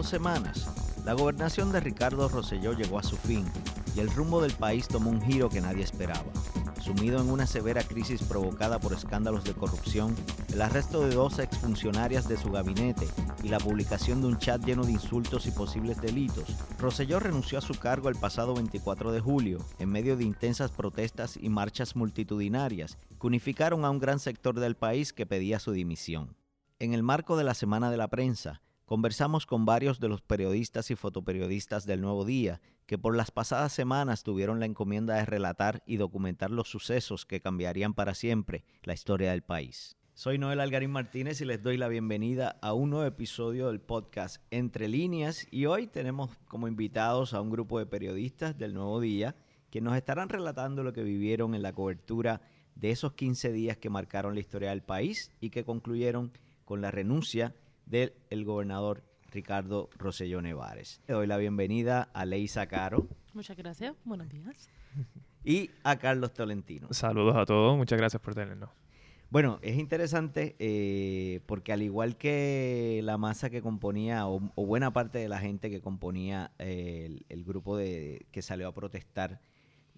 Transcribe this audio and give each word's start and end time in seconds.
dos 0.00 0.08
semanas, 0.08 0.66
la 1.04 1.12
gobernación 1.12 1.72
de 1.72 1.80
Ricardo 1.80 2.26
Rosselló 2.26 2.72
llegó 2.72 2.98
a 2.98 3.02
su 3.02 3.18
fin 3.18 3.44
y 3.94 4.00
el 4.00 4.10
rumbo 4.10 4.40
del 4.40 4.54
país 4.54 4.88
tomó 4.88 5.10
un 5.10 5.20
giro 5.20 5.50
que 5.50 5.60
nadie 5.60 5.84
esperaba. 5.84 6.24
Sumido 6.80 7.20
en 7.20 7.28
una 7.28 7.46
severa 7.46 7.82
crisis 7.82 8.22
provocada 8.22 8.78
por 8.78 8.94
escándalos 8.94 9.44
de 9.44 9.52
corrupción, 9.52 10.16
el 10.54 10.62
arresto 10.62 11.02
de 11.02 11.14
dos 11.14 11.38
exfuncionarias 11.38 12.26
de 12.26 12.38
su 12.38 12.50
gabinete 12.50 13.06
y 13.42 13.48
la 13.48 13.58
publicación 13.58 14.22
de 14.22 14.28
un 14.28 14.38
chat 14.38 14.64
lleno 14.64 14.84
de 14.84 14.92
insultos 14.92 15.44
y 15.44 15.50
posibles 15.50 16.00
delitos, 16.00 16.48
Rosselló 16.78 17.20
renunció 17.20 17.58
a 17.58 17.60
su 17.60 17.74
cargo 17.74 18.08
el 18.08 18.16
pasado 18.16 18.54
24 18.54 19.12
de 19.12 19.20
julio, 19.20 19.58
en 19.80 19.90
medio 19.90 20.16
de 20.16 20.24
intensas 20.24 20.70
protestas 20.70 21.36
y 21.36 21.50
marchas 21.50 21.94
multitudinarias 21.94 22.96
que 23.20 23.26
unificaron 23.26 23.84
a 23.84 23.90
un 23.90 23.98
gran 23.98 24.18
sector 24.18 24.58
del 24.60 24.76
país 24.76 25.12
que 25.12 25.26
pedía 25.26 25.58
su 25.58 25.72
dimisión. 25.72 26.38
En 26.78 26.94
el 26.94 27.02
marco 27.02 27.36
de 27.36 27.44
la 27.44 27.52
Semana 27.52 27.90
de 27.90 27.98
la 27.98 28.08
Prensa, 28.08 28.62
conversamos 28.90 29.46
con 29.46 29.64
varios 29.66 30.00
de 30.00 30.08
los 30.08 30.20
periodistas 30.20 30.90
y 30.90 30.96
fotoperiodistas 30.96 31.86
del 31.86 32.00
Nuevo 32.00 32.24
Día 32.24 32.60
que 32.86 32.98
por 32.98 33.16
las 33.16 33.30
pasadas 33.30 33.72
semanas 33.72 34.24
tuvieron 34.24 34.58
la 34.58 34.66
encomienda 34.66 35.14
de 35.14 35.24
relatar 35.26 35.84
y 35.86 35.96
documentar 35.96 36.50
los 36.50 36.68
sucesos 36.68 37.24
que 37.24 37.40
cambiarían 37.40 37.94
para 37.94 38.14
siempre 38.14 38.64
la 38.82 38.92
historia 38.92 39.30
del 39.30 39.42
país. 39.42 39.96
Soy 40.14 40.38
Noel 40.38 40.58
Algarín 40.58 40.90
Martínez 40.90 41.40
y 41.40 41.44
les 41.44 41.62
doy 41.62 41.76
la 41.76 41.86
bienvenida 41.86 42.58
a 42.62 42.72
un 42.72 42.90
nuevo 42.90 43.06
episodio 43.06 43.68
del 43.68 43.80
podcast 43.80 44.42
Entre 44.50 44.88
Líneas 44.88 45.46
y 45.52 45.66
hoy 45.66 45.86
tenemos 45.86 46.36
como 46.48 46.66
invitados 46.66 47.32
a 47.32 47.40
un 47.40 47.50
grupo 47.50 47.78
de 47.78 47.86
periodistas 47.86 48.58
del 48.58 48.74
Nuevo 48.74 48.98
Día 48.98 49.36
que 49.70 49.80
nos 49.80 49.94
estarán 49.94 50.30
relatando 50.30 50.82
lo 50.82 50.92
que 50.92 51.04
vivieron 51.04 51.54
en 51.54 51.62
la 51.62 51.72
cobertura 51.72 52.40
de 52.74 52.90
esos 52.90 53.12
15 53.12 53.52
días 53.52 53.76
que 53.76 53.88
marcaron 53.88 54.34
la 54.34 54.40
historia 54.40 54.70
del 54.70 54.82
país 54.82 55.30
y 55.40 55.50
que 55.50 55.62
concluyeron 55.62 56.32
con 56.64 56.80
la 56.80 56.90
renuncia 56.90 57.54
del 57.90 58.44
gobernador 58.44 59.02
Ricardo 59.32 59.90
Rosselló 59.98 60.40
Nevares. 60.40 61.00
Le 61.08 61.14
doy 61.14 61.26
la 61.26 61.36
bienvenida 61.36 62.08
a 62.14 62.24
Leisa 62.24 62.66
Caro. 62.66 63.08
Muchas 63.34 63.56
gracias, 63.56 63.94
buenos 64.04 64.28
días. 64.28 64.70
Y 65.44 65.70
a 65.82 65.96
Carlos 65.96 66.32
Tolentino. 66.32 66.88
Saludos 66.92 67.36
a 67.36 67.46
todos, 67.46 67.76
muchas 67.76 67.98
gracias 67.98 68.22
por 68.22 68.34
tenernos. 68.34 68.70
Bueno, 69.30 69.58
es 69.62 69.78
interesante 69.78 70.56
eh, 70.58 71.40
porque 71.46 71.72
al 71.72 71.82
igual 71.82 72.16
que 72.16 73.00
la 73.04 73.16
masa 73.16 73.48
que 73.48 73.62
componía, 73.62 74.26
o, 74.26 74.40
buena 74.56 74.92
parte 74.92 75.18
de 75.18 75.28
la 75.28 75.38
gente 75.38 75.70
que 75.70 75.80
componía 75.80 76.52
eh, 76.58 77.20
el, 77.28 77.44
grupo 77.44 77.76
de, 77.76 78.26
que 78.32 78.42
salió 78.42 78.68
a 78.68 78.74
protestar 78.74 79.40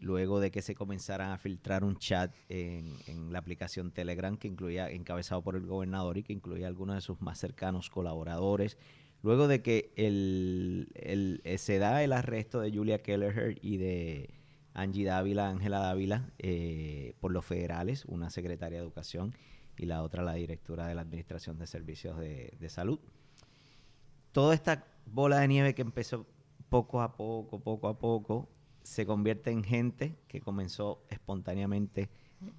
luego 0.03 0.41
de 0.41 0.51
que 0.51 0.63
se 0.63 0.75
comenzaran 0.75 1.31
a 1.31 1.39
filtrar 1.39 1.85
un 1.85 1.97
chat 1.97 2.35
en, 2.49 3.33
la 3.33 3.39
aplicación 3.39 3.93
Telegram 3.93 4.37
que 4.37 4.49
incluía, 4.49 4.91
encabezado 4.91 5.43
por 5.43 5.57
el 5.57 5.65
gobernador 5.65 6.19
y 6.19 6.25
que 6.25 6.33
incluía 6.33 6.67
algunos 6.67 6.97
de 6.97 7.01
sus 7.01 7.21
más 7.23 7.39
cercanos 7.39 7.89
colaboradores. 7.89 8.77
Luego 9.23 9.47
de 9.47 9.63
que 9.63 9.93
el, 9.97 10.91
eh, 10.95 11.57
se 11.57 11.79
da 11.79 12.03
el 12.03 12.13
arresto 12.13 12.61
de 12.61 12.73
Julia 12.73 13.01
Kelleher 13.01 13.59
y 13.63 13.77
de 13.77 14.31
Angie 14.75 15.05
Dávila, 15.05 15.49
Ángela 15.49 15.79
Dávila, 15.79 16.33
eh, 16.39 17.15
por 17.21 17.33
los 17.33 17.45
federales, 17.45 18.05
una 18.07 18.31
secretaria 18.31 18.79
de 18.79 18.85
Educación 18.85 19.35
y 19.79 19.87
la 19.87 20.03
otra 20.03 20.25
la 20.25 20.35
directora 20.35 20.89
de 20.89 20.97
la 20.97 21.03
Administración 21.03 21.59
de 21.59 21.69
Servicios 21.69 22.19
de, 22.19 22.57
de 22.59 22.69
Salud. 22.69 22.99
Toda 24.33 24.55
esta 24.55 24.85
bola 25.07 25.39
de 25.39 25.49
nieve 25.49 25.75
que 25.75 25.83
empezó 25.83 26.27
poco 26.69 27.03
a 27.03 27.17
poco, 27.17 27.61
poco 27.61 27.87
a 27.87 27.99
poco, 27.99 28.49
se 28.83 29.07
convierte 29.07 29.51
en 29.51 29.65
gente 29.65 30.17
que 30.29 30.41
comenzó 30.41 31.03
espontáneamente 31.09 32.11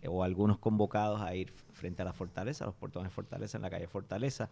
eh, 0.02 0.08
o 0.08 0.24
algunos 0.24 0.60
convocados 0.60 1.22
a 1.22 1.36
ir 1.36 1.52
frente 1.74 2.02
a 2.02 2.06
la 2.06 2.14
fortaleza, 2.14 2.64
a 2.64 2.68
los 2.68 2.76
portones 2.76 3.12
de 3.12 3.16
fortaleza, 3.16 3.58
en 3.58 3.62
la 3.62 3.70
calle 3.70 3.88
Fortaleza. 3.88 4.50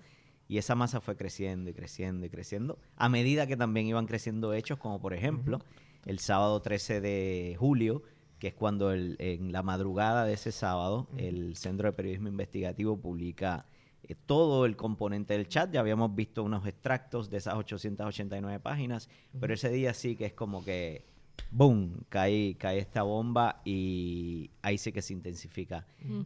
Y 0.48 0.58
esa 0.58 0.76
masa 0.76 1.00
fue 1.00 1.16
creciendo 1.16 1.70
y 1.70 1.74
creciendo 1.74 2.26
y 2.26 2.30
creciendo, 2.30 2.78
a 2.98 3.08
medida 3.08 3.48
que 3.48 3.56
también 3.56 3.86
iban 3.88 4.06
creciendo 4.06 4.54
hechos, 4.54 4.78
como 4.80 5.00
por 5.00 5.14
ejemplo 5.14 5.60
el 6.06 6.20
sábado 6.20 6.62
13 6.62 7.00
de 7.00 7.56
julio, 7.58 8.04
que 8.38 8.50
es 8.50 8.54
cuando 8.54 8.92
en 8.92 9.52
la 9.52 9.64
madrugada 9.64 10.26
de 10.26 10.34
ese 10.34 10.52
sábado 10.52 11.08
el 11.16 11.56
Centro 11.56 11.88
de 11.88 11.94
Periodismo 11.94 12.28
Investigativo 12.28 13.00
publica 13.00 13.66
eh, 14.04 14.16
todo 14.26 14.66
el 14.66 14.76
componente 14.76 15.36
del 15.36 15.48
chat. 15.48 15.72
Ya 15.72 15.80
habíamos 15.80 16.16
visto 16.16 16.44
unos 16.44 16.66
extractos 16.66 17.30
de 17.30 17.38
esas 17.38 17.56
889 17.56 18.60
páginas, 18.60 19.10
pero 19.40 19.54
ese 19.54 19.70
día 19.70 19.94
sí 19.94 20.16
que 20.16 20.26
es 20.26 20.34
como 20.34 20.66
que 20.66 21.06
boom, 21.50 22.04
cae, 22.10 22.56
cae 22.58 22.80
esta 22.80 23.04
bomba 23.04 23.62
y 23.66 24.52
ahí 24.62 24.78
sí 24.78 24.92
que 24.92 25.02
se 25.02 25.14
intensifica 25.14 25.86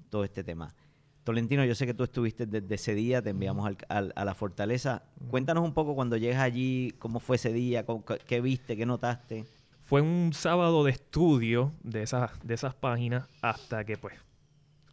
todo 0.09 0.24
este 0.24 0.44
tema. 0.44 0.76
Tolentino, 1.24 1.66
yo 1.66 1.74
sé 1.74 1.88
que 1.88 1.96
tú 1.96 2.03
estuviste 2.03 2.46
desde 2.46 2.76
ese 2.76 2.94
día, 2.94 3.22
te 3.22 3.31
enviamos 3.31 3.75
al, 3.90 4.14
a 4.16 4.25
la 4.25 4.36
fortaleza. 4.36 5.04
Cuéntanos 5.30 5.64
un 5.64 5.74
poco 5.74 5.96
cuando 5.96 6.18
llegas 6.18 6.42
allí, 6.42 6.94
cómo 7.00 7.20
fue 7.20 7.38
ese 7.38 7.52
día, 7.52 7.86
qué 8.28 8.42
viste, 8.42 8.78
qué 8.78 8.86
notaste. 8.86 9.46
Fue 9.81 10.02
un 10.02 10.34
sábado 10.34 10.84
de 10.84 10.92
estudio 10.92 11.72
de 11.81 12.04
esas, 12.04 12.31
de 12.44 12.54
esas 12.54 12.75
páginas 12.75 13.28
hasta 13.42 13.86
que 13.86 13.98
pues 13.98 14.16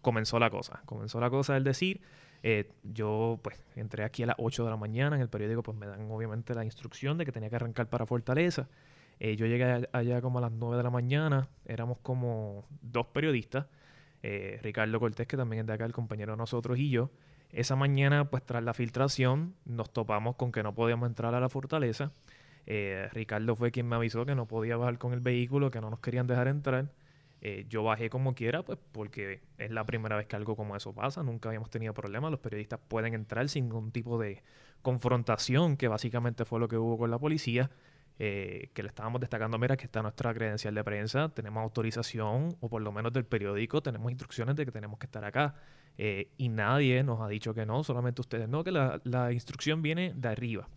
comenzó 0.00 0.38
la 0.38 0.48
cosa. 0.48 0.82
Comenzó 0.86 1.20
la 1.20 1.28
cosa, 1.28 1.56
es 1.56 1.64
decir, 1.64 2.00
eh, 2.42 2.72
yo 2.82 3.38
pues 3.42 3.62
entré 3.76 4.04
aquí 4.04 4.22
a 4.22 4.26
las 4.26 4.36
8 4.38 4.64
de 4.64 4.70
la 4.70 4.76
mañana, 4.76 5.16
en 5.16 5.22
el 5.22 5.28
periódico 5.28 5.62
pues 5.62 5.76
me 5.76 5.86
dan 5.86 6.10
obviamente 6.10 6.54
la 6.54 6.64
instrucción 6.64 7.18
de 7.18 7.24
que 7.24 7.32
tenía 7.32 7.50
que 7.50 7.56
arrancar 7.56 7.88
para 7.88 8.04
Fortaleza. 8.04 8.68
Eh, 9.20 9.36
yo 9.36 9.46
llegué 9.46 9.88
allá 9.92 10.20
como 10.20 10.38
a 10.38 10.42
las 10.42 10.52
9 10.52 10.76
de 10.76 10.82
la 10.82 10.90
mañana, 10.90 11.48
éramos 11.64 11.98
como 12.02 12.64
dos 12.80 13.06
periodistas, 13.06 13.66
eh, 14.22 14.58
Ricardo 14.62 14.98
Cortés, 14.98 15.26
que 15.26 15.36
también 15.36 15.60
es 15.60 15.66
de 15.66 15.72
acá, 15.74 15.84
el 15.84 15.92
compañero 15.92 16.32
de 16.32 16.38
nosotros, 16.38 16.78
y 16.78 16.90
yo. 16.90 17.10
Esa 17.52 17.76
mañana, 17.76 18.30
pues 18.30 18.44
tras 18.44 18.64
la 18.64 18.74
filtración, 18.74 19.54
nos 19.64 19.92
topamos 19.92 20.36
con 20.36 20.52
que 20.52 20.62
no 20.62 20.74
podíamos 20.74 21.08
entrar 21.08 21.34
a 21.34 21.40
la 21.40 21.48
fortaleza. 21.48 22.12
Eh, 22.66 23.08
Ricardo 23.12 23.56
fue 23.56 23.70
quien 23.70 23.88
me 23.88 23.96
avisó 23.96 24.24
que 24.24 24.34
no 24.34 24.46
podía 24.46 24.76
bajar 24.76 24.98
con 24.98 25.12
el 25.12 25.20
vehículo, 25.20 25.70
que 25.70 25.80
no 25.80 25.90
nos 25.90 26.00
querían 26.00 26.26
dejar 26.26 26.48
entrar. 26.48 26.90
yo 27.68 27.82
bajé 27.82 28.08
como 28.08 28.34
quiera, 28.34 28.62
pues 28.62 28.78
porque 28.92 29.40
es 29.58 29.70
la 29.72 29.84
primera 29.84 30.16
vez 30.16 30.26
que 30.26 30.36
algo 30.36 30.54
como 30.56 30.76
eso 30.76 30.94
pasa, 30.94 31.24
nunca 31.24 31.48
habíamos 31.48 31.70
tenido 31.70 31.92
problemas, 31.92 32.30
los 32.30 32.40
periodistas 32.40 32.78
pueden 32.86 33.14
entrar 33.14 33.48
sin 33.48 33.64
ningún 33.64 33.90
tipo 33.90 34.16
de 34.18 34.42
confrontación, 34.82 35.76
que 35.76 35.88
básicamente 35.88 36.44
fue 36.44 36.60
lo 36.60 36.68
que 36.68 36.76
hubo 36.76 36.98
con 36.98 37.10
la 37.10 37.18
policía. 37.18 37.70
Eh, 38.18 38.70
que 38.74 38.82
le 38.82 38.88
estábamos 38.88 39.20
destacando, 39.20 39.58
mira, 39.58 39.76
que 39.76 39.84
está 39.84 40.02
nuestra 40.02 40.32
credencial 40.32 40.74
de 40.74 40.84
prensa, 40.84 41.30
tenemos 41.30 41.62
autorización, 41.62 42.56
o 42.60 42.68
por 42.68 42.82
lo 42.82 42.92
menos 42.92 43.12
del 43.12 43.24
periódico, 43.24 43.82
tenemos 43.82 44.10
instrucciones 44.10 44.54
de 44.54 44.64
que 44.64 44.70
tenemos 44.70 44.98
que 44.98 45.06
estar 45.06 45.24
acá. 45.24 45.54
Eh, 45.98 46.30
y 46.36 46.48
nadie 46.48 47.02
nos 47.02 47.20
ha 47.20 47.28
dicho 47.28 47.52
que 47.52 47.66
no, 47.66 47.82
solamente 47.84 48.20
ustedes 48.20 48.48
no, 48.48 48.64
que 48.64 48.70
la, 48.70 49.00
la 49.04 49.32
instrucción 49.32 49.82
viene 49.82 50.12
de 50.14 50.28
arriba. 50.28 50.68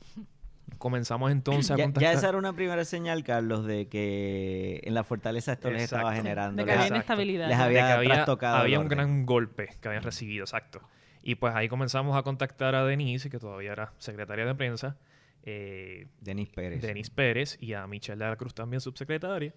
Comenzamos 0.78 1.32
entonces 1.32 1.72
a 1.72 1.76
contactar. 1.76 2.02
Ya 2.02 2.12
esa 2.14 2.30
era 2.30 2.38
una 2.38 2.54
primera 2.54 2.84
señal, 2.84 3.24
Carlos, 3.24 3.66
de 3.66 3.88
que 3.88 4.82
en 4.84 4.94
la 4.94 5.04
fortaleza 5.04 5.54
esto 5.54 5.70
les 5.70 5.84
estaba 5.84 6.14
generando. 6.16 6.64
De 6.64 6.66
que 6.66 6.74
había 6.74 6.88
inestabilidad. 6.88 7.48
Les 7.48 7.58
había, 7.58 7.86
de 8.00 8.08
que 8.08 8.12
había, 8.14 8.60
había 8.60 8.80
un 8.80 8.88
gran 8.88 9.26
golpe 9.26 9.70
que 9.80 9.88
habían 9.88 10.04
recibido, 10.04 10.44
exacto. 10.44 10.82
Y 11.22 11.36
pues 11.36 11.56
ahí 11.56 11.70
comenzamos 11.70 12.18
a 12.18 12.24
contactar 12.24 12.76
a 12.76 12.84
Denise, 12.84 13.30
que 13.30 13.40
todavía 13.40 13.72
era 13.72 13.94
secretaria 13.98 14.46
de 14.46 14.56
prensa, 14.56 14.98
eh, 15.46 16.08
Denis 16.20 16.50
Pérez. 16.50 16.82
Denis 16.82 17.10
Pérez 17.10 17.58
y 17.62 17.74
a 17.74 17.86
Michelle 17.88 18.24
de 18.24 18.30
la 18.30 18.36
Cruz 18.36 18.54
también 18.54 18.82
subsecretaria, 18.82 19.54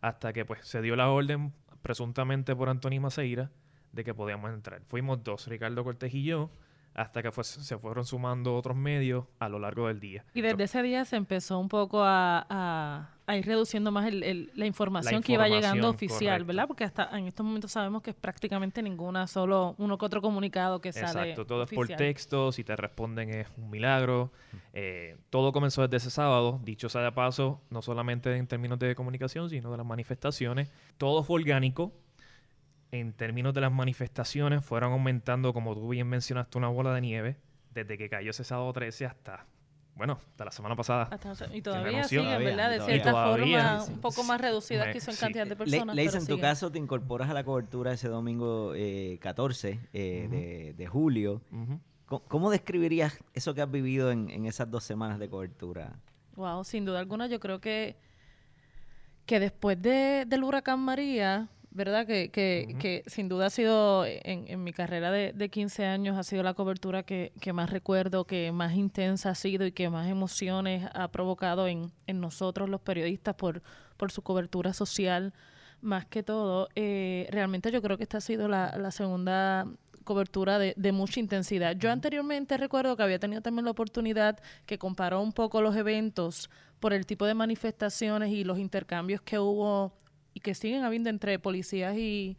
hasta 0.00 0.32
que 0.32 0.44
pues 0.44 0.64
se 0.66 0.80
dio 0.80 0.96
la 0.96 1.10
orden 1.10 1.52
presuntamente 1.82 2.54
por 2.54 2.68
Antonio 2.68 3.00
Maceira 3.00 3.50
de 3.92 4.04
que 4.04 4.14
podíamos 4.14 4.52
entrar. 4.52 4.82
Fuimos 4.88 5.22
dos, 5.22 5.46
Ricardo 5.48 5.84
Cortés 5.84 6.14
y 6.14 6.24
yo, 6.24 6.50
hasta 6.94 7.22
que 7.22 7.30
se 7.42 7.78
fueron 7.78 8.04
sumando 8.04 8.56
otros 8.56 8.76
medios 8.76 9.26
a 9.38 9.48
lo 9.48 9.58
largo 9.58 9.88
del 9.88 10.00
día. 10.00 10.24
Y 10.34 10.42
desde 10.42 10.64
ese 10.64 10.82
día 10.82 11.04
se 11.04 11.16
empezó 11.16 11.58
un 11.58 11.68
poco 11.68 12.02
a, 12.04 13.10
ir 13.36 13.46
reduciendo 13.46 13.90
más 13.90 14.12
la, 14.12 14.66
información 14.66 15.22
que 15.22 15.32
iba 15.32 15.48
llegando 15.48 15.88
oficial, 15.88 16.44
¿verdad? 16.44 16.66
Porque 16.66 16.84
hasta 16.84 17.16
en 17.18 17.26
estos 17.26 17.44
momentos 17.44 17.72
sabemos 17.72 18.02
que 18.02 18.10
es 18.10 18.16
prácticamente 18.16 18.82
ninguna, 18.82 19.26
solo 19.26 19.74
uno 19.78 19.98
que 19.98 20.04
otro 20.04 20.22
comunicado 20.22 20.80
que 20.80 20.92
sale. 20.92 21.30
Exacto, 21.30 21.46
todo 21.46 21.64
es 21.64 21.70
por 21.70 21.88
texto, 21.88 22.52
si 22.52 22.64
te 22.64 22.76
responden 22.76 23.30
es 23.30 23.48
un 23.56 23.70
milagro. 23.70 24.32
Eh, 24.72 25.16
todo 25.30 25.52
comenzó 25.52 25.82
desde 25.82 25.96
ese 25.96 26.10
sábado, 26.10 26.60
dicho 26.64 26.88
sea 26.88 27.02
de 27.02 27.12
paso, 27.12 27.60
no 27.70 27.82
solamente 27.82 28.36
en 28.36 28.46
términos 28.46 28.78
de 28.78 28.94
comunicación, 28.94 29.50
sino 29.50 29.70
de 29.70 29.76
las 29.76 29.86
manifestaciones. 29.86 30.70
Todo 30.98 31.22
fue 31.22 31.40
orgánico, 31.40 31.92
en 32.90 33.12
términos 33.12 33.54
de 33.54 33.62
las 33.62 33.72
manifestaciones, 33.72 34.64
fueron 34.64 34.92
aumentando, 34.92 35.52
como 35.52 35.74
tú 35.74 35.88
bien 35.88 36.08
mencionaste, 36.08 36.58
una 36.58 36.68
bola 36.68 36.94
de 36.94 37.00
nieve 37.00 37.36
desde 37.74 37.96
que 37.98 38.08
cayó 38.08 38.30
ese 38.30 38.44
sábado 38.44 38.72
13 38.72 39.06
hasta, 39.06 39.46
bueno, 39.94 40.18
hasta 40.30 40.44
la 40.46 40.50
semana 40.50 40.74
pasada. 40.74 41.10
y 41.52 41.60
todavía 41.60 42.04
siguen, 42.04 42.42
¿verdad? 42.42 42.70
De 42.70 42.80
cierta 42.80 43.12
forma, 43.12 43.84
un 43.84 44.00
poco 44.00 44.24
más 44.24 44.40
reducidas 44.40 44.92
que 44.92 45.00
son 45.00 45.14
cantidad 45.16 45.46
de 45.46 45.56
personas. 45.56 45.94
Leis, 45.94 46.14
en 46.14 46.26
tu 46.26 46.38
caso, 46.40 46.70
te 46.70 46.78
incorporas 46.78 47.28
a 47.30 47.34
la 47.34 47.44
cobertura 47.44 47.92
ese 47.92 48.08
domingo 48.08 48.72
14 49.20 49.68
eh, 49.70 49.78
eh, 49.92 50.74
de, 50.76 50.86
julio. 50.86 51.42
¿Cómo, 52.06 52.50
describirías 52.50 53.18
eso 53.34 53.54
que 53.54 53.62
has 53.62 53.70
vivido 53.70 54.10
en, 54.10 54.46
esas 54.46 54.70
dos 54.70 54.84
semanas 54.84 55.18
de 55.18 55.28
cobertura? 55.28 55.98
Wow, 56.36 56.64
sin 56.64 56.84
duda 56.84 56.98
alguna, 56.98 57.26
yo 57.26 57.38
creo 57.40 57.60
que, 57.60 57.96
que 59.26 59.38
después 59.40 59.80
de, 59.80 60.24
del 60.26 60.42
huracán 60.44 60.80
María, 60.80 61.48
¿verdad? 61.74 62.06
Que, 62.06 62.30
que, 62.30 62.76
que, 62.78 63.02
sin 63.06 63.28
duda 63.28 63.46
ha 63.46 63.50
sido, 63.50 64.04
en, 64.04 64.44
en 64.46 64.62
mi 64.62 64.72
carrera 64.72 65.10
de, 65.10 65.32
de, 65.32 65.48
15 65.48 65.86
años, 65.86 66.18
ha 66.18 66.22
sido 66.22 66.42
la 66.42 66.54
cobertura 66.54 67.02
que, 67.02 67.32
que, 67.40 67.52
más 67.52 67.70
recuerdo, 67.70 68.26
que 68.26 68.52
más 68.52 68.74
intensa 68.74 69.30
ha 69.30 69.34
sido 69.34 69.66
y 69.66 69.72
que 69.72 69.88
más 69.88 70.08
emociones 70.08 70.88
ha 70.94 71.08
provocado 71.08 71.66
en, 71.66 71.90
en 72.06 72.20
nosotros 72.20 72.68
los 72.68 72.80
periodistas 72.80 73.34
por, 73.34 73.62
por 73.96 74.12
su 74.12 74.22
cobertura 74.22 74.72
social, 74.74 75.32
más 75.80 76.04
que 76.06 76.22
todo. 76.22 76.68
Eh, 76.74 77.26
realmente 77.30 77.70
yo 77.70 77.80
creo 77.80 77.96
que 77.96 78.04
esta 78.04 78.18
ha 78.18 78.22
sido 78.22 78.48
la, 78.48 78.76
la 78.76 78.90
segunda 78.90 79.66
cobertura 80.04 80.58
de, 80.58 80.74
de, 80.76 80.92
mucha 80.92 81.20
intensidad. 81.20 81.74
Yo 81.76 81.90
anteriormente 81.90 82.56
recuerdo 82.56 82.96
que 82.96 83.02
había 83.02 83.18
tenido 83.18 83.40
también 83.40 83.64
la 83.64 83.70
oportunidad 83.70 84.38
que 84.66 84.78
comparó 84.78 85.22
un 85.22 85.32
poco 85.32 85.62
los 85.62 85.74
eventos 85.76 86.50
por 86.80 86.92
el 86.92 87.06
tipo 87.06 87.24
de 87.24 87.34
manifestaciones 87.34 88.30
y 88.30 88.44
los 88.44 88.58
intercambios 88.58 89.22
que 89.22 89.38
hubo 89.38 89.92
que 90.42 90.54
siguen 90.54 90.84
habiendo 90.84 91.10
entre 91.10 91.38
policías 91.38 91.96
y, 91.96 92.36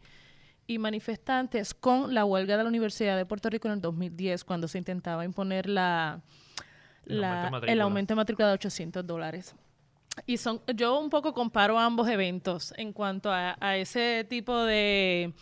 y 0.66 0.78
manifestantes 0.78 1.74
con 1.74 2.14
la 2.14 2.24
huelga 2.24 2.56
de 2.56 2.62
la 2.62 2.68
Universidad 2.68 3.16
de 3.16 3.26
Puerto 3.26 3.50
Rico 3.50 3.68
en 3.68 3.74
el 3.74 3.80
2010, 3.80 4.44
cuando 4.44 4.68
se 4.68 4.78
intentaba 4.78 5.24
imponer 5.24 5.68
la, 5.68 6.20
la 7.04 7.50
el, 7.66 7.80
aumento 7.80 8.12
de 8.14 8.16
matrícula 8.16 8.48
de 8.48 8.54
800 8.54 9.06
dólares. 9.06 9.54
Y 10.26 10.36
son, 10.36 10.60
yo 10.76 11.00
un 11.00 11.10
poco 11.10 11.34
comparo 11.34 11.78
ambos 11.78 12.08
eventos 12.08 12.72
en 12.76 12.92
cuanto 12.92 13.32
a, 13.32 13.56
a 13.58 13.76
ese 13.76 14.24
tipo 14.28 14.62
de, 14.62 15.32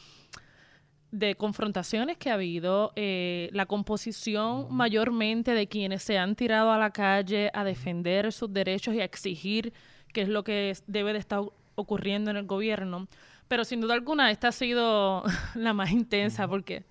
de 1.13 1.35
confrontaciones 1.37 2.17
que 2.17 2.31
ha 2.31 2.35
habido, 2.35 2.93
eh, 2.97 3.51
la 3.53 3.67
composición 3.67 4.67
mayormente 4.71 5.53
de 5.53 5.69
quienes 5.69 6.03
se 6.03 6.17
han 6.17 6.35
tirado 6.35 6.73
a 6.73 6.79
la 6.79 6.91
calle 6.91 7.51
a 7.53 7.65
defender 7.65 8.33
sus 8.33 8.53
derechos 8.53 8.95
y 8.95 9.01
a 9.01 9.05
exigir 9.05 9.75
qué 10.13 10.23
es 10.23 10.29
lo 10.29 10.43
que 10.43 10.75
debe 10.87 11.13
de 11.13 11.19
estar 11.19 11.43
ocurriendo 11.75 12.31
en 12.31 12.37
el 12.37 12.47
gobierno. 12.47 13.09
Pero 13.49 13.65
sin 13.65 13.81
duda 13.81 13.95
alguna 13.95 14.31
esta 14.31 14.49
ha 14.49 14.53
sido 14.53 15.25
la 15.55 15.73
más 15.73 15.91
intensa 15.91 16.49
porque... 16.49 16.85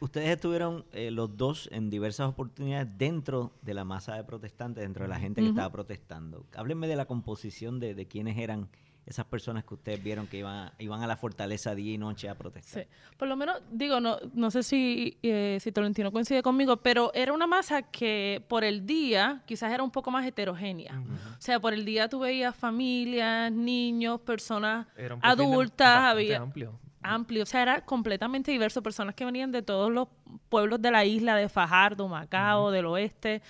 Ustedes 0.00 0.30
estuvieron 0.30 0.86
eh, 0.92 1.10
los 1.10 1.36
dos 1.36 1.68
en 1.70 1.90
diversas 1.90 2.30
oportunidades 2.30 2.88
dentro 2.96 3.52
de 3.60 3.74
la 3.74 3.84
masa 3.84 4.14
de 4.14 4.24
protestantes, 4.24 4.82
dentro 4.82 5.04
de 5.04 5.08
la 5.08 5.18
gente 5.18 5.42
que 5.42 5.48
estaba 5.48 5.70
protestando. 5.70 6.46
Háblenme 6.56 6.88
de 6.88 6.96
la 6.96 7.04
composición 7.04 7.78
de, 7.78 7.94
de 7.94 8.06
quiénes 8.06 8.38
eran 8.38 8.70
esas 9.06 9.24
personas 9.24 9.64
que 9.64 9.74
ustedes 9.74 10.02
vieron 10.02 10.26
que 10.26 10.38
iban, 10.38 10.72
iban 10.78 11.00
a 11.00 11.06
la 11.06 11.16
fortaleza 11.16 11.76
día 11.76 11.94
y 11.94 11.98
noche 11.98 12.28
a 12.28 12.34
protestar. 12.34 12.82
Sí, 12.82 12.88
por 13.16 13.28
lo 13.28 13.36
menos, 13.36 13.62
digo, 13.70 14.00
no, 14.00 14.18
no 14.34 14.50
sé 14.50 14.64
si, 14.64 15.16
eh, 15.22 15.58
si 15.60 15.70
Tolentino 15.70 16.10
coincide 16.10 16.42
conmigo, 16.42 16.78
pero 16.78 17.12
era 17.14 17.32
una 17.32 17.46
masa 17.46 17.82
que 17.82 18.44
por 18.48 18.64
el 18.64 18.84
día 18.84 19.42
quizás 19.46 19.72
era 19.72 19.84
un 19.84 19.92
poco 19.92 20.10
más 20.10 20.26
heterogénea. 20.26 21.00
O 21.38 21.40
sea, 21.40 21.60
por 21.60 21.72
el 21.72 21.84
día 21.84 22.08
tú 22.08 22.18
veías 22.18 22.54
familias, 22.56 23.52
niños, 23.52 24.20
personas 24.20 24.88
adultas, 25.22 26.00
había... 26.02 26.38
Amplio. 26.38 26.78
Amplio, 27.00 27.44
o 27.44 27.46
sea, 27.46 27.62
era 27.62 27.84
completamente 27.84 28.50
diverso, 28.50 28.82
personas 28.82 29.14
que 29.14 29.24
venían 29.24 29.52
de 29.52 29.62
todos 29.62 29.92
los 29.92 30.08
pueblos 30.48 30.82
de 30.82 30.90
la 30.90 31.04
isla, 31.04 31.36
de 31.36 31.48
Fajardo, 31.48 32.08
Macao, 32.08 32.72
del 32.72 32.86
oeste. 32.86 33.42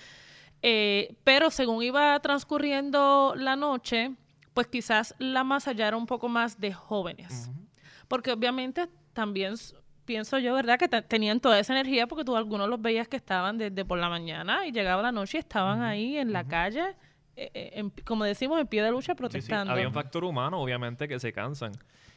Eh, 0.61 1.15
pero 1.23 1.49
según 1.49 1.81
iba 1.81 2.19
transcurriendo 2.19 3.33
la 3.35 3.55
noche, 3.55 4.13
pues 4.57 4.65
quizás 4.65 5.13
la 5.19 5.43
masa 5.43 5.71
ya 5.71 5.87
era 5.87 5.95
un 5.95 6.07
poco 6.07 6.27
más 6.29 6.59
de 6.59 6.73
jóvenes. 6.73 7.51
Porque 8.07 8.31
obviamente 8.31 8.89
también 9.13 9.53
pienso 10.03 10.39
yo, 10.39 10.55
¿verdad? 10.55 10.79
Que 10.79 10.87
tenían 10.87 11.39
toda 11.39 11.59
esa 11.59 11.73
energía 11.73 12.07
porque 12.07 12.25
tú 12.25 12.35
algunos 12.35 12.67
los 12.67 12.81
veías 12.81 13.07
que 13.07 13.17
estaban 13.17 13.59
desde 13.59 13.85
por 13.85 13.99
la 13.99 14.09
mañana 14.09 14.65
y 14.65 14.71
llegaba 14.71 15.03
la 15.03 15.11
noche 15.11 15.37
y 15.37 15.41
estaban 15.41 15.83
ahí 15.83 16.17
en 16.17 16.33
la 16.33 16.43
calle, 16.43 16.95
eh, 17.35 17.51
eh, 17.53 17.83
como 18.03 18.23
decimos, 18.23 18.59
en 18.59 18.65
pie 18.65 18.81
de 18.81 18.89
lucha 18.89 19.13
protestando. 19.13 19.71
Había 19.71 19.87
un 19.87 19.93
factor 19.93 20.23
humano, 20.23 20.59
obviamente, 20.59 21.07
que 21.07 21.19
se 21.19 21.31
cansan. 21.31 21.73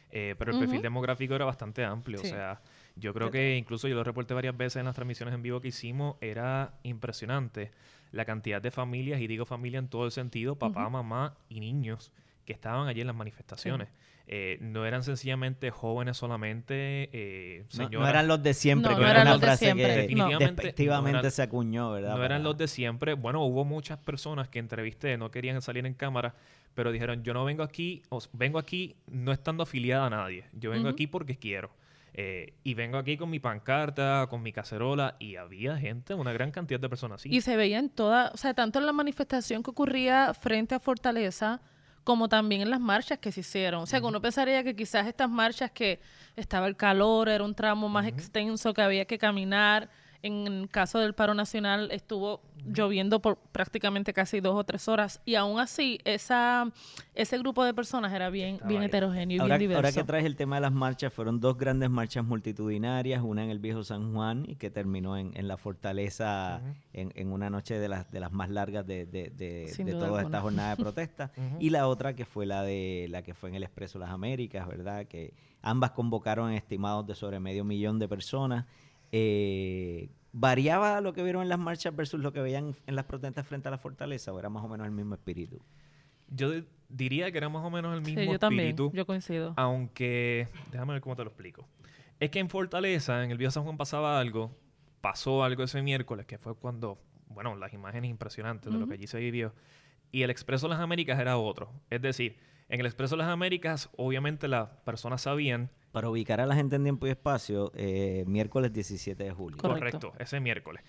Eh, 0.09 0.33
pero 0.39 0.51
el 0.51 0.57
perfil 0.57 0.81
demográfico 0.81 1.35
era 1.35 1.45
bastante 1.45 1.85
amplio. 1.85 2.21
O 2.21 2.23
sea, 2.23 2.59
yo 2.95 3.13
creo 3.13 3.29
que 3.29 3.55
incluso 3.55 3.87
yo 3.87 3.93
lo 3.93 4.03
reporté 4.03 4.33
varias 4.33 4.57
veces 4.57 4.77
en 4.77 4.85
las 4.85 4.95
transmisiones 4.95 5.35
en 5.35 5.43
vivo 5.43 5.61
que 5.61 5.67
hicimos, 5.67 6.15
era 6.21 6.73
impresionante 6.81 7.69
la 8.11 8.25
cantidad 8.25 8.63
de 8.63 8.71
familias, 8.71 9.21
y 9.21 9.27
digo 9.27 9.45
familia 9.45 9.77
en 9.77 9.89
todo 9.89 10.05
el 10.05 10.11
sentido, 10.11 10.55
papá, 10.55 10.89
mamá 10.89 11.35
y 11.47 11.59
niños 11.59 12.11
que 12.51 12.55
estaban 12.55 12.89
allí 12.89 12.99
en 12.99 13.07
las 13.07 13.15
manifestaciones. 13.15 13.87
Eh, 14.27 14.57
no 14.61 14.85
eran 14.85 15.03
sencillamente 15.03 15.71
jóvenes 15.71 16.17
solamente, 16.17 17.09
eh, 17.11 17.65
señoras. 17.69 18.01
No, 18.01 18.07
eran 18.07 18.27
los 18.27 18.43
de 18.43 18.53
siempre, 18.53 18.93
no, 18.93 19.07
eran 19.07 19.27
los 19.27 19.41
de 19.41 19.57
siempre. 19.57 19.95
definitivamente 19.95 21.31
se 21.31 21.41
acuñó, 21.41 21.91
¿verdad? 21.91 22.15
No 22.15 22.23
eran 22.23 22.43
los 22.43 22.57
de 22.57 22.67
siempre. 22.67 23.13
Bueno, 23.13 23.43
hubo 23.43 23.65
muchas 23.65 23.97
personas 23.97 24.47
que 24.47 24.59
entrevisté, 24.59 25.17
no 25.17 25.31
querían 25.31 25.61
salir 25.61 25.85
en 25.85 25.93
cámara, 25.93 26.35
pero 26.73 26.91
dijeron, 26.91 27.23
yo 27.23 27.33
no 27.33 27.43
vengo 27.45 27.63
aquí, 27.63 28.03
vengo 28.33 28.59
aquí 28.59 28.95
no 29.07 29.31
estando 29.31 29.63
afiliada 29.63 30.05
a 30.05 30.09
nadie, 30.09 30.45
yo 30.53 30.71
vengo 30.71 30.89
aquí 30.89 31.07
porque 31.07 31.37
quiero. 31.37 31.71
Eh, 32.13 32.55
y 32.63 32.73
vengo 32.73 32.97
aquí 32.97 33.15
con 33.15 33.29
mi 33.29 33.39
pancarta, 33.39 34.27
con 34.29 34.43
mi 34.43 34.51
cacerola, 34.51 35.15
y 35.19 35.37
había 35.37 35.77
gente, 35.77 36.13
una 36.13 36.33
gran 36.33 36.51
cantidad 36.51 36.79
de 36.79 36.89
personas 36.89 37.21
así. 37.21 37.29
Y 37.33 37.41
se 37.41 37.55
veía 37.55 37.79
en 37.79 37.89
toda, 37.89 38.31
o 38.33 38.37
sea, 38.37 38.53
tanto 38.53 38.79
en 38.79 38.85
la 38.85 38.91
manifestación 38.91 39.63
que 39.63 39.71
ocurría 39.71 40.33
frente 40.33 40.75
a 40.75 40.79
Fortaleza, 40.79 41.61
como 42.03 42.29
también 42.29 42.61
en 42.61 42.69
las 42.69 42.79
marchas 42.79 43.19
que 43.19 43.31
se 43.31 43.41
hicieron. 43.41 43.83
O 43.83 43.85
sea, 43.85 43.99
que 43.99 44.05
uno 44.05 44.21
pensaría 44.21 44.63
que 44.63 44.75
quizás 44.75 45.07
estas 45.07 45.29
marchas 45.29 45.71
que 45.71 45.99
estaba 46.35 46.67
el 46.67 46.75
calor, 46.75 47.29
era 47.29 47.43
un 47.43 47.55
tramo 47.55 47.89
más 47.89 48.07
extenso 48.07 48.73
que 48.73 48.81
había 48.81 49.05
que 49.05 49.17
caminar, 49.17 49.89
en 50.23 50.47
el 50.47 50.69
caso 50.69 50.99
del 50.99 51.13
paro 51.13 51.33
nacional 51.33 51.89
estuvo 51.91 52.41
lloviendo 52.65 53.21
por 53.21 53.37
prácticamente 53.37 54.13
casi 54.13 54.39
dos 54.39 54.55
o 54.55 54.63
tres 54.63 54.87
horas. 54.87 55.21
Y 55.25 55.35
aún 55.35 55.59
así 55.59 55.99
esa 56.05 56.71
ese 57.15 57.37
grupo 57.39 57.63
de 57.63 57.73
personas 57.73 58.13
era 58.13 58.29
bien 58.29 58.59
bien 58.67 58.83
heterogéneo 58.83 59.37
y 59.37 59.39
ahora, 59.39 59.57
bien 59.57 59.69
diverso. 59.69 59.87
Ahora 59.87 59.91
que 59.91 60.03
traes 60.03 60.25
el 60.25 60.35
tema 60.35 60.55
de 60.55 60.61
las 60.61 60.71
marchas, 60.71 61.11
fueron 61.11 61.39
dos 61.39 61.57
grandes 61.57 61.89
marchas 61.89 62.23
multitudinarias, 62.23 63.21
una 63.23 63.43
en 63.43 63.49
el 63.49 63.59
viejo 63.59 63.83
San 63.83 64.13
Juan 64.13 64.45
y 64.47 64.55
que 64.55 64.69
terminó 64.69 65.17
en, 65.17 65.31
en 65.35 65.47
la 65.47 65.57
fortaleza 65.57 66.61
en, 66.93 67.11
en, 67.15 67.31
una 67.31 67.49
noche 67.49 67.79
de 67.79 67.89
las 67.89 68.11
de 68.11 68.19
las 68.19 68.31
más 68.31 68.49
largas 68.49 68.85
de, 68.85 69.05
de, 69.05 69.29
de, 69.29 69.73
de 69.75 69.91
toda 69.93 70.21
esta 70.21 70.41
jornada 70.41 70.75
de 70.75 70.75
protesta. 70.83 71.31
Y 71.59 71.71
la 71.71 71.87
otra 71.87 72.13
que 72.15 72.25
fue 72.25 72.45
la 72.45 72.63
de 72.63 73.07
la 73.09 73.23
que 73.23 73.33
fue 73.33 73.49
en 73.49 73.55
el 73.55 73.63
Expreso 73.63 73.97
Las 73.97 74.11
Américas, 74.11 74.67
¿verdad? 74.67 75.07
Que 75.07 75.33
ambas 75.61 75.91
convocaron 75.91 76.51
estimados 76.51 77.05
de 77.07 77.15
sobre 77.15 77.39
medio 77.39 77.63
millón 77.63 77.99
de 77.99 78.07
personas. 78.07 78.65
Eh, 79.11 80.09
¿Variaba 80.33 81.01
lo 81.01 81.13
que 81.13 81.23
vieron 81.23 81.43
en 81.43 81.49
las 81.49 81.59
marchas 81.59 81.93
versus 81.95 82.19
lo 82.19 82.31
que 82.31 82.39
veían 82.39 82.73
en 82.87 82.95
las 82.95 83.05
protestas 83.05 83.45
frente 83.45 83.67
a 83.67 83.71
la 83.71 83.77
fortaleza 83.77 84.31
o 84.31 84.39
era 84.39 84.49
más 84.49 84.63
o 84.63 84.69
menos 84.69 84.85
el 84.87 84.93
mismo 84.93 85.15
espíritu? 85.15 85.61
Yo 86.29 86.51
diría 86.87 87.31
que 87.31 87.37
era 87.37 87.49
más 87.49 87.65
o 87.65 87.69
menos 87.69 87.93
el 87.93 88.01
mismo 88.01 88.21
sí, 88.21 88.27
yo 88.27 88.33
espíritu. 88.33 88.85
También, 88.85 88.93
yo 88.93 89.05
coincido. 89.05 89.53
Aunque, 89.57 90.47
déjame 90.71 90.93
ver 90.93 91.01
cómo 91.01 91.17
te 91.17 91.23
lo 91.23 91.29
explico. 91.29 91.67
Es 92.19 92.29
que 92.29 92.39
en 92.39 92.49
Fortaleza, 92.49 93.23
en 93.23 93.31
el 93.31 93.37
Viejo 93.37 93.51
San 93.51 93.63
Juan 93.63 93.75
pasaba 93.75 94.19
algo, 94.19 94.55
pasó 95.01 95.43
algo 95.43 95.63
ese 95.63 95.81
miércoles, 95.81 96.25
que 96.25 96.37
fue 96.37 96.55
cuando, 96.55 96.97
bueno, 97.27 97.55
las 97.55 97.73
imágenes 97.73 98.09
impresionantes 98.09 98.71
de 98.71 98.79
lo 98.79 98.87
que 98.87 98.93
allí 98.93 99.07
se 99.07 99.19
vivió. 99.19 99.53
Y 100.13 100.21
el 100.21 100.29
Expreso 100.29 100.67
de 100.67 100.75
las 100.75 100.79
Américas 100.81 101.19
era 101.19 101.37
otro. 101.37 101.71
Es 101.89 102.01
decir, 102.01 102.37
en 102.71 102.79
el 102.79 102.85
Expreso 102.85 103.15
de 103.15 103.23
las 103.23 103.27
Américas, 103.27 103.89
obviamente 103.97 104.47
las 104.47 104.69
personas 104.85 105.21
sabían 105.23 105.69
para 105.91 106.09
ubicar 106.09 106.39
a 106.39 106.45
la 106.45 106.55
gente 106.55 106.77
en 106.77 106.83
tiempo 106.83 107.05
y 107.05 107.09
espacio, 107.09 107.69
eh, 107.75 108.23
miércoles 108.27 108.71
17 108.71 109.21
de 109.21 109.31
julio. 109.31 109.57
Correcto, 109.57 110.13
ese 110.17 110.39
miércoles. 110.39 110.81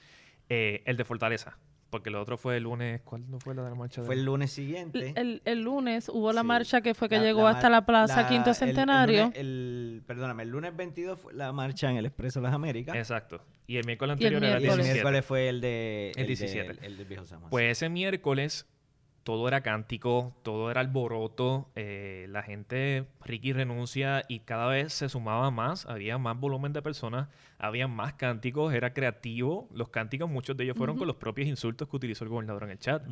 Eh, 0.49 0.85
el 0.87 0.97
de 0.97 1.05
Fortaleza, 1.05 1.59
porque 1.91 2.11
el 2.11 2.15
otro 2.15 2.39
fue 2.39 2.59
el 2.59 2.63
lunes. 2.63 3.01
¿Cuál 3.01 3.29
no 3.29 3.41
fue 3.41 3.57
la 3.57 3.65
de 3.65 3.71
la 3.71 3.75
marcha? 3.75 4.01
Fue 4.01 4.15
el 4.15 4.25
lunes 4.25 4.53
siguiente. 4.53 5.13
El, 5.17 5.63
lunes 5.63 6.09
hubo 6.09 6.33
la 6.33 6.45
marcha 6.45 6.83
que 6.83 6.95
fue 6.95 7.09
que 7.09 7.19
llegó 7.19 7.49
hasta 7.49 7.69
la 7.69 7.85
Plaza 7.85 8.29
Quinto 8.29 8.55
Centenario. 8.55 9.33
El, 9.35 10.05
perdóname, 10.07 10.45
el 10.45 10.51
lunes 10.51 10.77
22 10.77 11.19
fue 11.19 11.35
la 11.35 11.53
marcha 11.53 11.91
en 11.91 11.97
el 11.97 12.07
Expreso 12.07 12.39
de 12.39 12.45
las 12.45 12.55
Américas. 12.55 12.95
Exacto. 12.95 13.43
Y 13.67 13.79
el 13.79 13.87
miércoles 13.87 14.13
anterior 14.13 14.45
era 14.45 14.59
el 14.59 14.63
17. 14.63 14.83
el 14.89 14.95
miércoles 14.95 15.25
fue 15.25 15.49
el 15.49 15.61
de. 15.61 16.13
El, 16.15 16.29
17. 16.29 16.87
el 16.87 16.97
del 16.97 17.07
Viejo 17.07 17.27
San 17.27 17.41
Pues 17.51 17.73
ese 17.73 17.89
miércoles 17.89 18.69
todo 19.25 19.47
era 19.47 19.61
cántico, 19.61 20.35
todo 20.43 20.71
era 20.71 20.81
alboroto, 20.81 21.69
eh, 21.77 22.27
la 22.31 22.43
gente, 22.43 23.07
Ricky 23.25 23.53
renuncia 23.53 24.25
y 24.29 24.41
cada 24.41 24.67
vez 24.67 24.93
se 24.93 25.09
sumaba 25.09 25.51
más, 25.51 25.87
había 25.87 26.19
más 26.19 26.39
volumen 26.39 26.73
de 26.73 26.83
personas, 26.83 27.29
había 27.59 27.87
más 27.87 28.15
cánticos, 28.15 28.75
era 28.75 28.93
creativo, 28.93 29.69
los 29.73 29.91
cánticos 29.91 30.29
muchos 30.29 30.57
de 30.57 30.65
ellos 30.65 30.77
fueron 30.77 30.97
con 30.97 31.07
los 31.07 31.17
propios 31.17 31.47
insultos 31.47 31.89
que 31.89 31.97
utilizó 31.97 32.25
el 32.25 32.31
gobernador 32.31 32.65
en 32.65 32.71
el 32.71 32.79
chat. 32.79 33.05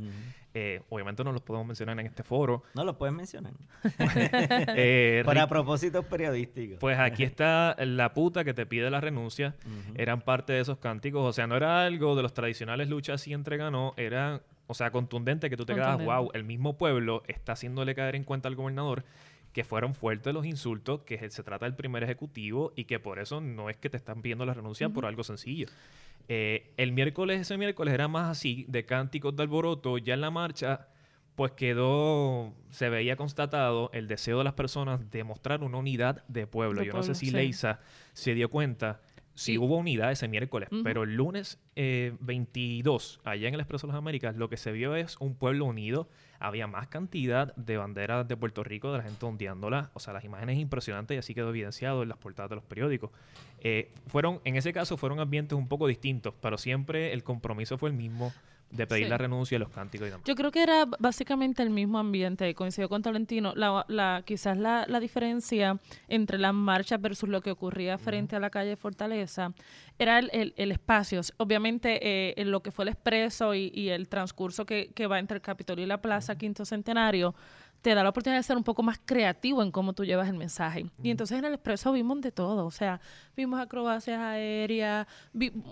Eh, 0.52 0.82
obviamente 0.88 1.22
no 1.22 1.30
los 1.30 1.42
podemos 1.42 1.68
mencionar 1.68 1.98
en 2.00 2.06
este 2.06 2.24
foro. 2.24 2.64
No 2.74 2.82
los 2.82 2.96
puedes 2.96 3.14
mencionar. 3.14 3.52
eh, 4.76 5.22
Para 5.26 5.48
propósitos 5.48 6.04
periodísticos. 6.06 6.78
Pues 6.80 6.98
aquí 6.98 7.22
está 7.22 7.76
la 7.78 8.12
puta 8.12 8.42
que 8.42 8.52
te 8.52 8.66
pide 8.66 8.90
la 8.90 9.00
renuncia, 9.00 9.54
eran 9.94 10.22
parte 10.22 10.52
de 10.52 10.60
esos 10.60 10.78
cánticos, 10.78 11.24
o 11.24 11.32
sea, 11.32 11.46
no 11.46 11.56
era 11.56 11.84
algo 11.84 12.16
de 12.16 12.22
los 12.22 12.34
tradicionales 12.34 12.88
luchas 12.88 13.26
y 13.28 13.32
entreganó, 13.32 13.94
eran 13.96 14.42
o 14.70 14.74
sea, 14.74 14.92
contundente 14.92 15.50
que 15.50 15.56
tú 15.56 15.66
te 15.66 15.74
quedas, 15.74 16.02
wow, 16.04 16.30
el 16.32 16.44
mismo 16.44 16.78
pueblo 16.78 17.24
está 17.26 17.52
haciéndole 17.52 17.96
caer 17.96 18.14
en 18.14 18.22
cuenta 18.22 18.46
al 18.46 18.54
gobernador 18.54 19.04
que 19.52 19.64
fueron 19.64 19.94
fuertes 19.94 20.32
los 20.32 20.46
insultos, 20.46 21.02
que 21.02 21.28
se 21.28 21.42
trata 21.42 21.66
del 21.66 21.74
primer 21.74 22.04
ejecutivo 22.04 22.72
y 22.76 22.84
que 22.84 23.00
por 23.00 23.18
eso 23.18 23.40
no 23.40 23.68
es 23.68 23.76
que 23.76 23.90
te 23.90 23.96
están 23.96 24.22
pidiendo 24.22 24.46
la 24.46 24.54
renuncia 24.54 24.88
por 24.88 25.06
algo 25.06 25.24
sencillo. 25.24 25.66
Eh, 26.28 26.72
el 26.76 26.92
miércoles, 26.92 27.40
ese 27.40 27.58
miércoles 27.58 27.92
era 27.92 28.06
más 28.06 28.30
así, 28.30 28.64
de 28.68 28.86
cánticos 28.86 29.34
de 29.34 29.42
alboroto, 29.42 29.98
ya 29.98 30.14
en 30.14 30.20
la 30.20 30.30
marcha 30.30 30.86
pues 31.34 31.52
quedó, 31.52 32.52
se 32.68 32.90
veía 32.90 33.16
constatado 33.16 33.90
el 33.94 34.08
deseo 34.08 34.38
de 34.38 34.44
las 34.44 34.52
personas 34.52 35.10
de 35.10 35.24
mostrar 35.24 35.62
una 35.62 35.78
unidad 35.78 36.22
de 36.28 36.46
pueblo. 36.46 36.82
Yo 36.82 36.92
no 36.92 37.02
sé 37.02 37.14
si 37.14 37.30
Leisa 37.30 37.80
se 38.12 38.34
dio 38.34 38.50
cuenta 38.50 39.00
Sí, 39.40 39.56
hubo 39.56 39.78
unidad 39.78 40.12
ese 40.12 40.28
miércoles, 40.28 40.68
pero 40.84 41.04
el 41.04 41.14
lunes 41.14 41.58
22, 41.74 43.20
eh, 43.24 43.28
allá 43.30 43.48
en 43.48 43.54
el 43.54 43.60
Expreso 43.60 43.86
de 43.86 43.94
las 43.94 43.98
Américas, 43.98 44.36
lo 44.36 44.50
que 44.50 44.58
se 44.58 44.70
vio 44.70 44.94
es 44.94 45.16
un 45.18 45.34
pueblo 45.34 45.64
unido. 45.64 46.10
Había 46.40 46.66
más 46.66 46.88
cantidad 46.88 47.54
de 47.54 47.76
banderas 47.76 48.26
de 48.26 48.36
Puerto 48.36 48.64
Rico, 48.64 48.90
de 48.90 48.98
la 48.98 49.04
gente 49.04 49.24
ondeándolas. 49.24 49.90
O 49.94 50.00
sea, 50.00 50.12
las 50.12 50.24
imágenes 50.24 50.58
impresionantes 50.58 51.14
y 51.14 51.18
así 51.18 51.34
quedó 51.34 51.50
evidenciado 51.50 52.02
en 52.02 52.08
las 52.08 52.18
portadas 52.18 52.48
de 52.50 52.56
los 52.56 52.64
periódicos. 52.64 53.10
Eh, 53.60 53.92
fueron, 54.08 54.40
en 54.44 54.56
ese 54.56 54.72
caso, 54.72 54.96
fueron 54.96 55.20
ambientes 55.20 55.56
un 55.56 55.68
poco 55.68 55.86
distintos, 55.86 56.34
pero 56.40 56.58
siempre 56.58 57.12
el 57.12 57.22
compromiso 57.22 57.78
fue 57.78 57.90
el 57.90 57.94
mismo 57.94 58.32
de 58.70 58.86
pedir 58.86 59.08
la 59.08 59.18
renuncia 59.18 59.56
de 59.56 59.60
los 59.60 59.70
cánticos 59.70 60.06
y 60.06 60.10
demás. 60.10 60.24
Yo 60.24 60.34
creo 60.34 60.50
que 60.50 60.62
era 60.62 60.86
básicamente 60.98 61.62
el 61.62 61.70
mismo 61.70 61.98
ambiente, 61.98 62.54
coincidió 62.54 62.88
con 62.88 63.02
Tolentino. 63.02 63.52
La, 63.56 63.84
la, 63.88 64.22
quizás 64.24 64.56
la, 64.56 64.86
la, 64.88 65.00
diferencia 65.00 65.78
entre 66.08 66.38
las 66.38 66.54
marchas 66.54 67.00
versus 67.00 67.28
lo 67.28 67.40
que 67.40 67.50
ocurría 67.50 67.98
frente 67.98 68.36
a 68.36 68.40
la 68.40 68.50
calle 68.50 68.76
Fortaleza 68.76 69.52
era 69.98 70.18
el, 70.18 70.54
el, 70.56 70.72
espacio. 70.72 71.20
Obviamente, 71.38 71.98
eh, 72.00 72.34
en 72.36 72.50
lo 72.50 72.62
que 72.62 72.70
fue 72.70 72.84
el 72.84 72.90
expreso 72.90 73.54
y, 73.54 73.72
y 73.74 73.88
el 73.88 74.08
transcurso 74.08 74.64
que, 74.64 74.92
que, 74.94 75.06
va 75.06 75.18
entre 75.18 75.36
el 75.36 75.42
Capitolio 75.42 75.84
y 75.84 75.88
la 75.88 76.00
Plaza 76.00 76.29
Quinto 76.36 76.64
Centenario 76.64 77.34
te 77.82 77.94
da 77.94 78.02
la 78.02 78.10
oportunidad 78.10 78.38
de 78.38 78.42
ser 78.42 78.56
un 78.56 78.64
poco 78.64 78.82
más 78.82 79.00
creativo 79.04 79.62
en 79.62 79.70
cómo 79.70 79.92
tú 79.94 80.04
llevas 80.04 80.28
el 80.28 80.36
mensaje. 80.36 80.86
Y 81.02 81.10
entonces 81.10 81.38
en 81.38 81.44
el 81.46 81.54
expreso 81.54 81.92
vimos 81.92 82.20
de 82.20 82.30
todo, 82.30 82.66
o 82.66 82.70
sea, 82.70 83.00
vimos 83.36 83.58
acrobacias 83.58 84.20
aéreas, 84.20 85.06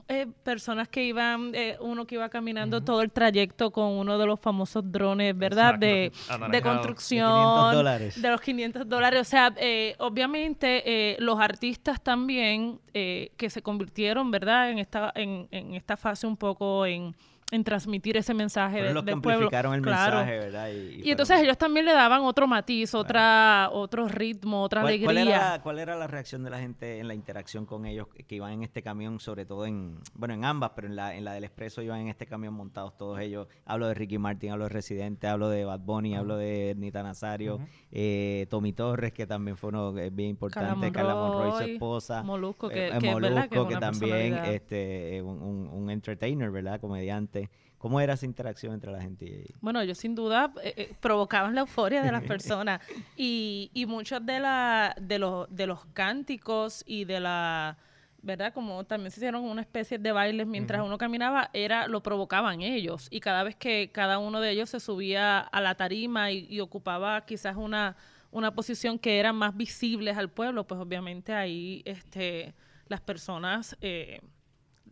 eh, 0.08 0.26
personas 0.42 0.88
que 0.88 1.04
iban, 1.04 1.54
eh, 1.54 1.76
uno 1.80 2.06
que 2.06 2.14
iba 2.14 2.28
caminando 2.30 2.82
todo 2.82 3.02
el 3.02 3.10
trayecto 3.10 3.70
con 3.70 3.92
uno 3.92 4.16
de 4.16 4.26
los 4.26 4.40
famosos 4.40 4.90
drones, 4.90 5.36
¿verdad? 5.36 5.78
De, 5.78 6.10
de, 6.50 6.62
construcción, 6.62 7.74
de, 7.74 8.30
los 8.30 8.40
500 8.40 8.88
dólares. 8.88 9.20
O 9.20 9.24
sea, 9.24 9.52
eh, 9.58 9.94
obviamente 9.98 11.16
los 11.20 11.38
artistas 11.38 12.02
también 12.02 12.80
que 12.92 13.50
se 13.50 13.62
convirtieron, 13.62 14.30
¿verdad? 14.30 14.70
En 14.70 14.78
esta, 14.78 15.12
en, 15.14 15.46
en 15.50 15.74
esta 15.74 15.96
fase 15.96 16.26
un 16.26 16.36
poco 16.36 16.86
en 16.86 17.14
en 17.50 17.64
transmitir 17.64 18.16
ese 18.16 18.34
mensaje 18.34 18.82
de, 18.82 18.92
los 18.92 19.04
del 19.04 19.20
pueblo. 19.20 19.48
el 19.50 19.80
mensaje, 19.80 20.38
¿verdad? 20.38 20.70
Y, 20.70 21.10
entonces 21.10 21.40
ellos 21.40 21.56
también 21.56 21.86
le 21.86 21.92
daban 21.92 22.22
otro 22.22 22.46
matiz, 22.46 22.94
otra, 22.94 23.70
otro 23.72 24.06
ritmo, 24.06 24.62
otra 24.62 24.82
alegría. 24.82 25.06
¿cuál 25.06 25.18
era, 25.18 25.60
¿Cuál 25.62 25.78
era 25.78 25.96
la 25.96 26.06
reacción 26.06 26.44
de 26.44 26.50
la 26.50 26.58
gente 26.58 26.98
en 26.98 27.08
la 27.08 27.14
interacción 27.14 27.64
con 27.64 27.86
ellos 27.86 28.08
que 28.08 28.34
iban 28.34 28.52
en 28.52 28.62
este 28.62 28.82
camión, 28.82 29.18
sobre 29.18 29.46
todo 29.46 29.64
en, 29.64 29.98
bueno, 30.14 30.34
en 30.34 30.44
ambas, 30.44 30.72
pero 30.74 30.88
en 30.88 30.96
la, 30.96 31.14
en 31.14 31.24
la 31.24 31.32
del 31.32 31.44
Expreso 31.44 31.80
iban 31.80 32.00
en 32.00 32.08
este 32.08 32.26
camión 32.26 32.52
montados 32.52 32.96
todos 32.96 33.18
ellos? 33.20 33.48
Hablo 33.64 33.88
de 33.88 33.94
Ricky 33.94 34.18
Martin, 34.18 34.52
hablo 34.52 34.64
de 34.64 34.70
Residente, 34.70 35.26
hablo 35.26 35.48
de 35.48 35.64
Bad 35.64 35.80
Bunny, 35.80 36.16
hablo 36.16 36.36
de 36.36 36.74
Nita 36.76 37.02
Nazario, 37.02 37.60
eh, 37.90 38.46
Tommy 38.50 38.74
Torres, 38.74 39.12
que 39.12 39.26
también 39.26 39.56
fue 39.56 39.70
uno 39.70 39.96
eh, 39.96 40.10
bien 40.10 40.30
importante, 40.30 40.92
Carla 40.92 41.14
Monroy, 41.14 41.64
su 41.64 41.70
esposa. 41.70 42.22
Molusco, 42.22 42.68
que, 42.68 42.88
eh, 42.88 42.98
que, 43.50 43.76
también 43.76 44.34
este, 44.34 45.22
un, 45.22 45.70
un 45.72 45.90
entertainer, 45.90 46.50
¿verdad? 46.50 46.78
Comediante 46.80 47.37
¿Cómo 47.78 48.00
era 48.00 48.14
esa 48.14 48.26
interacción 48.26 48.74
entre 48.74 48.90
la 48.90 49.00
gente 49.00 49.24
y? 49.24 49.54
Bueno, 49.60 49.80
ellos 49.80 49.98
sin 49.98 50.16
duda 50.16 50.52
eh, 50.62 50.74
eh, 50.76 50.94
provocaban 51.00 51.54
la 51.54 51.60
euforia 51.60 52.02
de 52.02 52.10
las 52.10 52.24
personas 52.24 52.80
y, 53.16 53.70
y 53.72 53.86
muchos 53.86 54.24
de, 54.26 54.40
la, 54.40 54.96
de, 55.00 55.18
los, 55.20 55.46
de 55.54 55.66
los 55.68 55.84
cánticos 55.86 56.82
y 56.86 57.04
de 57.04 57.20
la, 57.20 57.78
¿verdad? 58.20 58.52
Como 58.52 58.84
también 58.84 59.12
se 59.12 59.20
hicieron 59.20 59.44
una 59.44 59.60
especie 59.60 59.96
de 59.96 60.10
bailes 60.10 60.46
mientras 60.46 60.82
uno 60.82 60.98
caminaba, 60.98 61.50
era 61.52 61.86
lo 61.86 62.02
provocaban 62.02 62.62
ellos 62.62 63.06
y 63.12 63.20
cada 63.20 63.44
vez 63.44 63.54
que 63.54 63.90
cada 63.92 64.18
uno 64.18 64.40
de 64.40 64.50
ellos 64.50 64.70
se 64.70 64.80
subía 64.80 65.38
a 65.38 65.60
la 65.60 65.76
tarima 65.76 66.32
y, 66.32 66.58
ocupaba 66.58 67.24
quizás 67.26 67.56
una, 67.56 67.96
una 68.32 68.52
posición 68.56 68.98
que 68.98 69.20
era 69.20 69.32
más 69.32 69.56
visible 69.56 70.10
al 70.10 70.30
pueblo, 70.30 70.66
pues 70.66 70.80
obviamente 70.80 71.32
ahí 71.32 71.82
este, 71.84 72.54
las 72.88 73.00
personas 73.00 73.76
eh, 73.80 74.20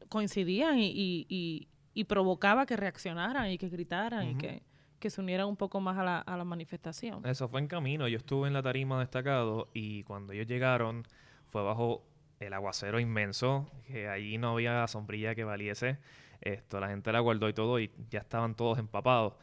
coincidían 0.09 0.79
y 0.79 1.27
y 1.29 1.67
provocaba 2.05 2.67
que 2.67 2.77
reaccionaran 2.77 3.51
y 3.51 3.59
que 3.59 3.69
gritaran 3.69 4.29
y 4.31 4.37
que, 4.37 4.63
se 5.09 5.21
unieran 5.21 5.47
un 5.47 5.57
poco 5.57 5.81
más 5.81 5.97
a 5.99 6.03
la, 6.03 6.19
a 6.19 6.37
la 6.37 6.43
manifestación. 6.43 7.25
Eso 7.25 7.49
fue 7.49 7.61
en 7.61 7.69
camino. 7.69 8.09
Yo 8.09 8.17
estuve 8.17 8.49
en 8.49 8.55
la 8.55 8.63
tarima 8.63 8.99
destacado 8.99 9.69
y 9.73 10.03
cuando 10.03 10.33
ellos 10.33 10.49
llegaron 10.49 11.05
fue 11.45 11.63
bajo 11.63 12.03
el 12.41 12.53
aguacero 12.53 13.01
inmenso, 13.01 13.71
que 13.87 14.09
allí 14.09 14.39
no 14.39 14.53
había 14.53 14.87
sombrilla 14.89 15.35
que 15.35 15.45
valiese. 15.45 15.99
Esto, 16.41 16.81
la 16.81 16.89
gente 16.89 17.13
la 17.13 17.21
guardó 17.21 17.49
y 17.49 17.53
todo 17.53 17.81
y 17.81 17.91
ya 18.11 18.21
estaban 18.21 18.55
todos 18.55 18.79
empapados. 18.79 19.35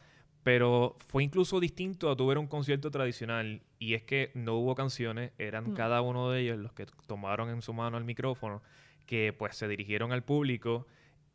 Pero 0.42 0.96
fue 1.06 1.24
incluso 1.24 1.58
distinto 1.58 2.10
a 2.10 2.16
tuve 2.16 2.36
un 2.36 2.46
concierto 2.46 2.90
tradicional 2.90 3.62
y 3.78 3.94
es 3.94 4.02
que 4.02 4.30
no 4.34 4.56
hubo 4.56 4.74
canciones, 4.74 5.32
eran 5.38 5.74
cada 5.74 6.02
uno 6.02 6.30
de 6.30 6.42
ellos 6.42 6.58
los 6.58 6.72
que 6.74 6.86
tomaron 7.06 7.48
en 7.48 7.62
su 7.62 7.72
mano 7.72 7.96
el 7.96 8.04
micrófono, 8.04 8.62
que 9.06 9.32
pues 9.32 9.56
se 9.56 9.66
dirigieron 9.68 10.12
al 10.12 10.22
público 10.22 10.86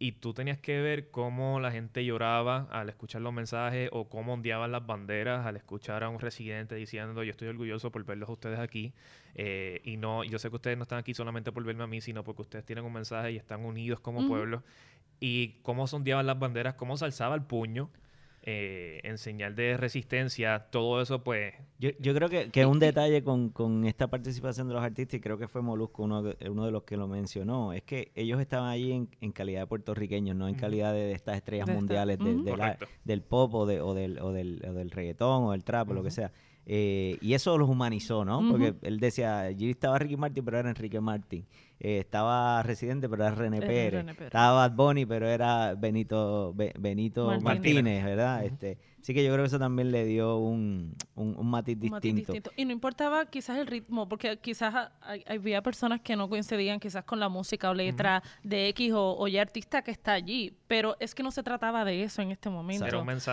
y 0.01 0.13
tú 0.13 0.33
tenías 0.33 0.57
que 0.57 0.79
ver 0.79 1.11
cómo 1.11 1.59
la 1.59 1.71
gente 1.71 2.05
lloraba 2.05 2.67
al 2.71 2.87
escuchar 2.87 3.21
los 3.21 3.33
mensajes 3.33 3.89
o 3.91 4.07
cómo 4.07 4.33
ondeaban 4.33 4.71
las 4.71 4.85
banderas 4.85 5.45
al 5.45 5.57
escuchar 5.57 6.05
a 6.05 6.09
un 6.09 6.19
residente 6.19 6.75
diciendo 6.75 7.21
yo 7.21 7.31
estoy 7.31 7.49
orgulloso 7.49 7.91
por 7.91 8.05
verlos 8.05 8.29
a 8.29 8.31
ustedes 8.31 8.59
aquí 8.59 8.93
eh, 9.35 9.81
y 9.83 9.97
no 9.97 10.23
yo 10.23 10.39
sé 10.39 10.49
que 10.49 10.55
ustedes 10.55 10.77
no 10.77 10.83
están 10.83 10.99
aquí 10.99 11.13
solamente 11.13 11.51
por 11.51 11.65
verme 11.65 11.83
a 11.83 11.87
mí 11.87 11.99
sino 11.99 12.23
porque 12.23 12.43
ustedes 12.43 12.65
tienen 12.65 12.85
un 12.85 12.93
mensaje 12.93 13.33
y 13.33 13.35
están 13.35 13.65
unidos 13.65 13.99
como 13.99 14.25
pueblo 14.25 14.63
y 15.19 15.59
cómo 15.63 15.83
ondeaban 15.83 16.25
las 16.25 16.39
banderas 16.39 16.75
cómo 16.75 16.95
se 16.95 17.03
alzaba 17.03 17.35
el 17.35 17.43
puño 17.43 17.89
eh, 18.41 19.01
en 19.03 19.17
señal 19.17 19.55
de 19.55 19.77
resistencia, 19.77 20.67
todo 20.71 21.01
eso 21.01 21.23
pues... 21.23 21.53
Yo, 21.77 21.89
yo 21.99 22.13
creo 22.13 22.29
que, 22.29 22.49
que 22.49 22.65
un 22.65 22.79
detalle 22.79 23.23
con, 23.23 23.49
con, 23.49 23.85
esta 23.85 24.07
participación 24.07 24.67
de 24.67 24.73
los 24.73 24.83
artistas, 24.83 25.15
y 25.15 25.19
creo 25.19 25.37
que 25.37 25.47
fue 25.47 25.61
Molusco 25.61 26.03
uno, 26.03 26.23
uno 26.49 26.65
de 26.65 26.71
los 26.71 26.83
que 26.83 26.97
lo 26.97 27.07
mencionó, 27.07 27.73
es 27.73 27.83
que 27.83 28.11
ellos 28.15 28.39
estaban 28.39 28.69
allí 28.69 28.91
en, 28.91 29.09
en 29.21 29.31
calidad 29.31 29.61
de 29.61 29.67
puertorriqueños, 29.67 30.35
no 30.35 30.47
en 30.47 30.55
calidad 30.55 30.93
de, 30.93 31.11
estas 31.11 31.37
estrellas 31.37 31.67
mundiales 31.67 32.17
del 33.03 33.21
pop 33.21 33.53
o, 33.53 33.65
de, 33.65 33.81
o, 33.81 33.93
del, 33.93 34.19
o, 34.19 34.31
del, 34.31 34.63
o 34.67 34.73
del 34.73 34.91
reggaetón 34.91 35.43
o 35.45 35.51
del 35.51 35.63
trap 35.63 35.89
o 35.89 35.93
lo 35.93 36.03
que 36.03 36.11
sea. 36.11 36.31
Eh, 36.71 37.17
y 37.21 37.33
eso 37.33 37.57
los 37.57 37.67
humanizó, 37.67 38.23
¿no? 38.23 38.47
Porque 38.47 38.75
él 38.83 38.99
decía, 38.99 39.39
allí 39.39 39.71
estaba 39.71 39.97
Ricky 39.97 40.17
Martin, 40.17 40.45
pero 40.45 40.59
era 40.59 40.69
Enrique 40.69 41.01
Martin. 41.01 41.43
Eh, 41.79 41.99
estaba 41.99 42.61
Residente, 42.63 43.07
pero 43.07 43.25
era 43.25 43.35
René 43.35 43.61
Pérez. 43.61 44.05
Estaba 44.19 44.67
Bad 44.67 44.75
Bunny, 44.75 45.05
pero 45.05 45.27
era 45.27 45.75
Benito, 45.75 46.53
Benito 46.53 47.39
Martínez, 47.39 48.03
¿verdad? 48.03 48.43
este 48.43 48.77
Así 49.01 49.13
que 49.13 49.23
yo 49.23 49.31
creo 49.31 49.43
que 49.43 49.47
eso 49.47 49.59
también 49.59 49.91
le 49.91 50.05
dio 50.05 50.37
un, 50.37 50.93
un, 51.15 51.49
matiz, 51.49 51.79
distinto. 51.79 52.33
Y 52.57 52.65
no 52.65 52.73
importaba 52.73 53.25
quizás 53.27 53.57
el 53.57 53.67
ritmo, 53.67 54.09
porque 54.09 54.37
quizás 54.39 54.91
había 55.25 55.61
personas 55.61 56.01
que 56.01 56.15
no 56.15 56.27
coincidían 56.27 56.79
quizás 56.79 57.05
con 57.05 57.19
la 57.19 57.29
música 57.29 57.69
o 57.69 57.73
letra 57.73 58.21
de 58.43 58.67
X 58.69 58.93
o, 58.93 59.15
o 59.17 59.27
ya 59.27 59.41
artista 59.41 59.81
que 59.83 59.91
está 59.91 60.13
allí, 60.13 60.57
pero 60.67 60.97
es 60.99 61.15
que 61.15 61.23
no 61.23 61.31
se 61.31 61.43
trataba 61.43 61.85
de 61.85 62.03
eso 62.03 62.21
en 62.21 62.31
este 62.31 62.49
momento, 62.49 62.85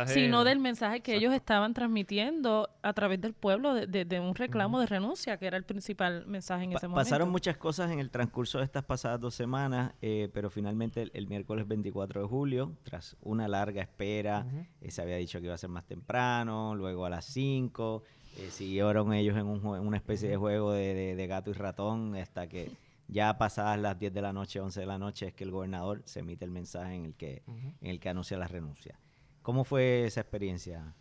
sino 0.07 0.45
del 0.45 0.61
mensaje 0.61 1.00
que 1.00 1.17
ellos 1.17 1.35
estaban 1.35 1.75
transmitiendo 1.75 2.71
a 2.83 2.93
través 2.93 3.21
del 3.21 3.35
pueblo 3.35 3.75
de, 3.75 4.21
un 4.21 4.35
reclamo 4.35 4.79
de 4.81 4.87
renuncia, 4.87 5.37
que 5.37 5.47
era 5.47 5.57
el 5.57 5.65
principal 5.65 6.26
mensaje 6.26 6.65
en 6.65 6.73
ese 6.73 6.87
momento. 6.87 7.05
Pasaron 7.05 7.29
muchas 7.29 7.57
cosas 7.57 7.91
en 7.91 7.99
el 7.99 8.11
transcurso 8.11 8.36
de 8.37 8.64
estas 8.64 8.85
pasadas 8.85 9.19
dos 9.19 9.35
semanas, 9.35 9.95
eh, 10.02 10.28
pero 10.33 10.50
finalmente 10.50 11.09
el, 11.14 11.26
miércoles 11.26 11.66
24 11.66 12.21
de 12.21 12.28
julio, 12.28 12.76
tras 12.83 13.16
una 13.23 13.49
larga 13.49 13.81
espera, 13.81 14.47
eh, 14.83 14.90
se 14.90 15.00
había 15.00 15.16
dicho 15.16 15.38
que 15.38 15.47
iba 15.47 15.55
a 15.55 15.59
ser 15.59 15.71
más 15.71 15.87
temprano, 15.87 16.75
luego 16.75 17.07
a 17.07 17.11
las 17.11 17.25
5. 17.25 18.02
Eh, 18.37 18.50
siguieron 18.50 19.14
ellos 19.14 19.38
en 19.38 19.47
una 19.47 19.97
especie 19.97 20.28
de 20.28 20.37
juego 20.37 20.73
de, 20.73 21.26
gato 21.26 21.50
y 21.50 21.55
ratón 21.55 22.14
hasta 22.16 22.47
que 22.47 22.71
ya 23.09 23.38
pasadas 23.38 23.78
las 23.78 23.99
10 23.99 24.12
de 24.12 24.21
la 24.21 24.35
noche, 24.35 24.61
11 24.61 24.81
de 24.81 24.87
la 24.87 24.99
noche, 24.99 25.28
es 25.28 25.33
que 25.33 25.45
el 25.45 25.50
gobernador 25.50 26.02
se 26.05 26.21
emite 26.21 26.45
el 26.45 26.50
mensaje 26.50 26.95
en 26.95 27.07
el 27.07 27.14
que, 27.14 27.43
en 27.47 27.88
el 27.88 27.99
que 28.00 28.11
anuncia 28.11 28.37
la 28.37 28.49
renuncia. 28.49 29.00
¿Cómo 29.40 29.64
fue 29.64 30.05
esa 30.05 30.21
experiencia? 30.21 30.95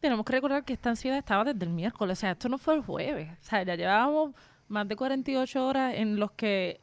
Tenemos 0.00 0.26
que 0.26 0.32
recordar 0.32 0.62
que 0.62 0.74
esta 0.74 0.90
ansiedad 0.90 1.16
estaba 1.16 1.44
desde 1.44 1.64
el 1.64 1.72
miércoles, 1.72 2.18
o 2.18 2.20
sea, 2.20 2.32
esto 2.32 2.50
no 2.50 2.58
fue 2.58 2.74
el 2.74 2.82
jueves, 2.82 3.30
o 3.32 3.44
sea, 3.44 3.62
ya 3.62 3.76
llevábamos 3.76 4.34
más 4.68 4.88
de 4.88 4.96
48 4.96 5.66
horas 5.66 5.94
en 5.94 6.18
los 6.18 6.32
que 6.32 6.80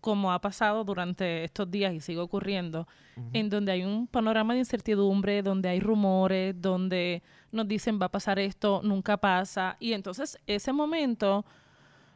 como 0.00 0.32
ha 0.32 0.40
pasado 0.40 0.84
durante 0.84 1.42
estos 1.42 1.68
días 1.68 1.92
y 1.92 1.98
sigue 1.98 2.20
ocurriendo, 2.20 2.86
en 3.32 3.50
donde 3.50 3.72
hay 3.72 3.82
un 3.82 4.06
panorama 4.06 4.52
de 4.52 4.60
incertidumbre, 4.60 5.42
donde 5.42 5.68
hay 5.68 5.80
rumores, 5.80 6.54
donde 6.62 7.24
nos 7.50 7.66
dicen 7.66 7.98
va 8.00 8.06
a 8.06 8.10
pasar 8.10 8.38
esto, 8.38 8.82
nunca 8.84 9.16
pasa. 9.16 9.76
Y 9.80 9.94
entonces 9.94 10.38
ese 10.46 10.72
momento 10.72 11.44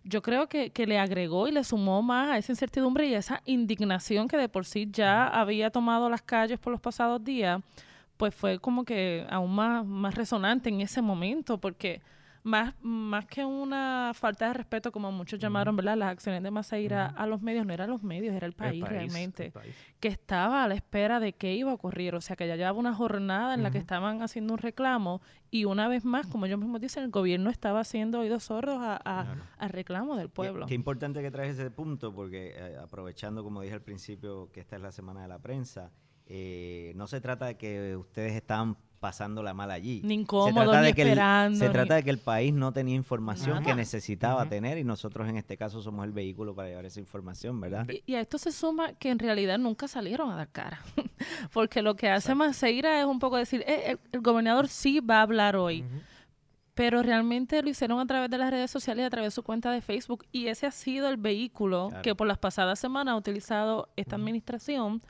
yo 0.05 0.23
creo 0.23 0.49
que, 0.49 0.71
que 0.71 0.87
le 0.87 1.01
agregó 1.01 1.49
y 1.49 1.53
le 1.53 1.65
sumó 1.65 2.01
más 2.01 2.31
a 2.31 2.39
esa 2.39 2.53
incertidumbre 2.53 3.09
y 3.09 3.15
a 3.15 3.19
esa 3.19 3.43
indignación 3.45 4.29
que 4.29 4.37
de 4.37 4.49
por 4.49 4.67
sí 4.67 4.89
ya 4.91 5.27
había 5.27 5.71
tomado 5.71 6.09
las 6.09 6.23
calles 6.23 6.61
por 6.61 6.71
los 6.71 6.81
pasados 6.81 7.25
días, 7.25 7.61
pues 8.17 8.35
fue 8.35 8.61
como 8.61 8.85
que 8.85 9.27
aún 9.31 9.53
más, 9.53 9.85
más 9.85 10.15
resonante 10.15 10.69
en 10.69 10.81
ese 10.81 11.03
momento, 11.03 11.59
porque 11.59 12.03
más, 12.43 12.75
más 12.81 13.27
que 13.27 13.45
una 13.45 14.13
falta 14.15 14.49
de 14.49 14.55
respeto, 14.55 14.93
como 14.93 15.13
muchos 15.13 15.39
llamaron, 15.39 15.77
¿verdad? 15.77 15.97
Las 15.97 16.13
acciones 16.13 16.43
de 16.43 16.51
Masaira 16.51 17.07
a 17.07 17.27
los 17.27 17.43
medios, 17.43 17.67
no 17.67 17.73
eran 17.73 17.91
los 17.91 18.03
medios, 18.03 18.35
era 18.35 18.47
el 18.47 18.55
país, 18.55 18.83
realmente, 18.87 19.53
que 19.99 20.09
estaba 20.09 20.65
a 20.65 20.69
la 20.69 20.75
espera 20.75 21.21
de 21.21 21.35
qué 21.35 21.55
iba 21.55 21.71
a 21.71 21.75
ocurrir. 21.75 22.15
O 22.15 22.21
sea, 22.21 22.37
que 22.37 22.47
ya 22.47 22.57
llevaba 22.57 22.79
una 22.79 22.95
jornada 22.95 23.55
en 23.55 23.63
la 23.63 23.71
que 23.71 23.79
estaban 23.79 24.23
haciendo 24.23 24.55
un 24.55 24.59
reclamo 24.59 25.21
y 25.51 25.65
una 25.65 25.89
vez 25.89 26.05
más, 26.05 26.27
como 26.27 26.47
ellos 26.47 26.59
mismos 26.59 26.81
dicen, 26.81 27.05
el 27.05 27.11
gobierno 27.11 27.51
estaba 27.51 27.81
haciendo 27.81 28.21
oídos 28.21 28.45
sordos 28.45 28.79
a, 28.81 29.27
reclamo 29.69 30.17
del 30.17 30.29
pueblo. 30.29 30.67
Qué, 30.67 30.75
importante 30.75 31.23
que 31.23 31.31
traes 31.31 31.59
ese 31.59 31.71
punto, 31.71 32.15
porque 32.15 32.55
eh, 32.57 32.77
aprovechando, 32.83 33.45
como 33.45 33.61
dije 33.61 33.75
al 33.75 33.83
principio, 33.83 34.51
que 34.53 34.61
esta 34.61 34.77
es 34.77 34.83
la 34.83 34.93
semana 34.93 35.23
de 35.23 35.29
la 35.29 35.39
prensa, 35.41 35.93
eh, 36.27 36.93
no 36.95 37.07
se 37.07 37.21
trata 37.21 37.47
de 37.47 37.57
que 37.57 37.97
ustedes 37.97 38.33
están 38.35 38.77
pasándola 39.01 39.55
mal 39.55 39.71
allí. 39.71 40.03
Ni 40.05 40.15
incómodo, 40.15 40.79
ni 40.81 40.89
esperando. 40.89 41.59
se 41.59 41.71
trata 41.71 41.95
de 41.97 42.03
que 42.05 42.11
el 42.11 42.19
país 42.19 42.53
no 42.53 42.73
tenía 42.73 42.95
información 42.95 43.65
que 43.65 43.75
necesitaba 43.75 44.47
tener 44.49 44.79
y 44.79 44.85
nosotros 44.85 45.29
en 45.29 45.37
este 45.37 45.57
caso 45.57 45.81
somos 45.81 46.05
el 46.05 46.13
vehículo 46.13 46.55
para 46.55 46.69
llevar 46.69 46.85
esa 46.85 47.01
información, 47.01 47.61
¿verdad? 47.61 47.87
Y, 48.07 48.15
a 48.15 48.21
esto 48.21 48.39
se 48.39 48.53
suma 48.53 48.93
que 48.93 49.11
en 49.11 49.19
realidad 49.19 49.59
nunca 49.59 49.89
salieron 49.89 50.31
a 50.31 50.37
dar 50.37 50.49
cara. 50.49 50.81
Porque 51.53 51.83
lo 51.83 51.97
que 51.97 52.11
hace 52.11 52.35
Maceira 52.35 53.01
es 53.01 53.07
un 53.07 53.19
poco 53.19 53.37
decir, 53.37 53.65
eh, 53.67 53.97
el, 54.13 54.21
gobernador 54.21 54.69
sí 54.69 55.01
va 55.01 55.19
a 55.19 55.23
hablar 55.23 55.57
hoy. 55.57 55.85
Pero 56.75 57.03
realmente 57.03 57.63
lo 57.63 57.69
hicieron 57.69 57.99
a 58.01 58.07
través 58.07 58.31
de 58.31 58.39
las 58.39 58.51
redes 58.51 58.71
sociales 58.71 59.03
y 59.03 59.07
a 59.07 59.11
través 59.11 59.29
de 59.29 59.35
su 59.35 59.43
cuenta 59.43 59.71
de 59.73 59.81
Facebook. 59.81 60.25
Y 60.31 60.47
ese 60.47 60.67
ha 60.67 60.71
sido 60.71 61.09
el 61.09 61.17
vehículo 61.17 61.91
que 62.03 62.15
por 62.15 62.27
las 62.27 62.39
pasadas 62.39 62.79
semanas 62.79 63.13
ha 63.13 63.17
utilizado 63.17 63.89
esta 63.97 64.17
administración 64.17 65.03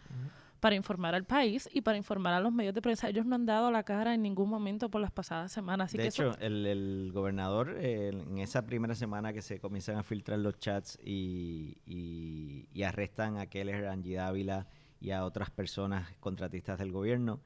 para 0.60 0.76
informar 0.76 1.14
al 1.14 1.24
país 1.24 1.68
y 1.72 1.80
para 1.80 1.96
informar 1.96 2.34
a 2.34 2.40
los 2.40 2.52
medios 2.52 2.74
de 2.74 2.82
prensa. 2.82 3.08
Ellos 3.08 3.26
no 3.26 3.34
han 3.34 3.46
dado 3.46 3.70
la 3.70 3.82
cara 3.82 4.14
en 4.14 4.22
ningún 4.22 4.48
momento 4.48 4.90
por 4.90 5.00
las 5.00 5.10
pasadas 5.10 5.50
semanas. 5.50 5.92
de 5.92 6.06
hecho, 6.06 6.38
el, 6.38 7.10
gobernador 7.12 7.78
en 7.80 8.38
esa 8.38 8.66
primera 8.66 8.94
semana 8.94 9.32
que 9.32 9.42
se 9.42 9.58
comienzan 9.58 9.96
a 9.96 10.02
filtrar 10.02 10.38
los 10.38 10.58
chats 10.58 10.98
y, 11.02 11.78
y, 11.86 12.82
arrestan 12.82 13.36
a 13.38 13.46
Keller, 13.46 13.86
Angie 13.86 14.16
Dávila 14.16 14.66
y 15.00 15.10
a 15.10 15.24
otras 15.24 15.50
personas 15.50 16.12
contratistas 16.18 16.78
del 16.78 16.92
gobierno, 16.92 17.40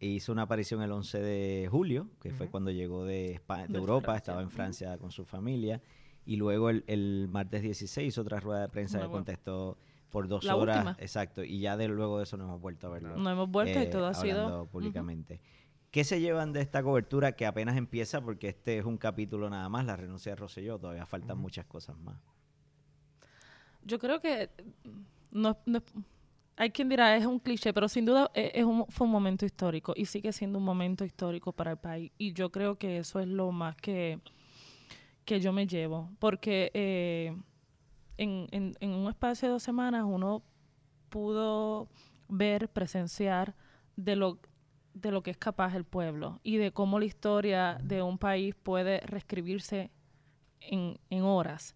hizo 0.00 0.32
una 0.32 0.42
aparición 0.42 0.82
el 0.82 0.92
11 0.92 1.20
de 1.20 1.68
julio, 1.70 2.08
que 2.20 2.32
fue 2.32 2.48
cuando 2.48 2.70
llegó 2.70 3.04
de, 3.04 3.40
de, 3.68 3.78
Europa, 3.78 4.16
estaba 4.16 4.42
en 4.42 4.50
Francia 4.50 4.96
con 4.98 5.10
su 5.10 5.24
familia, 5.24 5.82
y 6.24 6.36
luego 6.36 6.70
el, 6.70 7.28
martes 7.30 7.62
16 7.62 8.16
otra 8.18 8.40
rueda 8.40 8.62
de 8.62 8.68
prensa 8.68 9.00
que 9.00 9.08
contestó 9.08 9.76
por 10.10 10.28
dos 10.28 10.44
horas. 10.46 10.96
Exacto. 10.98 11.42
Y 11.44 11.60
ya 11.60 11.76
de 11.76 11.88
luego 11.88 12.18
de 12.18 12.24
eso 12.24 12.36
no 12.36 12.44
hemos 12.44 12.60
vuelto 12.60 12.88
a 12.88 12.90
verlo. 12.90 13.16
No 13.16 13.30
hemos 13.30 13.48
vuelto 13.48 13.80
y 13.80 13.88
todo 13.88 14.06
ha 14.06 14.14
sido 14.14 14.66
públicamente. 14.66 15.40
¿Qué 15.90 16.04
se 16.04 16.20
llevan 16.20 16.52
de 16.52 16.60
esta 16.60 16.82
cobertura 16.82 17.32
que 17.32 17.46
apenas 17.46 17.76
empieza? 17.76 18.20
Porque 18.20 18.48
este 18.48 18.78
es 18.78 18.84
un 18.84 18.96
capítulo 18.96 19.50
nada 19.50 19.68
más, 19.68 19.84
la 19.84 19.96
renuncia 19.96 20.32
de 20.32 20.36
Rosselló. 20.36 20.78
Todavía 20.78 21.04
faltan 21.04 21.38
muchas 21.38 21.66
cosas 21.66 21.98
más. 21.98 22.16
Yo 23.82 23.98
creo 23.98 24.20
que 24.20 24.50
no, 25.32 25.58
hay 26.56 26.70
quien 26.70 26.88
dirá 26.88 27.16
es 27.16 27.26
un 27.26 27.40
cliché, 27.40 27.72
pero 27.72 27.88
sin 27.88 28.04
duda 28.04 28.30
e, 28.34 28.52
es, 28.54 28.64
un, 28.64 28.86
fue 28.88 29.06
un 29.06 29.12
momento 29.12 29.46
histórico 29.46 29.92
y 29.96 30.04
sigue 30.04 30.32
siendo 30.32 30.58
un 30.58 30.64
momento 30.64 31.04
histórico 31.04 31.52
para 31.52 31.72
el 31.72 31.78
país. 31.78 32.12
Y 32.18 32.34
yo 32.34 32.50
creo 32.50 32.76
que 32.76 32.98
eso 32.98 33.18
es 33.18 33.26
lo 33.26 33.50
más 33.50 33.74
que, 33.76 34.20
que 35.24 35.40
yo 35.40 35.52
me 35.52 35.66
llevo. 35.66 36.10
Porque 36.20 36.70
eh, 36.72 37.34
en, 38.20 38.76
en, 38.80 38.90
un 38.90 39.08
espacio 39.08 39.48
de 39.48 39.52
dos 39.54 39.62
semanas 39.62 40.04
uno 40.06 40.42
pudo 41.08 41.88
ver, 42.28 42.68
presenciar 42.68 43.54
de 43.96 44.14
lo, 44.14 44.38
de 44.94 45.10
lo 45.10 45.22
que 45.22 45.30
es 45.30 45.38
capaz 45.38 45.74
el 45.74 45.84
pueblo 45.84 46.38
y 46.42 46.58
de 46.58 46.70
cómo 46.70 46.98
la 46.98 47.06
historia 47.06 47.78
de 47.82 48.02
un 48.02 48.18
país 48.18 48.54
puede 48.54 49.00
reescribirse 49.00 49.90
en, 50.60 50.98
en 51.08 51.22
horas. 51.22 51.74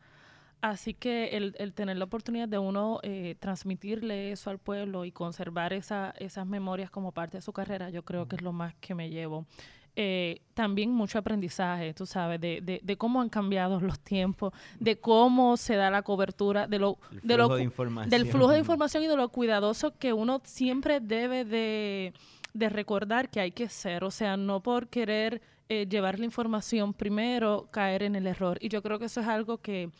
Así 0.60 0.94
que 0.94 1.36
el, 1.36 1.54
el, 1.58 1.74
tener 1.74 1.96
la 1.96 2.04
oportunidad 2.04 2.48
de 2.48 2.58
uno 2.58 3.00
eh, 3.02 3.36
transmitirle 3.38 4.32
eso 4.32 4.50
al 4.50 4.58
pueblo 4.58 5.04
y 5.04 5.12
conservar 5.12 5.72
esa, 5.72 6.14
esas 6.18 6.46
memorias 6.46 6.90
como 6.90 7.12
parte 7.12 7.38
de 7.38 7.42
su 7.42 7.52
carrera, 7.52 7.90
yo 7.90 8.02
creo 8.04 8.28
que 8.28 8.36
es 8.36 8.42
lo 8.42 8.52
más 8.52 8.74
que 8.76 8.94
me 8.94 9.10
llevo. 9.10 9.46
Eh, 9.96 10.40
también 10.54 10.90
mucho 10.90 11.18
aprendizaje, 11.20 11.94
tú 11.94 12.04
sabes, 12.04 12.40
de, 12.40 12.60
de, 12.60 12.80
de, 12.82 12.96
cómo 12.96 13.20
han 13.20 13.28
cambiado 13.28 13.78
los 13.80 14.00
tiempos, 14.00 14.52
de 14.80 14.96
cómo 14.98 15.56
se 15.56 15.76
da 15.76 15.88
la 15.88 16.02
cobertura, 16.02 16.66
de 16.66 16.80
lo, 16.80 16.98
de 17.22 17.36
lo 17.36 17.48
del 17.48 18.26
flujo 18.26 18.50
de 18.50 18.58
información 18.58 19.04
y 19.04 19.06
de 19.06 19.16
lo 19.16 19.28
cuidadoso 19.28 19.96
que 19.96 20.12
uno 20.12 20.40
siempre 20.42 20.98
debe 20.98 21.44
de, 21.44 22.12
de 22.54 22.68
recordar 22.70 23.28
que 23.28 23.38
hay 23.38 23.52
que 23.52 23.68
ser, 23.68 24.02
o 24.02 24.10
sea, 24.10 24.36
no 24.36 24.60
por 24.64 24.88
querer 24.88 25.40
eh, 25.68 25.86
llevar 25.88 26.18
la 26.18 26.24
información 26.24 26.92
primero, 26.92 27.68
caer 27.70 28.02
en 28.02 28.16
el 28.16 28.26
error. 28.26 28.58
Y 28.60 28.70
yo 28.70 28.82
creo 28.82 28.98
que 28.98 29.04
eso 29.04 29.20
es 29.20 29.28
algo 29.28 29.58
que 29.58 29.90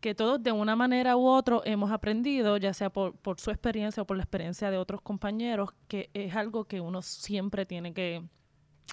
que 0.00 0.16
todos 0.16 0.42
de 0.42 0.50
una 0.50 0.74
manera 0.74 1.16
u 1.16 1.28
otra 1.28 1.60
hemos 1.64 1.92
aprendido, 1.92 2.56
ya 2.56 2.74
sea 2.74 2.90
por, 2.90 3.14
por 3.14 3.38
su 3.38 3.52
experiencia 3.52 4.02
o 4.02 4.04
por 4.04 4.16
la 4.16 4.24
experiencia 4.24 4.68
de 4.68 4.76
otros 4.76 5.00
compañeros, 5.00 5.70
que 5.86 6.10
es 6.12 6.34
algo 6.34 6.64
que 6.64 6.80
uno 6.80 7.02
siempre 7.02 7.64
tiene 7.66 7.94
que, 7.94 8.20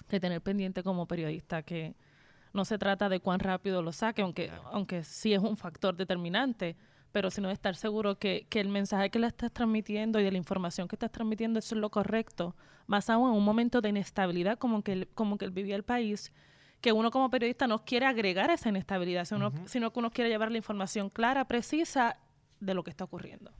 de 0.08 0.20
tener 0.20 0.40
pendiente 0.40 0.82
como 0.82 1.06
periodista, 1.06 1.62
que 1.62 1.94
no 2.52 2.64
se 2.64 2.78
trata 2.78 3.08
de 3.08 3.20
cuán 3.20 3.40
rápido 3.40 3.82
lo 3.82 3.92
saque, 3.92 4.22
aunque, 4.22 4.50
aunque 4.66 5.04
sí 5.04 5.32
es 5.32 5.40
un 5.40 5.56
factor 5.56 5.96
determinante, 5.96 6.76
pero 7.12 7.30
sino 7.30 7.48
de 7.48 7.54
estar 7.54 7.74
seguro 7.74 8.18
que, 8.18 8.46
que 8.48 8.60
el 8.60 8.68
mensaje 8.68 9.10
que 9.10 9.18
le 9.18 9.26
estás 9.26 9.52
transmitiendo 9.52 10.20
y 10.20 10.24
de 10.24 10.30
la 10.30 10.38
información 10.38 10.88
que 10.88 10.96
estás 10.96 11.10
transmitiendo 11.10 11.58
eso 11.58 11.74
es 11.74 11.80
lo 11.80 11.90
correcto, 11.90 12.56
más 12.86 13.10
aún 13.10 13.30
en 13.30 13.36
un 13.36 13.44
momento 13.44 13.80
de 13.80 13.88
inestabilidad 13.88 14.58
como 14.58 14.82
que, 14.82 15.08
como 15.14 15.38
que 15.38 15.48
vivía 15.48 15.76
el 15.76 15.82
país, 15.82 16.32
que 16.80 16.92
uno 16.92 17.10
como 17.10 17.30
periodista 17.30 17.66
no 17.66 17.84
quiere 17.84 18.06
agregar 18.06 18.50
esa 18.50 18.68
inestabilidad, 18.68 19.24
sino, 19.24 19.52
sino 19.66 19.92
que 19.92 19.98
uno 19.98 20.10
quiere 20.10 20.30
llevar 20.30 20.50
la 20.50 20.56
información 20.56 21.10
clara, 21.10 21.46
precisa 21.46 22.16
de 22.58 22.74
lo 22.74 22.82
que 22.82 22.90
está 22.90 23.04
ocurriendo. 23.04 23.52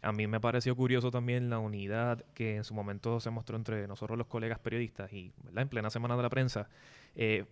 A 0.00 0.12
mí 0.12 0.26
me 0.26 0.40
pareció 0.40 0.76
curioso 0.76 1.10
también 1.10 1.50
la 1.50 1.58
unidad 1.58 2.24
que 2.34 2.56
en 2.56 2.64
su 2.64 2.72
momento 2.74 3.18
se 3.20 3.30
mostró 3.30 3.56
entre 3.56 3.88
nosotros 3.88 4.16
los 4.16 4.28
colegas 4.28 4.58
periodistas 4.58 5.12
y 5.12 5.32
en 5.54 5.68
plena 5.68 5.90
semana 5.90 6.16
de 6.16 6.22
la 6.22 6.30
prensa. 6.30 6.68
Eh, 7.16 7.46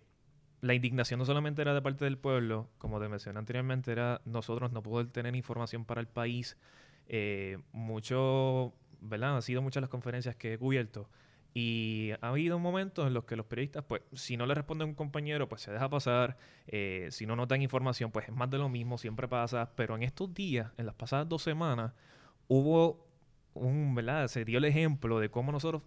la 0.61 0.73
indignación 0.73 1.19
no 1.19 1.25
solamente 1.25 1.61
era 1.61 1.73
de 1.73 1.81
parte 1.81 2.05
del 2.05 2.17
pueblo, 2.17 2.69
como 2.77 2.99
te 2.99 3.09
mencioné 3.09 3.39
anteriormente, 3.39 3.91
era 3.91 4.21
nosotros 4.25 4.71
no 4.71 4.81
poder 4.81 5.07
tener 5.07 5.35
información 5.35 5.85
para 5.85 6.01
el 6.01 6.07
país. 6.07 6.57
Eh, 7.09 7.57
mucho, 7.73 8.73
¿verdad? 9.01 9.35
Han 9.35 9.41
sido 9.41 9.61
muchas 9.61 9.81
las 9.81 9.89
conferencias 9.89 10.35
que 10.35 10.53
he 10.53 10.57
cubierto. 10.57 11.09
Y 11.53 12.11
ha 12.21 12.29
habido 12.29 12.59
momentos 12.59 13.07
en 13.07 13.13
los 13.13 13.25
que 13.25 13.35
los 13.35 13.45
periodistas, 13.45 13.83
pues, 13.83 14.03
si 14.13 14.37
no 14.37 14.45
le 14.45 14.53
responde 14.53 14.85
un 14.85 14.93
compañero, 14.93 15.49
pues 15.49 15.61
se 15.61 15.71
deja 15.71 15.89
pasar. 15.89 16.37
Eh, 16.67 17.07
si 17.11 17.25
no 17.25 17.35
notan 17.35 17.61
información, 17.61 18.11
pues 18.11 18.27
es 18.27 18.33
más 18.33 18.49
de 18.49 18.57
lo 18.57 18.69
mismo, 18.69 18.97
siempre 18.97 19.27
pasa. 19.27 19.71
Pero 19.75 19.95
en 19.95 20.03
estos 20.03 20.33
días, 20.33 20.71
en 20.77 20.85
las 20.85 20.95
pasadas 20.95 21.27
dos 21.27 21.41
semanas, 21.41 21.93
hubo 22.47 23.05
un, 23.53 23.95
¿verdad? 23.95 24.27
Se 24.27 24.45
dio 24.45 24.57
el 24.57 24.65
ejemplo 24.65 25.19
de 25.19 25.29
cómo 25.29 25.51
nosotros 25.51 25.83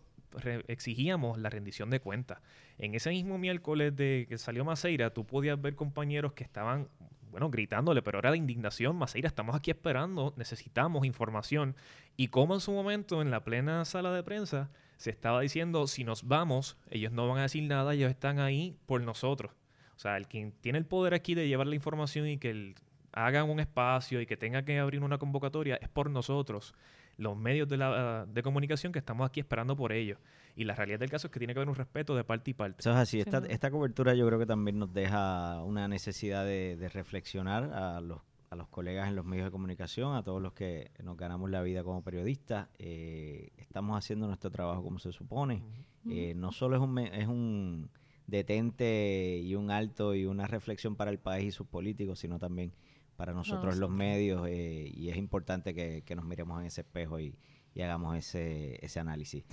exigíamos 0.68 1.38
la 1.38 1.50
rendición 1.50 1.90
de 1.90 2.00
cuentas. 2.00 2.40
En 2.78 2.94
ese 2.94 3.10
mismo 3.10 3.38
miércoles 3.38 3.94
de 3.96 4.26
que 4.28 4.38
salió 4.38 4.64
Maceira, 4.64 5.10
tú 5.10 5.26
podías 5.26 5.60
ver 5.60 5.74
compañeros 5.74 6.32
que 6.32 6.44
estaban, 6.44 6.88
bueno, 7.30 7.50
gritándole, 7.50 8.02
pero 8.02 8.18
era 8.18 8.30
de 8.30 8.36
indignación, 8.36 8.96
Maceira, 8.96 9.28
estamos 9.28 9.54
aquí 9.56 9.70
esperando, 9.70 10.34
necesitamos 10.36 11.04
información. 11.04 11.74
Y 12.16 12.28
como 12.28 12.54
en 12.54 12.60
su 12.60 12.72
momento, 12.72 13.22
en 13.22 13.30
la 13.30 13.44
plena 13.44 13.84
sala 13.84 14.12
de 14.12 14.22
prensa, 14.22 14.70
se 14.96 15.10
estaba 15.10 15.40
diciendo, 15.40 15.86
si 15.86 16.04
nos 16.04 16.28
vamos, 16.28 16.76
ellos 16.90 17.12
no 17.12 17.28
van 17.28 17.38
a 17.38 17.42
decir 17.42 17.62
nada, 17.64 17.94
ellos 17.94 18.10
están 18.10 18.38
ahí 18.38 18.76
por 18.86 19.00
nosotros. 19.00 19.52
O 19.96 19.98
sea, 19.98 20.16
el 20.16 20.28
quien 20.28 20.52
tiene 20.52 20.78
el 20.78 20.86
poder 20.86 21.14
aquí 21.14 21.34
de 21.34 21.48
llevar 21.48 21.66
la 21.66 21.74
información 21.74 22.26
y 22.26 22.38
que 22.38 22.50
el 22.50 22.74
hagan 23.12 23.50
un 23.50 23.60
espacio 23.60 24.20
y 24.20 24.26
que 24.26 24.36
tenga 24.36 24.64
que 24.64 24.78
abrir 24.78 25.02
una 25.02 25.18
convocatoria 25.18 25.76
es 25.76 25.88
por 25.88 26.10
nosotros, 26.10 26.74
los 27.16 27.36
medios 27.36 27.68
de, 27.68 27.76
la, 27.76 28.26
de 28.26 28.42
comunicación 28.42 28.92
que 28.92 28.98
estamos 28.98 29.28
aquí 29.28 29.40
esperando 29.40 29.76
por 29.76 29.92
ellos. 29.92 30.18
Y 30.56 30.64
la 30.64 30.74
realidad 30.74 30.98
del 30.98 31.10
caso 31.10 31.26
es 31.26 31.32
que 31.32 31.38
tiene 31.38 31.54
que 31.54 31.60
haber 31.60 31.68
un 31.68 31.74
respeto 31.74 32.14
de 32.16 32.24
parte 32.24 32.50
y 32.50 32.54
parte. 32.54 32.80
Eso 32.80 32.90
es 32.90 32.96
así. 32.96 33.20
Esta, 33.20 33.38
esta 33.48 33.70
cobertura 33.70 34.14
yo 34.14 34.26
creo 34.26 34.38
que 34.38 34.46
también 34.46 34.78
nos 34.78 34.92
deja 34.92 35.62
una 35.62 35.86
necesidad 35.86 36.44
de, 36.44 36.90
reflexionar 36.92 37.72
a 37.72 38.00
los, 38.00 38.20
a 38.50 38.56
los 38.56 38.68
colegas 38.68 39.08
en 39.08 39.16
los 39.16 39.24
medios 39.24 39.46
de 39.46 39.50
comunicación, 39.50 40.16
a 40.16 40.22
todos 40.22 40.42
los 40.42 40.52
que 40.52 40.90
nos 41.02 41.16
ganamos 41.16 41.50
la 41.50 41.62
vida 41.62 41.84
como 41.84 42.02
periodistas. 42.02 42.68
Eh, 42.78 43.50
estamos 43.58 43.96
haciendo 43.96 44.26
nuestro 44.26 44.50
trabajo 44.50 44.82
como 44.82 44.98
se 44.98 45.12
supone. 45.12 45.62
Eh, 46.08 46.34
no 46.34 46.50
solo 46.52 46.76
es 46.76 46.82
un, 46.82 46.98
es 46.98 47.28
un 47.28 47.90
detente 48.26 49.40
y 49.42 49.54
un 49.54 49.70
alto 49.70 50.14
y 50.14 50.24
una 50.24 50.46
reflexión 50.46 50.96
para 50.96 51.10
el 51.10 51.18
país 51.18 51.48
y 51.48 51.50
sus 51.50 51.66
políticos, 51.66 52.18
sino 52.18 52.38
también 52.38 52.72
para 53.20 53.34
nosotros 53.34 53.76
los 53.76 53.90
medios 53.90 54.48
eh, 54.48 54.90
y 54.94 55.10
es 55.10 55.18
importante 55.18 55.74
que, 55.74 56.14
nos 56.16 56.24
miremos 56.24 56.58
en 56.58 56.68
ese 56.68 56.80
espejo 56.80 57.20
y, 57.20 57.36
hagamos 57.76 58.16
ese, 58.16 58.82
ese 58.82 58.98
análisis. 58.98 59.44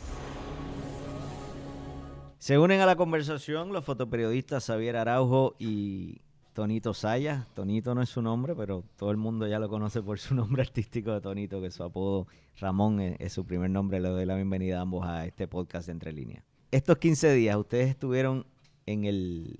Se 2.39 2.57
unen 2.57 2.79
a 2.79 2.85
la 2.85 2.95
conversación 2.95 3.73
los 3.73 3.83
fotoperiodistas 3.83 4.65
Xavier 4.67 4.95
Araujo 4.95 5.57
y 5.59 6.21
Tonito 6.53 6.93
Saya. 6.93 7.45
Tonito 7.55 7.93
no 7.93 8.01
es 8.01 8.07
su 8.07 8.21
nombre, 8.21 8.55
pero 8.55 8.85
todo 8.95 9.11
el 9.11 9.17
mundo 9.17 9.47
ya 9.47 9.59
lo 9.59 9.67
conoce 9.67 10.01
por 10.01 10.17
su 10.17 10.33
nombre 10.41 10.61
artístico 10.61 11.11
de 11.11 11.19
Tonito, 11.19 11.61
que 11.61 11.69
su 11.69 11.83
apodo 11.83 12.27
Ramón 12.61 13.01
es, 13.01 13.33
su 13.33 13.45
primer 13.45 13.69
nombre. 13.69 13.99
Le 13.99 14.07
doy 14.07 14.25
la 14.25 14.35
bienvenida 14.35 14.79
a 14.79 14.81
ambos 14.83 15.05
a 15.05 15.25
este 15.25 15.45
podcast 15.49 15.87
de 15.87 15.91
Entre 15.91 16.13
Líneas. 16.13 16.41
Estos 16.71 16.99
15 16.99 17.33
días 17.33 17.57
ustedes 17.57 17.89
estuvieron 17.89 18.45
en 18.85 19.03
el, 19.03 19.59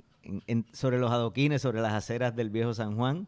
sobre 0.72 0.98
los 0.98 1.12
adoquines, 1.12 1.62
sobre 1.62 1.82
las 1.82 1.91
aceras 1.91 2.34
del 2.38 2.50
viejo 2.50 2.74
San 2.74 2.96
Juan. 2.96 3.28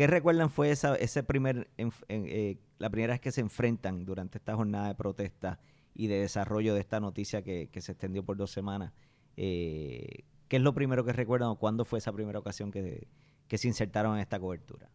¿Qué 0.00 0.06
recuerdan 0.06 0.48
fue 0.48 0.70
esa, 0.70 0.94
ese 0.96 1.22
primer, 1.22 1.68
eh, 1.76 2.56
la 2.78 2.88
primera 2.88 3.12
vez 3.12 3.20
que 3.20 3.32
se 3.32 3.42
enfrentan 3.42 4.06
durante 4.06 4.38
esta 4.38 4.56
jornada 4.56 4.88
de 4.88 4.94
protesta 4.94 5.60
y 5.94 6.06
de 6.06 6.20
desarrollo 6.20 6.72
de 6.72 6.80
esta 6.80 7.00
noticia 7.00 7.42
que, 7.42 7.68
se 7.82 7.92
extendió 7.92 8.24
por 8.24 8.38
dos 8.38 8.50
semanas? 8.50 8.94
Eh, 9.36 10.24
¿Qué 10.48 10.56
es 10.56 10.62
lo 10.62 10.72
primero 10.72 11.04
que 11.04 11.12
recuerdan 11.12 11.50
o 11.50 11.56
cuándo 11.56 11.84
fue 11.84 11.98
esa 11.98 12.14
primera 12.14 12.38
ocasión 12.38 12.70
que, 12.70 13.08
se 13.50 13.68
insertaron 13.68 14.14
en 14.14 14.20
esta 14.20 14.40
cobertura? 14.40 14.88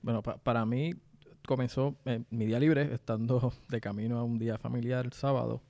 Bueno, 0.00 0.22
para 0.22 0.64
mí 0.64 0.94
comenzó 1.46 1.98
eh, 2.06 2.24
mi 2.30 2.46
día 2.46 2.58
libre, 2.58 2.94
estando 2.94 3.52
de 3.68 3.82
camino 3.82 4.18
a 4.18 4.24
un 4.24 4.38
día 4.38 4.56
familiar 4.56 5.04
el 5.04 5.12
sábado. 5.12 5.60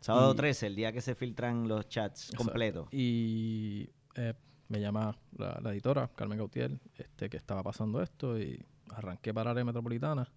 Sábado 0.00 0.34
13, 0.34 0.66
el 0.66 0.76
día 0.76 0.92
que 0.92 1.00
se 1.00 1.14
filtran 1.14 1.66
los 1.66 1.88
chats 1.88 2.30
completos. 2.36 2.88
Y 2.92 3.88
eh, 4.16 4.34
me 4.68 4.80
llama 4.80 5.16
la, 5.36 5.70
editora, 5.72 6.08
Carmen 6.14 6.38
Gautier, 6.38 6.78
este, 6.96 7.28
que 7.28 7.36
estaba 7.36 7.62
pasando 7.62 8.02
esto 8.02 8.38
y 8.38 8.64
arranqué 8.90 9.32
para 9.32 9.50
área 9.50 9.64
metropolitana. 9.64 10.28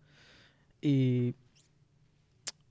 Y 0.81 1.35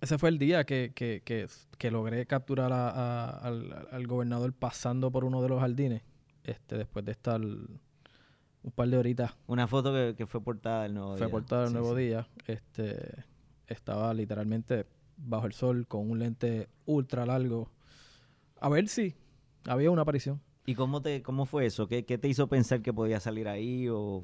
ese 0.00 0.18
fue 0.18 0.28
el 0.28 0.38
día 0.38 0.64
que, 0.64 0.92
que, 0.94 1.22
que, 1.24 1.90
logré 1.90 2.26
capturar 2.26 2.72
al, 2.72 4.06
gobernador 4.06 4.52
pasando 4.52 5.10
por 5.10 5.24
uno 5.24 5.42
de 5.42 5.48
los 5.48 5.60
jardines, 5.60 6.02
este, 6.44 6.76
después 6.76 7.04
de 7.04 7.12
estar 7.12 7.40
un 7.40 8.72
par 8.74 8.88
de 8.88 8.98
horitas. 8.98 9.34
Una 9.46 9.66
foto 9.66 9.92
que, 10.14 10.26
fue 10.26 10.40
portada 10.40 10.86
el 10.86 10.94
nuevo 10.94 11.16
día. 11.16 11.24
Fue 11.24 11.28
portada 11.28 11.66
el 11.66 11.72
nuevo 11.72 11.94
día. 11.94 12.28
Este, 12.46 13.24
estaba 13.66 14.14
literalmente 14.14 14.86
bajo 15.16 15.46
el 15.46 15.52
sol 15.52 15.86
con 15.86 16.08
un 16.08 16.20
lente 16.20 16.68
ultra 16.86 17.26
largo. 17.26 17.70
A 18.60 18.68
ver 18.68 18.88
si 18.88 19.14
había 19.66 19.90
una 19.90 20.02
aparición. 20.02 20.40
¿Y 20.68 20.74
cómo 20.74 21.00
te 21.00 21.22
cómo 21.22 21.46
fue 21.46 21.64
eso? 21.64 21.88
¿Qué, 21.88 22.02
te 22.02 22.28
hizo 22.28 22.46
pensar 22.46 22.82
que 22.82 22.92
podía 22.92 23.20
salir 23.20 23.48
ahí 23.48 23.88
o 23.88 24.22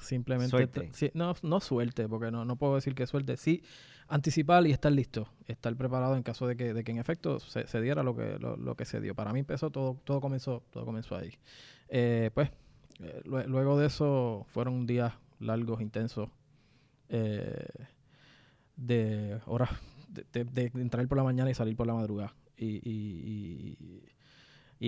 simplemente 0.00 0.48
suerte? 0.48 1.12
no, 1.12 1.34
no 1.42 1.60
suerte, 1.60 2.08
porque 2.08 2.30
no, 2.30 2.46
no 2.46 2.56
puedo 2.56 2.76
decir 2.76 2.94
que 2.94 3.06
suerte. 3.06 3.36
Sí, 3.36 3.62
anticipar 4.08 4.66
y 4.66 4.70
estar 4.70 4.90
listo, 4.90 5.28
estar 5.46 5.76
preparado 5.76 6.16
en 6.16 6.22
caso 6.22 6.46
de 6.46 6.56
que, 6.56 6.72
de 6.72 6.82
que 6.82 6.92
en 6.92 6.98
efecto 6.98 7.40
se, 7.40 7.80
diera 7.82 8.02
lo 8.02 8.16
que, 8.16 8.38
lo, 8.38 8.74
que 8.74 8.86
se 8.86 9.02
dio. 9.02 9.14
Para 9.14 9.34
mí 9.34 9.40
empezó 9.40 9.68
todo, 9.68 10.00
todo 10.04 10.22
comenzó, 10.22 10.62
todo 10.70 10.86
comenzó 10.86 11.14
ahí. 11.14 11.34
Eh, 11.90 12.30
pues, 12.32 12.48
eh, 13.00 13.20
luego 13.24 13.78
de 13.78 13.88
eso 13.88 14.46
fueron 14.48 14.86
días 14.86 15.12
largos, 15.40 15.82
intensos, 15.82 16.30
eh, 17.10 17.68
de 18.76 19.42
horas 19.44 19.68
de, 20.08 20.70
entrar 20.74 21.06
por 21.06 21.18
la 21.18 21.24
mañana 21.24 21.50
y 21.50 21.54
salir 21.54 21.76
por 21.76 21.86
la 21.86 21.92
madrugada. 21.92 22.34
Y, 22.56 22.76
y, 22.88 23.76
y, 23.78 24.02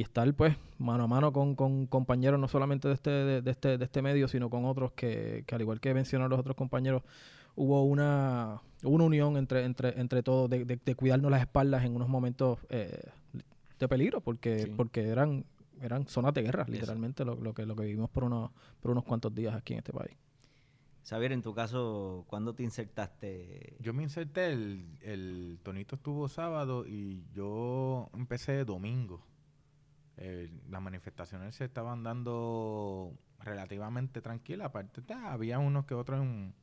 estar 0.00 0.32
pues 0.34 0.56
mano 0.78 1.04
a 1.04 1.06
mano 1.06 1.32
con, 1.32 1.54
con, 1.54 1.86
compañeros 1.86 2.40
no 2.40 2.48
solamente 2.48 2.88
de 2.88 2.94
este, 2.94 3.10
de, 3.10 3.50
este, 3.50 3.78
de 3.78 3.84
este 3.84 4.02
medio, 4.02 4.28
sino 4.28 4.50
con 4.50 4.64
otros 4.64 4.92
que, 4.92 5.44
que 5.46 5.54
al 5.54 5.60
igual 5.60 5.80
que 5.80 5.94
mencionaron 5.94 6.30
los 6.30 6.40
otros 6.40 6.56
compañeros, 6.56 7.02
hubo 7.56 7.84
una, 7.84 8.60
una 8.82 9.04
unión 9.04 9.36
entre, 9.36 9.64
entre, 9.64 10.00
entre 10.00 10.22
todos 10.22 10.50
de, 10.50 10.64
de, 10.64 10.94
cuidarnos 10.94 11.30
las 11.30 11.42
espaldas 11.42 11.84
en 11.84 11.94
unos 11.94 12.08
momentos 12.08 12.58
eh, 12.68 13.10
de 13.78 13.88
peligro, 13.88 14.20
porque, 14.20 14.72
porque 14.76 15.08
eran, 15.08 15.44
eran 15.80 16.06
zonas 16.06 16.34
de 16.34 16.42
guerra, 16.42 16.64
literalmente, 16.68 17.24
lo, 17.24 17.36
lo, 17.36 17.54
que, 17.54 17.66
lo 17.66 17.76
que 17.76 17.84
vivimos 17.84 18.10
por 18.10 18.24
unos, 18.24 18.50
por 18.80 18.90
unos 18.90 19.04
cuantos 19.04 19.34
días 19.34 19.54
aquí 19.54 19.74
en 19.74 19.78
este 19.78 19.92
país. 19.92 20.16
Xavier, 21.04 21.32
en 21.32 21.42
tu 21.42 21.54
caso, 21.54 22.24
¿cuándo 22.28 22.54
te 22.54 22.62
insertaste? 22.62 23.76
Yo 23.78 23.92
me 23.92 24.02
inserté, 24.02 24.52
el, 24.52 24.86
el 25.02 25.58
tonito 25.62 25.96
estuvo 25.96 26.28
sábado 26.28 26.86
y 26.86 27.24
yo 27.34 28.08
empecé 28.14 28.64
domingo. 28.64 29.22
Las 30.16 30.80
manifestaciones 30.80 31.54
se 31.54 31.64
estaban 31.64 32.02
dando 32.02 33.12
relativamente 33.40 34.20
tranquilas, 34.22 34.66
aparte 34.66 35.02
había 35.12 35.58
unos 35.58 35.84
que 35.86 35.94
otros 35.94 36.20
en 36.22 36.54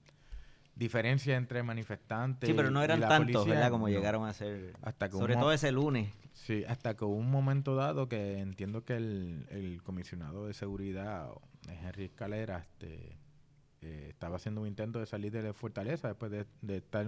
diferencia 0.75 1.35
entre 1.35 1.63
manifestantes. 1.63 2.47
Sí, 2.47 2.53
pero 2.53 2.71
no 2.71 2.81
eran 2.81 2.99
tantos, 3.01 3.45
¿verdad? 3.45 3.69
Como 3.69 3.89
llegaron 3.89 4.25
a 4.27 4.33
ser. 4.33 4.73
Hasta 4.81 5.09
sobre 5.11 5.35
todo 5.35 5.51
ese 5.51 5.71
lunes. 5.71 6.11
Sí, 6.33 6.63
hasta 6.67 6.95
que 6.95 7.05
hubo 7.05 7.15
un 7.15 7.29
momento 7.29 7.75
dado 7.75 8.07
que 8.07 8.39
entiendo 8.39 8.85
que 8.85 8.95
el, 8.95 9.47
el 9.49 9.83
comisionado 9.83 10.47
de 10.47 10.53
seguridad, 10.53 11.29
Henry 11.67 12.05
Escalera, 12.05 12.59
este 12.59 13.19
eh, 13.81 14.07
estaba 14.09 14.35
haciendo 14.35 14.61
un 14.61 14.67
intento 14.67 14.99
de 14.99 15.07
salir 15.07 15.31
de 15.31 15.41
la 15.41 15.53
fortaleza 15.53 16.09
después 16.09 16.31
de, 16.31 16.77
estar 16.77 17.07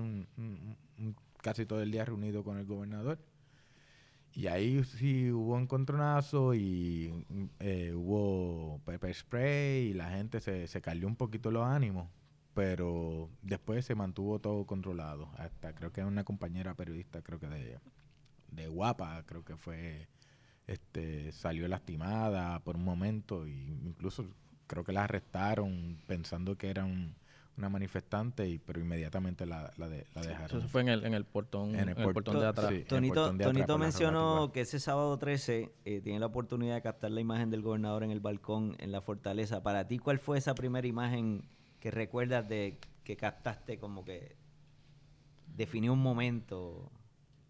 casi 1.41 1.67
todo 1.67 1.83
el 1.83 1.91
día 1.91 2.03
reunido 2.03 2.43
con 2.43 2.57
el 2.57 2.65
gobernador. 2.65 3.19
Y 4.35 4.47
ahí 4.47 4.83
sí 4.83 5.31
hubo 5.31 5.59
encontronazo 5.59 6.55
y 6.55 7.25
eh, 7.59 7.93
hubo 7.93 8.81
pepper 8.85 9.13
spray 9.13 9.89
y 9.89 9.93
la 9.93 10.09
gente 10.09 10.39
se, 10.39 10.67
se 10.67 10.81
calió 10.81 11.07
un 11.07 11.15
poquito 11.15 11.51
los 11.51 11.65
ánimos, 11.65 12.09
pero 12.55 13.29
después 13.43 13.85
se 13.85 13.93
mantuvo 13.93 14.39
todo 14.39 14.65
controlado. 14.65 15.29
Hasta 15.37 15.73
creo 15.75 15.91
que 15.91 16.03
una 16.03 16.23
compañera 16.23 16.73
periodista, 16.73 17.21
creo 17.21 17.39
que 17.39 17.47
de, 17.47 17.79
de 18.51 18.67
Guapa, 18.67 19.23
creo 19.27 19.45
que 19.45 19.55
fue, 19.55 20.07
este, 20.65 21.31
salió 21.31 21.67
lastimada 21.67 22.59
por 22.63 22.75
un 22.77 22.83
momento 22.83 23.47
y 23.47 23.79
incluso 23.85 24.25
creo 24.65 24.83
que 24.83 24.93
la 24.93 25.03
arrestaron 25.03 25.99
pensando 26.07 26.57
que 26.57 26.69
era 26.69 26.85
una 27.57 27.69
manifestante, 27.69 28.47
y, 28.47 28.57
pero 28.57 28.79
inmediatamente 28.79 29.45
la, 29.45 29.71
la, 29.77 29.87
dejaron. 29.87 30.57
Eso 30.57 30.67
fue 30.67 30.81
en 30.81 30.89
el, 30.89 31.05
en 31.05 31.13
el 31.13 31.25
portón, 31.25 31.75
en 31.75 31.89
el, 31.89 31.95
portón, 31.95 32.39
de 32.39 32.47
atrás. 32.47 32.73
Tonito, 32.87 33.77
mencionó 33.77 34.51
que 34.51 34.61
ese 34.61 34.79
sábado 34.79 35.17
13 35.17 35.71
eh, 35.85 36.01
tiene 36.01 36.19
la 36.19 36.25
oportunidad 36.25 36.75
de 36.75 36.81
captar 36.81 37.11
la 37.11 37.21
imagen 37.21 37.51
del 37.51 37.61
gobernador 37.61 38.03
en 38.03 38.11
el 38.11 38.19
balcón 38.19 38.75
en 38.79 38.91
la 38.91 39.01
fortaleza. 39.01 39.61
Para 39.61 39.87
ti, 39.87 39.99
¿cuál 39.99 40.19
fue 40.19 40.37
esa 40.37 40.55
primera 40.55 40.87
imagen 40.87 41.47
que 41.79 41.91
recuerdas 41.91 42.47
de 42.49 42.79
que 43.03 43.15
captaste 43.17 43.77
como 43.77 44.03
que 44.03 44.35
definió 45.55 45.93
un 45.93 46.01
momento? 46.01 46.91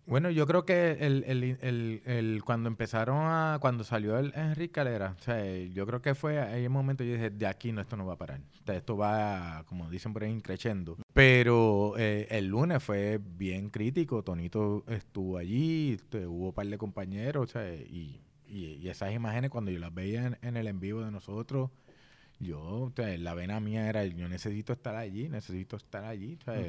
Bueno, 0.05 0.29
yo 0.29 0.45
creo 0.45 0.65
que 0.65 0.97
el, 0.99 1.23
el, 1.25 1.57
el, 1.61 2.01
el, 2.05 2.43
cuando 2.43 2.67
empezaron 2.67 3.17
a, 3.19 3.57
cuando 3.61 3.85
salió 3.85 4.17
el 4.17 4.33
Enrique 4.35 4.73
Calera, 4.73 5.15
o 5.17 5.23
sea, 5.23 5.45
yo 5.55 5.85
creo 5.85 6.01
que 6.01 6.13
fue 6.13 6.39
ahí 6.39 6.65
el 6.65 6.69
momento 6.69 7.05
yo 7.05 7.13
dije, 7.13 7.29
de 7.29 7.47
aquí 7.47 7.71
no, 7.71 7.79
esto 7.79 7.95
no 7.95 8.05
va 8.05 8.13
a 8.13 8.17
parar. 8.17 8.41
esto 8.67 8.97
va, 8.97 9.63
como 9.65 9.89
dicen 9.89 10.11
por 10.11 10.23
ahí, 10.23 10.41
creciendo. 10.41 10.97
Pero 11.13 11.93
eh, 11.97 12.27
el 12.31 12.47
lunes 12.47 12.83
fue 12.83 13.17
bien 13.23 13.69
crítico, 13.69 14.23
Tonito 14.23 14.83
estuvo 14.87 15.37
allí, 15.37 15.97
hubo 16.27 16.47
un 16.47 16.53
par 16.53 16.67
de 16.67 16.77
compañeros, 16.77 17.43
o 17.43 17.47
sea, 17.53 17.73
y, 17.73 18.21
y, 18.45 18.89
esas 18.89 19.13
imágenes 19.13 19.51
cuando 19.51 19.71
yo 19.71 19.79
las 19.79 19.93
veía 19.93 20.37
en, 20.41 20.57
el 20.57 20.67
en 20.67 20.81
vivo 20.81 21.01
de 21.01 21.11
nosotros, 21.11 21.71
yo, 22.39 22.59
o 22.61 22.91
sea, 22.93 23.17
la 23.17 23.33
vena 23.35 23.61
mía 23.61 23.87
era, 23.87 24.03
yo 24.03 24.27
necesito 24.27 24.73
estar 24.73 24.97
allí, 24.97 25.29
necesito 25.29 25.77
estar 25.77 26.03
allí, 26.03 26.37
o 26.41 26.43
sea, 26.43 26.61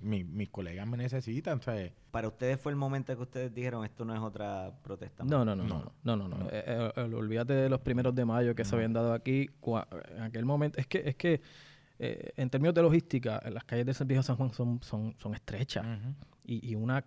mi, 0.00 0.24
mis 0.24 0.48
colegas 0.48 0.86
me 0.86 0.96
necesitan. 0.96 1.60
¿sabes? 1.60 1.92
¿Para 2.10 2.28
ustedes 2.28 2.60
fue 2.60 2.72
el 2.72 2.76
momento 2.76 3.14
que 3.16 3.22
ustedes 3.22 3.54
dijeron 3.54 3.84
esto 3.84 4.04
no 4.04 4.14
es 4.14 4.20
otra 4.20 4.72
protesta? 4.82 5.24
No, 5.24 5.44
no, 5.44 5.56
no, 5.56 5.64
no, 5.64 5.92
no, 6.02 6.16
no, 6.16 6.28
no. 6.28 6.46
Eh, 6.50 6.64
eh, 6.66 6.92
eh, 6.96 7.00
olvídate 7.14 7.52
de 7.52 7.68
los 7.68 7.80
primeros 7.80 8.14
de 8.14 8.24
mayo 8.24 8.54
que 8.54 8.64
se 8.64 8.74
habían 8.74 8.92
dado 8.92 9.12
aquí. 9.12 9.50
En 10.16 10.22
aquel 10.22 10.44
momento, 10.44 10.78
es 10.78 10.86
que, 10.86 11.02
es 11.04 11.16
que 11.16 11.40
en 11.98 12.48
términos 12.48 12.74
de 12.74 12.82
logística, 12.82 13.42
las 13.50 13.64
calles 13.64 13.86
de 13.86 13.94
San 13.94 14.06
Viejo 14.06 14.22
San 14.22 14.36
Juan 14.36 14.52
son, 14.52 14.80
son, 14.82 15.16
son 15.18 15.34
estrechas 15.34 15.84
y, 16.44 16.70
y, 16.70 16.74
una 16.76 17.04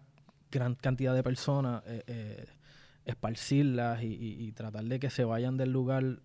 gran 0.52 0.76
cantidad 0.76 1.16
de 1.16 1.24
personas 1.24 1.82
esparcirlas 3.06 4.04
y, 4.04 4.08
y, 4.14 4.52
tratar 4.52 4.84
de 4.84 5.00
que 5.00 5.10
se 5.10 5.24
vayan 5.24 5.58
del 5.58 5.72
lugar 5.72 6.20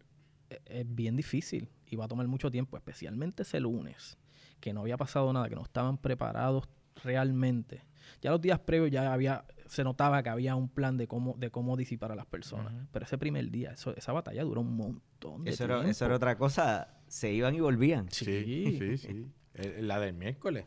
es 0.66 0.94
bien 0.94 1.16
difícil 1.16 1.68
y 1.86 1.96
va 1.96 2.04
a 2.06 2.08
tomar 2.08 2.26
mucho 2.28 2.50
tiempo, 2.50 2.76
especialmente 2.76 3.42
ese 3.42 3.60
lunes 3.60 4.18
que 4.60 4.72
no 4.72 4.80
había 4.80 4.96
pasado 4.96 5.32
nada, 5.32 5.48
que 5.48 5.54
no 5.54 5.62
estaban 5.62 5.98
preparados 5.98 6.68
realmente. 7.02 7.84
Ya 8.20 8.30
los 8.30 8.40
días 8.40 8.58
previos 8.60 8.90
ya 8.90 9.12
había, 9.12 9.44
se 9.66 9.84
notaba 9.84 10.22
que 10.22 10.28
había 10.28 10.54
un 10.54 10.68
plan 10.68 10.96
de 10.96 11.06
cómo, 11.06 11.34
de 11.38 11.50
cómo 11.50 11.76
disipar 11.76 12.12
a 12.12 12.14
las 12.14 12.26
personas. 12.26 12.72
Pero 12.92 13.04
ese 13.04 13.18
primer 13.18 13.50
día, 13.50 13.72
esa 13.72 14.12
batalla 14.12 14.42
duró 14.44 14.60
un 14.62 14.76
montón 14.76 15.44
de 15.44 15.50
eso 15.50 15.64
tiempo. 15.66 15.82
Era, 15.82 15.90
eso 15.90 16.04
era 16.06 16.16
otra 16.16 16.36
cosa, 16.38 16.88
se 17.06 17.32
iban 17.32 17.54
y 17.54 17.60
volvían. 17.60 18.10
Sí, 18.10 18.78
sí, 18.78 18.98
sí. 18.98 19.26
Eh, 19.58 19.80
la 19.80 19.98
del 19.98 20.12
miércoles. 20.12 20.66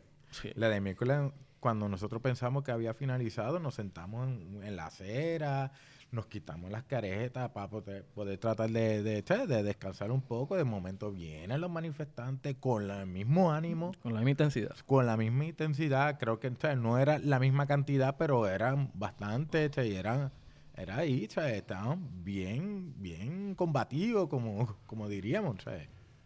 La 0.56 0.68
del 0.68 0.80
miércoles, 0.80 1.30
cuando 1.60 1.88
nosotros 1.88 2.20
pensamos 2.20 2.64
que 2.64 2.72
había 2.72 2.92
finalizado, 2.92 3.60
nos 3.60 3.76
sentamos 3.76 4.26
en, 4.26 4.64
en 4.64 4.74
la 4.74 4.86
acera, 4.86 5.70
nos 6.12 6.26
quitamos 6.26 6.70
las 6.70 6.84
caretas 6.84 7.50
para 7.50 7.68
poder, 7.68 8.04
tratar 8.38 8.70
de, 8.70 9.02
de, 9.02 9.62
descansar 9.62 10.10
un 10.10 10.22
poco. 10.22 10.56
De 10.56 10.64
momento 10.64 11.12
vienen 11.12 11.60
los 11.60 11.70
manifestantes 11.70 12.56
con 12.56 12.90
el 12.90 13.06
mismo 13.06 13.52
ánimo. 13.52 13.92
Con 14.02 14.14
la 14.14 14.20
misma 14.20 14.30
intensidad. 14.30 14.76
Con 14.86 15.06
la 15.06 15.16
misma 15.16 15.44
intensidad. 15.44 16.18
Creo 16.18 16.40
que 16.40 16.50
no 16.76 16.98
era 16.98 17.18
la 17.18 17.38
misma 17.38 17.66
cantidad, 17.66 18.16
pero 18.16 18.48
eran 18.48 18.90
bastante, 18.94 19.70
y 19.76 19.94
eran, 19.94 20.32
era 20.76 20.98
ahí, 20.98 21.24
estaban 21.24 22.24
bien, 22.24 22.94
bien 22.98 23.54
combativos, 23.54 24.28
como, 24.28 24.76
como 24.86 25.08
diríamos. 25.08 25.58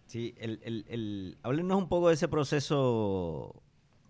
Sí, 0.07 0.35
el, 0.39 0.61
el, 0.63 0.85
el, 0.89 1.39
háblenos 1.43 1.77
un 1.77 1.89
poco 1.89 2.09
de 2.09 2.15
ese 2.15 2.29
proceso. 2.29 3.63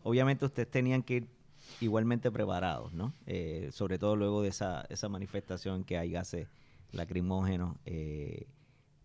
Obviamente 0.03 0.45
ustedes 0.45 0.71
tenían 0.71 1.03
que 1.03 1.15
ir 1.15 1.34
igualmente 1.81 2.31
preparados, 2.31 2.93
¿no? 2.93 3.13
Eh, 3.27 3.71
sobre 3.73 3.99
todo 3.99 4.17
luego 4.17 4.43
de 4.43 4.49
esa, 4.49 4.85
esa 4.89 5.09
manifestación 5.09 5.85
que 5.85 5.99
hay 5.99 6.15
se, 6.25 6.47
lacrimógenos. 6.93 7.77
Eh, 7.87 8.47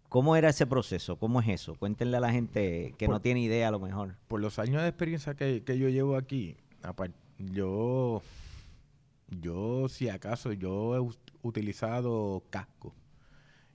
¿Cómo 0.07 0.35
era 0.35 0.49
ese 0.49 0.65
proceso? 0.65 1.17
¿Cómo 1.17 1.39
es 1.39 1.47
eso? 1.49 1.75
Cuéntenle 1.75 2.17
a 2.17 2.19
la 2.19 2.31
gente 2.31 2.95
que 2.97 3.07
no 3.07 3.21
tiene 3.21 3.41
idea 3.41 3.67
a 3.67 3.71
lo 3.71 3.79
mejor. 3.79 4.15
Por 4.27 4.41
los 4.41 4.57
años 4.57 4.81
de 4.81 4.87
experiencia 4.87 5.35
que, 5.35 5.63
que 5.63 5.77
yo 5.77 5.89
llevo 5.89 6.15
aquí, 6.15 6.57
yo, 7.37 8.23
yo 9.27 9.87
si 9.87 10.09
acaso, 10.09 10.51
yo 10.51 10.95
he 10.95 11.47
utilizado 11.47 12.43
casco. 12.49 12.95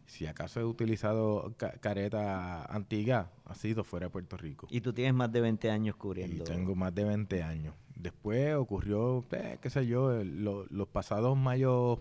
Si 0.06 0.26
acaso 0.26 0.60
he 0.60 0.64
utilizado 0.64 1.54
careta 1.80 2.64
antigua, 2.66 3.30
ha 3.44 3.54
sido 3.54 3.84
fuera 3.84 4.06
de 4.06 4.10
Puerto 4.10 4.36
Rico. 4.36 4.66
Y 4.70 4.80
tú 4.80 4.92
tienes 4.92 5.14
más 5.14 5.32
de 5.32 5.40
20 5.40 5.70
años 5.70 5.96
cubriendo. 5.96 6.44
Y 6.44 6.46
tengo 6.46 6.74
más 6.74 6.94
de 6.94 7.04
20 7.04 7.42
años. 7.42 7.74
Después 7.94 8.54
ocurrió, 8.54 9.24
eh, 9.32 9.58
qué 9.60 9.70
sé 9.70 9.86
yo, 9.86 10.22
los 10.24 10.88
pasados 10.88 11.36
mayos 11.36 12.00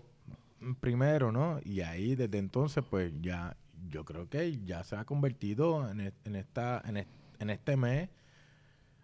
primero, 0.80 1.30
¿no? 1.30 1.60
Y 1.64 1.82
ahí 1.82 2.14
desde 2.14 2.38
entonces, 2.38 2.84
pues 2.88 3.12
ya, 3.20 3.56
yo 3.88 4.04
creo 4.04 4.28
que 4.28 4.60
ya 4.64 4.82
se 4.84 4.96
ha 4.96 5.04
convertido 5.04 5.88
en, 5.90 6.12
en 6.24 6.36
esta, 6.36 6.82
en, 6.86 7.50
este 7.50 7.76
mes 7.76 8.08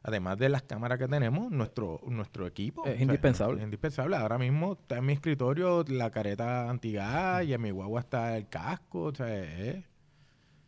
además 0.03 0.39
de 0.39 0.49
las 0.49 0.63
cámaras 0.63 0.99
que 0.99 1.07
tenemos, 1.07 1.51
nuestro 1.51 2.01
nuestro 2.07 2.47
equipo. 2.47 2.87
Es 2.87 3.01
indispensable. 3.01 3.59
Es 3.59 3.65
indispensable. 3.65 4.17
Ahora 4.17 4.39
mismo 4.39 4.73
está 4.73 4.99
en 4.99 5.07
mi 5.07 5.13
escritorio 5.13 5.85
la 5.89 6.11
careta 6.11 6.71
antigas 6.71 7.45
y 7.45 7.53
en 7.53 7.61
mi 7.61 7.71
guagua 7.71 8.01
está 8.01 8.37
el 8.37 8.49
casco. 8.49 9.03
O 9.03 9.15
sea, 9.15 9.85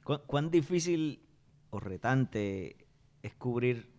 ¿Cuán, 0.04 0.50
difícil 0.50 1.22
o 1.70 1.80
retante 1.80 2.76
es 3.22 3.35
cubrir 3.35 3.91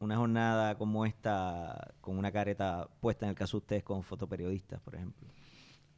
una 0.00 0.16
jornada 0.16 0.76
como 0.76 1.06
esta 1.06 1.94
con 2.00 2.18
una 2.18 2.30
careta 2.30 2.88
puesta 3.00 3.26
en 3.26 3.30
el 3.30 3.36
caso 3.36 3.56
de 3.56 3.62
ustedes 3.62 3.82
como 3.82 4.02
fotoperiodistas, 4.02 4.80
por 4.80 4.94
ejemplo? 4.94 5.28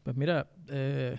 Pues 0.03 0.17
mira, 0.17 0.49
eh, 0.69 1.19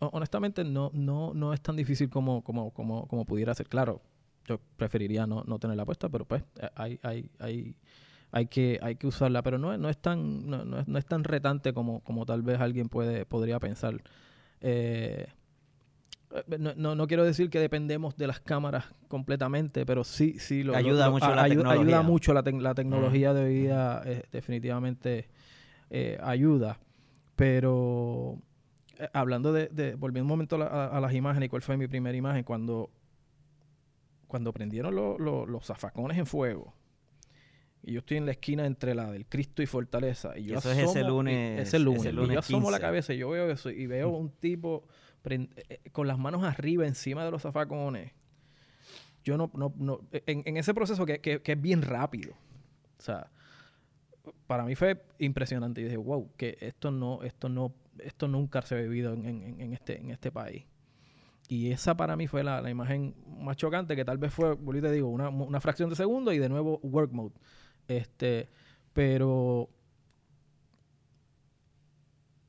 honestamente 0.00 0.64
no, 0.64 0.90
no, 0.94 1.34
no 1.34 1.52
es 1.52 1.60
tan 1.60 1.76
difícil 1.76 2.08
como, 2.08 2.42
como, 2.42 2.72
como, 2.72 3.06
como 3.06 3.24
pudiera 3.24 3.54
ser. 3.54 3.68
Claro, 3.68 4.00
yo 4.46 4.60
preferiría 4.76 5.26
no, 5.26 5.44
no 5.46 5.58
tenerla 5.58 5.84
puesta, 5.84 6.08
pero 6.08 6.24
pues 6.24 6.42
eh, 6.60 6.68
hay, 6.74 7.00
hay, 7.02 7.30
hay, 7.38 7.76
hay, 8.30 8.46
que, 8.46 8.78
hay 8.82 8.96
que 8.96 9.06
usarla. 9.06 9.42
Pero 9.42 9.58
no, 9.58 9.76
no, 9.76 9.88
es 9.88 9.98
tan, 9.98 10.48
no, 10.48 10.64
no, 10.64 10.80
es, 10.80 10.88
no 10.88 10.98
es 10.98 11.06
tan 11.06 11.24
retante 11.24 11.72
como, 11.72 12.00
como 12.00 12.26
tal 12.26 12.42
vez 12.42 12.60
alguien 12.60 12.88
puede, 12.88 13.26
podría 13.26 13.58
pensar. 13.58 14.02
Eh, 14.60 15.26
no, 16.58 16.94
no, 16.94 17.06
quiero 17.06 17.24
decir 17.24 17.50
que 17.50 17.58
dependemos 17.58 18.16
de 18.16 18.26
las 18.26 18.40
cámaras 18.40 18.86
completamente, 19.08 19.84
pero 19.84 20.04
sí, 20.04 20.38
sí 20.38 20.62
lo, 20.62 20.76
ayuda 20.76 21.10
mucho 21.10 21.34
la 21.34 21.42
ayuda, 21.42 21.62
tecnología. 21.62 21.82
Ayuda 21.82 22.02
mucho 22.02 22.34
la, 22.34 22.42
la 22.42 22.74
tecnología 22.74 23.34
de 23.34 23.48
vida, 23.48 24.04
definitivamente 24.30 25.28
ayuda. 26.22 26.78
Pero 27.40 28.38
eh, 28.98 29.08
hablando 29.14 29.54
de, 29.54 29.68
de, 29.68 29.94
volviendo 29.94 30.24
un 30.24 30.28
momento 30.28 30.56
a, 30.56 31.00
las 31.00 31.14
imágenes, 31.14 31.48
¿cuál 31.48 31.62
fue 31.62 31.78
mi 31.78 31.88
primera 31.88 32.14
imagen? 32.14 32.44
Cuando, 32.44 32.90
cuando 34.26 34.52
prendieron 34.52 34.94
los 34.94 35.64
zafacones 35.64 36.18
en 36.18 36.26
fuego, 36.26 36.74
y 37.82 37.92
yo 37.92 38.00
estoy 38.00 38.18
en 38.18 38.26
la 38.26 38.32
esquina 38.32 38.66
entre 38.66 38.94
la 38.94 39.10
del 39.10 39.24
Cristo 39.24 39.62
y 39.62 39.66
Fortaleza, 39.66 40.36
y 40.36 40.44
yo 40.44 40.58
eso 40.58 40.70
es 40.70 40.78
ese 40.78 41.02
lunes, 41.02 41.66
ese 41.66 41.78
lunes, 41.78 42.04
y 42.04 42.12
yo 42.12 42.38
asomo 42.38 42.70
la 42.70 42.78
cabeza 42.78 43.14
y 43.14 43.18
yo 43.18 43.30
veo 43.30 43.50
eso, 43.50 43.70
y 43.70 43.86
veo 43.86 44.10
un 44.10 44.28
tipo 44.32 44.84
eh, 44.84 44.84
eh, 44.84 45.09
con 45.92 46.06
las 46.06 46.18
manos 46.18 46.44
arriba 46.44 46.86
encima 46.86 47.24
de 47.24 47.30
los 47.30 47.42
zafacones. 47.42 48.12
Yo 49.22 49.36
no, 49.36 49.50
no, 49.54 49.72
no 49.76 50.00
en, 50.12 50.42
en 50.46 50.56
ese 50.56 50.72
proceso 50.72 51.04
que, 51.04 51.20
que, 51.20 51.42
que 51.42 51.52
es 51.52 51.60
bien 51.60 51.82
rápido. 51.82 52.32
O 52.98 53.02
sea, 53.02 53.30
para 54.46 54.64
mí 54.64 54.74
fue 54.74 55.02
impresionante 55.18 55.80
y 55.80 55.84
dije, 55.84 55.96
wow, 55.96 56.30
que 56.36 56.56
esto 56.60 56.90
no, 56.90 57.22
esto 57.22 57.48
no, 57.48 57.74
esto 57.98 58.28
nunca 58.28 58.62
se 58.62 58.74
ha 58.74 58.78
vivido 58.78 59.12
en, 59.12 59.72
este, 59.72 59.98
en 59.98 60.10
este 60.10 60.30
país. 60.30 60.64
Y 61.48 61.72
esa 61.72 61.96
para 61.96 62.16
mí 62.16 62.26
fue 62.26 62.44
la, 62.44 62.68
imagen 62.70 63.14
más 63.26 63.56
chocante, 63.56 63.96
que 63.96 64.04
tal 64.04 64.18
vez 64.18 64.32
fue, 64.32 64.56
te 64.56 64.92
digo, 64.92 65.08
una, 65.08 65.60
fracción 65.60 65.90
de 65.90 65.96
segundo 65.96 66.32
y 66.32 66.38
de 66.38 66.48
nuevo 66.48 66.78
work 66.82 67.12
mode. 67.12 67.34
Este, 67.88 68.48
pero 68.92 69.68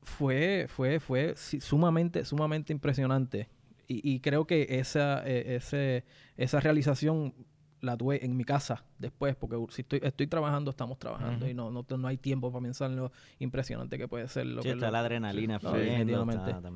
fue, 0.02 0.66
fue, 0.68 1.00
fue 1.00 1.34
sumamente, 1.36 2.24
sumamente 2.24 2.72
impresionante. 2.72 3.48
Y, 3.94 4.20
creo 4.20 4.46
que 4.46 4.66
esa, 4.70 5.22
e, 5.26 5.56
ese, 5.56 6.04
esa 6.38 6.60
realización 6.60 7.34
la 7.82 7.94
tuve 7.94 8.24
en 8.24 8.36
mi 8.36 8.44
casa 8.44 8.86
después, 8.98 9.36
porque 9.36 9.56
si 9.70 9.82
estoy, 9.82 10.00
estoy 10.02 10.28
trabajando, 10.28 10.70
estamos 10.70 10.98
trabajando 10.98 11.46
y 11.46 11.52
no, 11.52 11.70
no, 11.70 11.84
no, 11.86 12.08
hay 12.08 12.16
tiempo 12.16 12.50
para 12.50 12.62
pensar 12.62 12.90
en 12.90 12.96
lo 12.96 13.12
impresionante 13.38 13.98
que 13.98 14.08
puede 14.08 14.28
ser. 14.28 14.46
Lo 14.46 14.62
sí, 14.62 14.68
que 14.68 14.74
está 14.74 14.90
la 14.90 15.00
adrenalina 15.00 15.60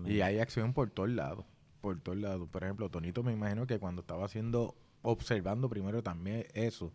Y 0.05 0.21
hay 0.21 0.41
acción 0.41 0.75
por 0.75 0.91
todos 0.91 1.09
lados, 1.09 1.47
por 1.81 1.99
todos 2.01 2.19
lados. 2.19 2.49
Por 2.51 2.65
ejemplo, 2.65 2.91
Tonito 2.91 3.23
me 3.23 3.33
imagino 3.33 3.67
que 3.67 3.79
cuando 3.79 4.03
estaba 4.03 4.27
haciendo, 4.27 4.75
observando 5.01 5.71
primero 5.71 6.03
también 6.03 6.45
eso, 6.53 6.93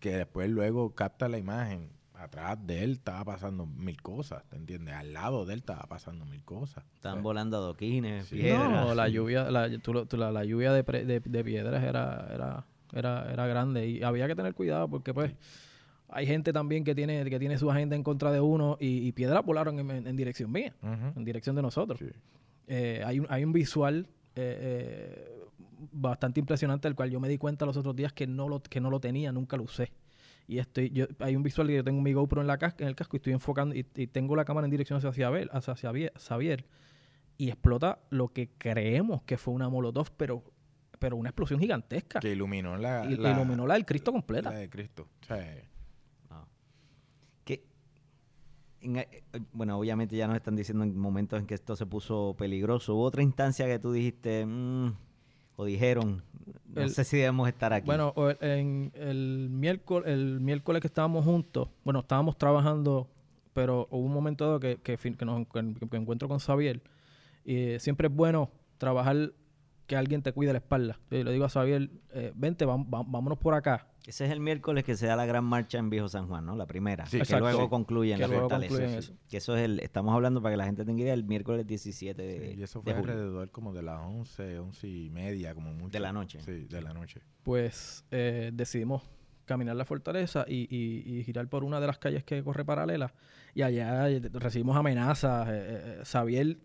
que 0.00 0.16
después 0.16 0.50
luego 0.50 0.94
capta 0.94 1.28
la 1.28 1.38
imagen, 1.38 1.88
atrás 2.24 2.58
de 2.66 2.84
él 2.84 2.92
estaba 2.92 3.24
pasando 3.24 3.66
mil 3.66 4.00
cosas, 4.02 4.44
¿te 4.48 4.56
entiendes? 4.56 4.94
Al 4.94 5.12
lado 5.12 5.46
de 5.46 5.54
él 5.54 5.60
estaba 5.60 5.82
pasando 5.82 6.24
mil 6.26 6.42
cosas. 6.44 6.84
Estaban 6.94 7.22
volando 7.22 7.56
adoquines, 7.56 8.28
piedras. 8.28 8.70
No, 8.70 8.94
la 8.94 9.08
lluvia, 9.08 9.50
la, 9.50 9.68
la, 9.68 10.44
lluvia 10.44 10.72
de, 10.72 11.20
de, 11.20 11.44
piedras 11.44 11.82
era, 11.82 12.28
era 12.32 12.66
era, 12.94 13.30
era 13.32 13.46
grande 13.46 13.88
y 13.88 14.02
había 14.02 14.26
que 14.26 14.36
tener 14.36 14.54
cuidado 14.54 14.88
porque 14.88 15.12
pues 15.12 15.32
hay 16.08 16.26
gente 16.26 16.52
también 16.52 16.84
que 16.84 16.94
tiene, 16.94 17.28
que 17.28 17.38
tiene 17.38 17.58
su 17.58 17.70
agenda 17.70 17.96
en 17.96 18.02
contra 18.02 18.30
de 18.30 18.40
uno 18.40 18.76
y, 18.78 19.10
piedras 19.12 19.44
volaron 19.44 19.78
en, 19.90 20.16
dirección 20.16 20.52
mía, 20.52 20.72
en 20.82 21.24
dirección 21.24 21.56
de 21.56 21.62
nosotros. 21.62 22.00
Eh, 22.66 23.02
hay, 23.04 23.18
un, 23.18 23.26
hay 23.30 23.44
un 23.44 23.52
visual 23.52 24.06
eh, 24.36 24.58
eh, 24.60 25.40
bastante 25.92 26.40
impresionante 26.40 26.88
del 26.88 26.94
cual 26.94 27.10
yo 27.10 27.20
me 27.20 27.28
di 27.28 27.36
cuenta 27.36 27.66
los 27.66 27.76
otros 27.76 27.96
días 27.96 28.12
que 28.12 28.26
no 28.26 28.48
lo, 28.48 28.62
que 28.62 28.80
no 28.80 28.90
lo 28.90 29.00
tenía, 29.00 29.32
nunca 29.32 29.56
lo 29.56 29.64
usé. 29.64 29.90
Y 30.46 30.58
estoy, 30.58 30.90
yo, 30.90 31.06
hay 31.20 31.36
un 31.36 31.42
visual 31.42 31.68
que 31.68 31.76
yo 31.76 31.84
tengo 31.84 32.00
mi 32.02 32.12
GoPro 32.12 32.40
en, 32.40 32.46
la 32.46 32.58
en 32.78 32.86
el 32.86 32.94
casco 32.94 33.16
y 33.16 33.18
estoy 33.18 33.32
enfocando 33.32 33.74
y, 33.74 33.82
tengo 33.84 34.36
la 34.36 34.44
cámara 34.44 34.66
en 34.66 34.70
dirección 34.70 35.00
hacia, 35.04 35.26
Abel, 35.26 35.48
hacia 35.52 35.74
Xavier 35.74 36.66
y 37.38 37.48
explota 37.48 38.00
lo 38.10 38.28
que 38.28 38.50
creemos 38.58 39.22
que 39.22 39.38
fue 39.38 39.54
una 39.54 39.68
Molotov, 39.68 40.10
pero 40.16 40.44
pero 40.98 41.16
una 41.16 41.30
explosión 41.30 41.60
gigantesca. 41.60 42.20
Que 42.20 42.30
iluminó 42.30 42.78
la, 42.78 43.04
iluminó 43.04 43.66
la 43.66 43.74
del 43.74 43.84
Cristo 43.84 44.10
completa. 44.10 44.50
La 44.50 44.58
de 44.58 44.70
Cristo. 44.70 45.08
Ah. 45.28 46.46
Eh, 48.84 49.24
bueno, 49.52 49.78
obviamente 49.78 50.16
ya 50.16 50.26
nos 50.26 50.36
están 50.36 50.56
diciendo 50.56 50.84
en 50.84 50.96
momentos 50.96 51.40
en 51.40 51.46
que 51.46 51.54
esto 51.54 51.74
se 51.74 51.86
puso 51.86 52.34
peligroso. 52.38 52.94
¿Hubo 52.94 53.04
otra 53.04 53.22
instancia 53.22 53.66
que 53.66 53.78
tú 53.78 53.92
dijiste, 53.92 54.44
mm, 54.44 54.94
o 55.56 55.64
dijeron, 55.64 56.22
no 56.74 56.88
sé 56.88 57.04
si 57.04 57.16
debemos 57.16 57.48
estar 57.48 57.72
aquí? 57.72 57.86
Bueno, 57.86 58.12
en 58.40 58.92
el 58.94 59.48
miércoles, 59.50 60.08
el 60.08 60.40
miércoles 60.40 60.80
que 60.80 60.88
estábamos 60.88 61.24
juntos, 61.24 61.68
bueno, 61.84 62.00
estábamos 62.00 62.36
trabajando, 62.36 63.08
pero 63.52 63.86
hubo 63.90 64.04
un 64.04 64.12
momento 64.12 64.44
dado 64.44 64.60
que, 64.60 64.78
que, 64.82 64.96
que, 64.96 65.24
nos, 65.24 65.46
encuentro 65.92 66.28
con 66.28 66.38
Xavier. 66.38 66.82
Y 67.44 67.78
siempre 67.78 68.08
es 68.08 68.14
bueno 68.14 68.50
trabajar 68.78 69.32
que 69.86 69.96
alguien 69.96 70.22
te 70.22 70.32
cuide 70.32 70.52
la 70.52 70.58
espalda. 70.58 70.98
Yo 71.10 71.24
le 71.24 71.32
digo 71.32 71.44
a 71.44 71.48
Xavier, 71.48 71.90
eh, 72.12 72.32
vente, 72.34 72.64
vámonos 72.64 73.38
por 73.38 73.54
acá. 73.54 73.88
Ese 74.06 74.26
es 74.26 74.30
el 74.30 74.40
miércoles 74.40 74.84
que 74.84 74.96
se 74.96 75.06
da 75.06 75.16
la 75.16 75.24
gran 75.24 75.44
marcha 75.44 75.78
en 75.78 75.88
Viejo 75.88 76.08
San 76.08 76.28
Juan, 76.28 76.44
¿no? 76.44 76.56
La 76.56 76.66
primera. 76.66 77.06
Sí, 77.06 77.20
que 77.20 77.38
luego 77.38 77.70
concluye 77.70 78.12
en 78.12 78.20
la 78.20 78.28
fortaleza. 78.28 78.84
Eso. 78.84 79.14
Que 79.28 79.38
eso 79.38 79.56
es 79.56 79.64
el, 79.64 79.80
estamos 79.80 80.14
hablando 80.14 80.42
para 80.42 80.52
que 80.52 80.56
la 80.58 80.66
gente 80.66 80.84
tenga 80.84 81.02
idea, 81.02 81.14
el 81.14 81.24
miércoles 81.24 81.66
17 81.66 82.20
de 82.20 82.54
Y 82.54 82.62
eso 82.62 82.82
fue 82.82 82.92
alrededor 82.92 83.50
como 83.50 83.72
de 83.72 83.82
las 83.82 84.00
11, 84.04 84.58
11 84.58 84.88
y 84.88 85.10
media, 85.10 85.54
como 85.54 85.72
mucho. 85.72 85.90
De 85.90 86.00
la 86.00 86.12
noche. 86.12 86.40
Sí, 86.40 86.66
de 86.66 86.82
la 86.82 86.92
noche. 86.92 87.22
Pues 87.42 88.04
eh, 88.10 88.50
decidimos 88.52 89.02
caminar 89.46 89.76
la 89.76 89.84
fortaleza 89.84 90.44
y, 90.48 90.66
y, 90.70 91.22
girar 91.24 91.48
por 91.48 91.64
una 91.64 91.80
de 91.80 91.86
las 91.86 91.98
calles 91.98 92.24
que 92.24 92.42
corre 92.42 92.64
paralela. 92.64 93.14
Y 93.54 93.62
allá 93.62 94.06
recibimos 94.32 94.76
amenazas. 94.76 95.48
Eh, 95.50 96.00
Xavier 96.04 96.58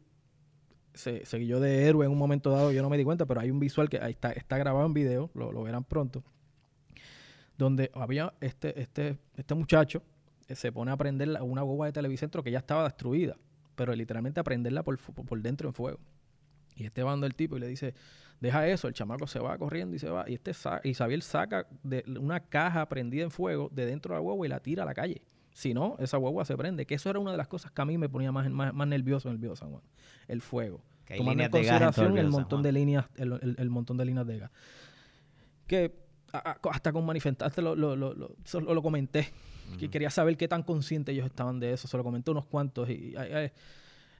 se, 0.99 1.25
se 1.25 1.39
de 1.39 1.88
héroe 1.88 2.05
en 2.05 2.12
un 2.12 2.17
momento 2.17 2.51
dado, 2.51 2.71
yo 2.71 2.81
no 2.81 2.89
me 2.89 2.97
di 2.97 3.03
cuenta, 3.03 3.25
pero 3.25 3.39
hay 3.39 3.49
un 3.49 3.59
visual 3.59 3.89
que 3.89 3.97
está, 3.97 4.31
está 4.31 4.57
grabado 4.57 4.85
en 4.85 4.93
video, 4.93 5.31
lo, 5.33 5.51
lo 5.51 5.63
verán 5.63 5.83
pronto, 5.83 6.23
donde 7.57 7.89
había 7.93 8.33
este, 8.41 8.79
este, 8.79 9.17
este 9.35 9.55
muchacho 9.55 10.03
que 10.47 10.55
se 10.55 10.71
pone 10.71 10.91
a 10.91 10.97
prender 10.97 11.29
una 11.41 11.62
guagua 11.62 11.88
de 11.88 11.93
televicentro 11.93 12.43
que 12.43 12.51
ya 12.51 12.59
estaba 12.59 12.83
destruida, 12.83 13.38
pero 13.75 13.95
literalmente 13.95 14.39
a 14.39 14.43
prenderla 14.43 14.83
por, 14.83 14.97
por 14.99 15.41
dentro 15.41 15.69
en 15.69 15.73
fuego. 15.73 15.99
Y 16.75 16.85
este 16.85 17.03
bando 17.03 17.25
el 17.25 17.35
tipo 17.35 17.57
y 17.57 17.59
le 17.59 17.67
dice, 17.67 17.93
deja 18.39 18.67
eso, 18.67 18.88
el 18.88 18.93
chamaco 18.93 19.27
se 19.27 19.39
va 19.39 19.57
corriendo 19.57 19.95
y 19.95 19.99
se 19.99 20.09
va. 20.09 20.25
Y 20.27 20.35
este 20.35 20.51
Isabel 20.83 21.21
saca 21.21 21.67
de 21.83 22.03
una 22.19 22.39
caja 22.39 22.88
prendida 22.88 23.23
en 23.23 23.31
fuego 23.31 23.69
de 23.71 23.85
dentro 23.85 24.13
de 24.13 24.17
la 24.17 24.21
guagua 24.21 24.45
y 24.45 24.49
la 24.49 24.59
tira 24.59 24.83
a 24.83 24.85
la 24.85 24.93
calle. 24.93 25.21
Si 25.53 25.73
no, 25.73 25.97
esa 25.99 26.17
guagua 26.17 26.45
se 26.45 26.55
prende. 26.55 26.85
Que 26.85 26.95
eso 26.95 27.09
era 27.09 27.19
una 27.19 27.31
de 27.31 27.38
las 27.38 27.47
cosas 27.47 27.71
que 27.71 27.81
a 27.81 27.85
mí 27.85 27.97
me 27.97 28.07
ponía 28.07 28.31
más, 28.31 28.49
más, 28.49 28.88
nervioso 28.88 29.29
en 29.29 29.43
el 29.43 29.57
San 29.57 29.71
Juan. 29.71 29.83
El 30.27 30.41
fuego. 30.41 30.81
Tomando 31.17 31.43
en 31.43 31.52
consideración 31.52 32.17
el, 32.17 32.30
montón 32.30 32.62
de 32.62 32.72
líneas, 32.72 33.06
el, 33.15 33.69
montón 33.69 33.98
de 33.98 34.06
líneas 34.06 34.28
de 34.28 34.39
gas. 34.39 34.52
Que 35.67 35.93
hasta 36.32 36.91
con 36.91 37.06
manifestarte 37.06 37.62
lo, 37.62 37.76
lo, 37.76 37.95
lo, 37.95 38.13
lo, 38.13 38.82
comenté. 38.82 39.32
Que 39.78 39.89
quería 39.89 40.10
saber 40.10 40.36
qué 40.38 40.48
tan 40.48 40.63
conscientes 40.63 41.13
ellos 41.13 41.26
estaban 41.26 41.60
de 41.60 41.74
eso. 41.74 41.88
Se 41.88 41.98
lo 41.98 42.04
comenté 42.04 42.32
unos 42.32 42.45
cuantos. 42.45 42.89
Y, 42.89 43.15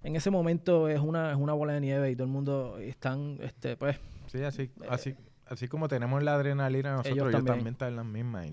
en 0.04 0.16
ese 0.16 0.30
momento 0.30 0.88
es 0.88 1.00
una, 1.00 1.32
es 1.32 1.38
una 1.38 1.54
bola 1.54 1.74
de 1.74 1.82
nieve 1.82 2.12
y 2.12 2.16
todo 2.16 2.26
el 2.26 2.32
mundo 2.32 2.78
están, 2.80 3.38
este, 3.42 3.76
pues... 3.76 4.00
Sí, 4.28 4.42
así, 4.44 4.64
eh, 4.64 4.88
así, 4.88 5.16
así 5.48 5.68
como 5.68 5.88
tenemos 5.88 6.24
la 6.24 6.36
adrenalina 6.36 6.92
nosotros, 6.92 7.30
ellos 7.30 7.46
también, 7.46 7.68
están 7.68 7.90
en 7.90 7.96
las 7.98 8.06
mismas. 8.06 8.48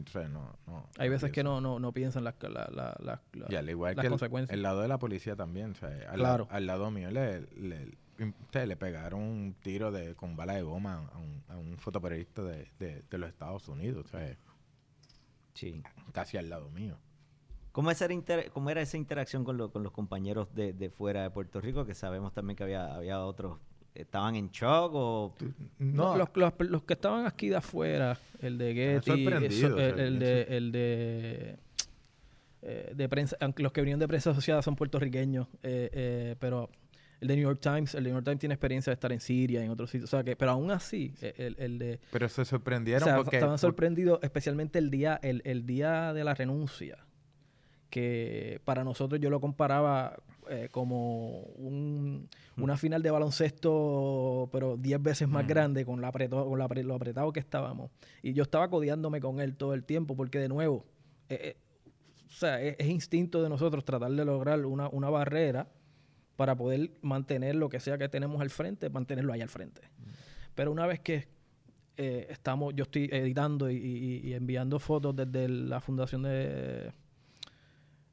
Hay 0.98 1.08
veces 1.08 1.30
que 1.30 1.44
no, 1.44 1.60
no, 1.60 1.78
no 1.78 1.92
piensan 1.92 2.24
las, 2.24 2.34
la, 2.42 2.96
la, 2.98 3.22
y 3.48 3.54
al 3.54 3.68
igual 3.68 3.94
que 3.94 4.08
consecuencias. 4.08 4.54
El, 4.54 4.62
lado 4.62 4.80
de 4.80 4.88
la 4.88 4.98
policía 4.98 5.36
también. 5.36 5.74
al, 6.08 6.16
claro. 6.16 6.48
al 6.50 6.66
lado 6.66 6.90
mío 6.90 7.10
le, 7.10 7.42
le, 7.56 7.92
le 8.52 8.76
pegaron 8.76 9.20
un 9.20 9.54
tiro 9.60 9.92
de 9.92 10.14
con 10.14 10.36
bala 10.36 10.54
de 10.54 10.62
goma 10.62 11.08
a 11.12 11.18
un, 11.18 11.42
a 11.48 11.56
un 11.56 11.76
fotoperiodista 11.78 12.42
de, 12.42 12.68
de, 12.78 13.02
de, 13.08 13.18
los 13.18 13.28
Estados 13.28 13.68
Unidos. 13.68 14.06
sí. 15.54 15.82
Casi 16.12 16.36
al 16.36 16.48
lado 16.48 16.70
mío. 16.70 16.98
¿Cómo, 17.72 17.90
¿Cómo, 18.52 18.70
era 18.70 18.80
esa 18.80 18.96
interacción 18.96 19.44
con, 19.44 19.70
con 19.70 19.82
los 19.82 19.92
compañeros 19.92 20.54
de, 20.54 20.72
de, 20.72 20.88
fuera 20.88 21.22
de 21.24 21.30
Puerto 21.30 21.60
Rico? 21.60 21.84
Que 21.84 21.94
sabemos 21.94 22.32
también 22.32 22.56
que 22.56 22.64
había, 22.64 22.94
había 22.94 23.22
otros. 23.22 23.58
¿Estaban 23.94 24.34
en 24.34 24.50
shock 24.50 24.92
o...? 24.94 25.34
No. 25.78 26.16
Los, 26.16 26.28
los, 26.34 26.52
los 26.58 26.82
que 26.84 26.94
estaban 26.94 27.26
aquí 27.26 27.48
de 27.48 27.56
afuera, 27.56 28.18
el 28.40 28.58
de 28.58 28.74
Getty, 28.74 29.26
el, 29.26 30.18
de... 30.18 30.42
El 30.42 30.72
de 30.72 31.58
eh, 32.68 32.92
de 32.96 33.08
prensa, 33.08 33.36
los 33.58 33.70
que 33.70 33.80
venían 33.80 34.00
de 34.00 34.08
prensa 34.08 34.30
asociada 34.30 34.60
son 34.60 34.74
puertorriqueños, 34.74 35.46
eh, 35.62 35.88
eh, 35.92 36.36
pero 36.40 36.68
el 37.20 37.28
de 37.28 37.36
New 37.36 37.44
York 37.44 37.60
Times, 37.60 37.94
el 37.94 38.04
de 38.04 38.10
New 38.10 38.16
York 38.16 38.24
Times 38.24 38.40
tiene 38.40 38.54
experiencia 38.54 38.90
de 38.90 38.94
estar 38.94 39.12
en 39.12 39.20
Siria, 39.20 39.62
en 39.62 39.70
otros 39.70 39.90
sitios, 39.90 40.12
o 40.12 40.16
sea 40.16 40.24
que, 40.24 40.36
pero 40.36 40.50
aún 40.52 40.70
así, 40.70 41.14
el, 41.20 41.56
el 41.58 41.78
de... 41.78 42.00
Pero 42.10 42.28
se 42.28 42.44
sorprendieron 42.44 43.08
porque... 43.16 43.36
Estaban 43.36 43.58
sorprendidos, 43.58 44.18
especialmente 44.22 44.78
el 44.78 44.90
día, 44.90 45.18
el, 45.22 45.42
el 45.44 45.66
día 45.66 46.12
de 46.12 46.24
la 46.24 46.34
renuncia 46.34 46.98
que 47.90 48.60
para 48.64 48.84
nosotros 48.84 49.20
yo 49.20 49.30
lo 49.30 49.40
comparaba 49.40 50.16
eh, 50.48 50.68
como 50.70 51.40
un, 51.56 52.28
una 52.56 52.76
final 52.76 53.02
de 53.02 53.10
baloncesto, 53.10 54.48
pero 54.52 54.76
10 54.76 55.02
veces 55.02 55.28
más 55.28 55.46
grande 55.46 55.84
con, 55.84 56.00
la 56.00 56.12
con 56.12 56.58
la, 56.58 56.68
lo 56.68 56.94
apretado 56.94 57.32
que 57.32 57.40
estábamos. 57.40 57.90
Y 58.22 58.32
yo 58.32 58.42
estaba 58.42 58.68
codiándome 58.68 59.20
con 59.20 59.40
él 59.40 59.56
todo 59.56 59.74
el 59.74 59.84
tiempo, 59.84 60.16
porque 60.16 60.38
de 60.38 60.48
nuevo, 60.48 60.84
eh, 61.28 61.38
eh, 61.42 61.56
o 62.26 62.30
sea, 62.30 62.60
es, 62.60 62.86
instinto 62.86 63.42
de 63.42 63.48
nosotros 63.48 63.84
tratar 63.84 64.10
de 64.12 64.24
lograr 64.24 64.64
una, 64.66 64.88
una, 64.88 65.10
barrera 65.10 65.68
para 66.36 66.54
poder 66.54 66.90
mantener 67.02 67.56
lo 67.56 67.68
que 67.68 67.80
sea 67.80 67.98
que 67.98 68.08
tenemos 68.08 68.40
al 68.40 68.50
frente, 68.50 68.90
mantenerlo 68.90 69.32
ahí 69.32 69.40
al 69.40 69.48
frente. 69.48 69.82
Pero 70.54 70.70
una 70.70 70.86
vez 70.86 71.00
que 71.00 71.28
estamos, 71.96 72.74
yo 72.74 72.84
estoy 72.84 73.08
editando 73.10 73.70
y 73.70 74.32
enviando 74.34 74.78
fotos 74.78 75.16
desde 75.16 75.48
la 75.48 75.80
fundación 75.80 76.22
de 76.22 76.92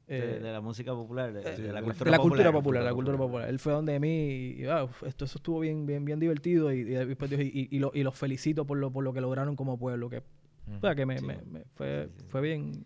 de, 0.06 0.36
eh, 0.36 0.40
la 0.40 0.60
música 0.60 0.92
popular, 0.92 1.32
de, 1.32 1.40
eh, 1.40 1.72
la, 1.72 1.82
cultura, 1.82 2.10
la 2.10 2.18
cultura 2.18 2.52
popular, 2.52 2.82
la 2.82 2.92
cultura 2.92 3.16
popular. 3.16 3.48
Él 3.48 3.58
fue 3.58 3.72
donde 3.72 3.98
mí 3.98 4.54
y 4.58 4.64
ah, 4.66 4.86
esto 5.06 5.24
eso 5.24 5.38
estuvo 5.38 5.60
bien 5.60 5.86
bien 5.86 6.04
bien 6.04 6.20
divertido 6.20 6.72
y, 6.72 6.80
y, 6.80 7.68
y, 7.70 7.80
y, 7.92 8.02
los 8.02 8.14
felicito 8.14 8.66
por 8.66 8.78
lo 8.78 8.90
por 8.90 9.02
lo 9.02 9.12
que 9.12 9.20
lograron 9.20 9.56
como 9.56 9.78
pueblo 9.78 10.10
que 10.10 10.22
o 10.76 10.80
sea, 10.80 10.94
que 10.94 11.06
me, 11.06 11.20
me, 11.20 11.64
fue 11.74 12.10
fue 12.28 12.40
bien 12.40 12.84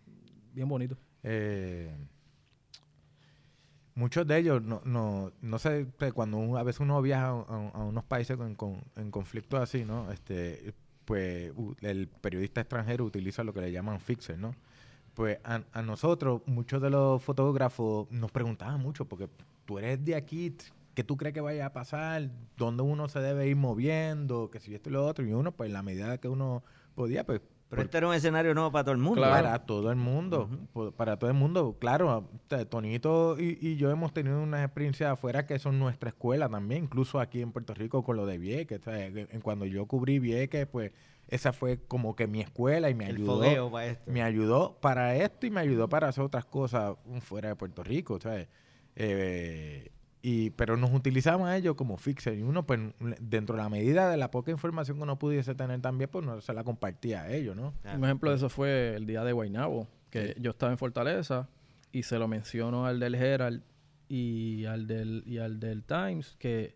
bien 0.52 0.68
bonito. 0.68 0.96
Eh, 1.22 1.92
muchos 3.98 4.26
de 4.26 4.38
ellos 4.38 4.62
no 4.62 4.80
no 4.84 5.32
no 5.40 5.58
sé 5.58 5.86
cuando 6.14 6.56
a 6.56 6.62
veces 6.62 6.80
uno 6.80 7.02
viaja 7.02 7.28
a, 7.28 7.84
unos 7.84 8.04
países 8.04 8.36
con, 8.36 8.54
con, 8.54 8.82
en 8.96 9.10
conflictos 9.10 9.60
así, 9.60 9.84
¿no? 9.84 10.10
Este 10.12 10.72
pues 11.04 11.52
el 11.80 12.08
periodista 12.08 12.60
extranjero 12.60 13.04
utiliza 13.04 13.42
lo 13.44 13.52
que 13.52 13.60
le 13.60 13.72
llaman 13.72 14.00
fixer, 14.00 14.38
¿no? 14.38 14.54
pues 15.18 15.38
a, 15.42 15.82
nosotros, 15.82 16.42
muchos 16.46 16.80
de 16.80 16.90
los 16.90 17.20
fotógrafos 17.20 18.08
nos 18.12 18.30
preguntaban 18.30 18.80
mucho, 18.80 19.04
porque 19.04 19.28
tú 19.64 19.80
eres 19.80 20.04
de 20.04 20.14
aquí, 20.14 20.56
¿qué 20.94 21.02
tú 21.02 21.16
crees 21.16 21.34
que 21.34 21.40
vaya 21.40 21.66
a 21.66 21.72
pasar? 21.72 22.30
¿Dónde 22.56 22.84
uno 22.84 23.08
se 23.08 23.18
debe 23.18 23.48
ir 23.48 23.56
moviendo? 23.56 24.48
Que 24.48 24.60
si 24.60 24.76
esto 24.76 24.90
y 24.90 24.92
lo 24.92 25.04
otro. 25.04 25.26
Y 25.26 25.32
uno, 25.32 25.50
pues, 25.50 25.72
la 25.72 25.82
medida 25.82 26.18
que 26.18 26.28
uno 26.28 26.62
podía, 26.94 27.26
pues... 27.26 27.40
Pero 27.68 27.82
este 27.82 27.98
era 27.98 28.08
un 28.08 28.14
escenario 28.14 28.54
nuevo 28.54 28.72
para 28.72 28.84
todo 28.84 28.92
el 28.94 29.00
mundo. 29.00 29.20
Para 29.20 29.66
todo 29.66 29.90
el 29.90 29.96
mundo. 29.96 30.48
Para 30.96 31.18
todo 31.18 31.28
el 31.28 31.36
mundo. 31.36 31.76
Claro, 31.78 32.28
Tonito 32.70 33.38
y, 33.38 33.58
y, 33.60 33.76
yo 33.76 33.90
hemos 33.90 34.14
tenido 34.14 34.40
unas 34.42 34.64
experiencias 34.64 35.12
afuera 35.12 35.46
que 35.46 35.58
son 35.58 35.78
nuestra 35.78 36.08
escuela 36.08 36.48
también. 36.48 36.84
Incluso 36.84 37.20
aquí 37.20 37.42
en 37.42 37.52
Puerto 37.52 37.74
Rico 37.74 38.02
con 38.02 38.16
lo 38.16 38.24
de 38.24 38.38
Vieques. 38.38 38.80
Cuando 39.42 39.66
yo 39.66 39.84
cubrí 39.86 40.18
Vieques, 40.18 40.66
pues 40.66 40.92
esa 41.28 41.52
fue 41.52 41.78
como 41.86 42.16
que 42.16 42.26
mi 42.26 42.40
escuela 42.40 42.88
y 42.88 42.94
me 42.94 43.04
ayudó. 43.04 43.70
Para 43.70 43.86
esto. 43.86 44.10
Me 44.10 44.22
ayudó 44.22 44.78
para 44.80 45.16
esto 45.16 45.46
y 45.46 45.50
me 45.50 45.60
ayudó 45.60 45.88
para 45.88 46.08
hacer 46.08 46.24
otras 46.24 46.46
cosas 46.46 46.96
fuera 47.20 47.50
de 47.50 47.56
Puerto 47.56 47.82
Rico, 47.82 48.18
¿sabes? 48.18 48.48
Eh, 48.96 49.90
y, 50.20 50.50
pero 50.50 50.76
nos 50.76 50.92
utilizamos 50.92 51.48
a 51.48 51.56
ellos 51.56 51.76
como 51.76 51.96
fixer 51.96 52.38
y 52.38 52.42
uno, 52.42 52.66
pues, 52.66 52.80
dentro 53.20 53.56
de 53.56 53.62
la 53.62 53.68
medida 53.68 54.10
de 54.10 54.16
la 54.16 54.30
poca 54.30 54.50
información 54.50 54.96
que 54.96 55.02
uno 55.04 55.18
pudiese 55.18 55.54
tener 55.54 55.80
también, 55.80 56.10
pues 56.10 56.24
no 56.24 56.40
se 56.40 56.52
la 56.52 56.64
compartía 56.64 57.22
a 57.22 57.32
ellos, 57.32 57.54
¿no? 57.54 57.72
Un 57.94 58.04
ejemplo 58.04 58.30
de 58.30 58.36
eso 58.36 58.48
fue 58.48 58.96
el 58.96 59.06
día 59.06 59.22
de 59.22 59.32
Guaynabo, 59.32 59.86
que 60.10 60.34
yo 60.40 60.50
estaba 60.50 60.72
en 60.72 60.78
Fortaleza 60.78 61.48
y 61.92 62.02
se 62.02 62.18
lo 62.18 62.26
menciono 62.26 62.86
al 62.86 62.98
del 62.98 63.14
Herald 63.14 63.62
y 64.08 64.64
al 64.64 64.86
del, 64.86 65.22
y 65.26 65.38
al 65.38 65.60
del 65.60 65.84
Times 65.84 66.34
que, 66.38 66.74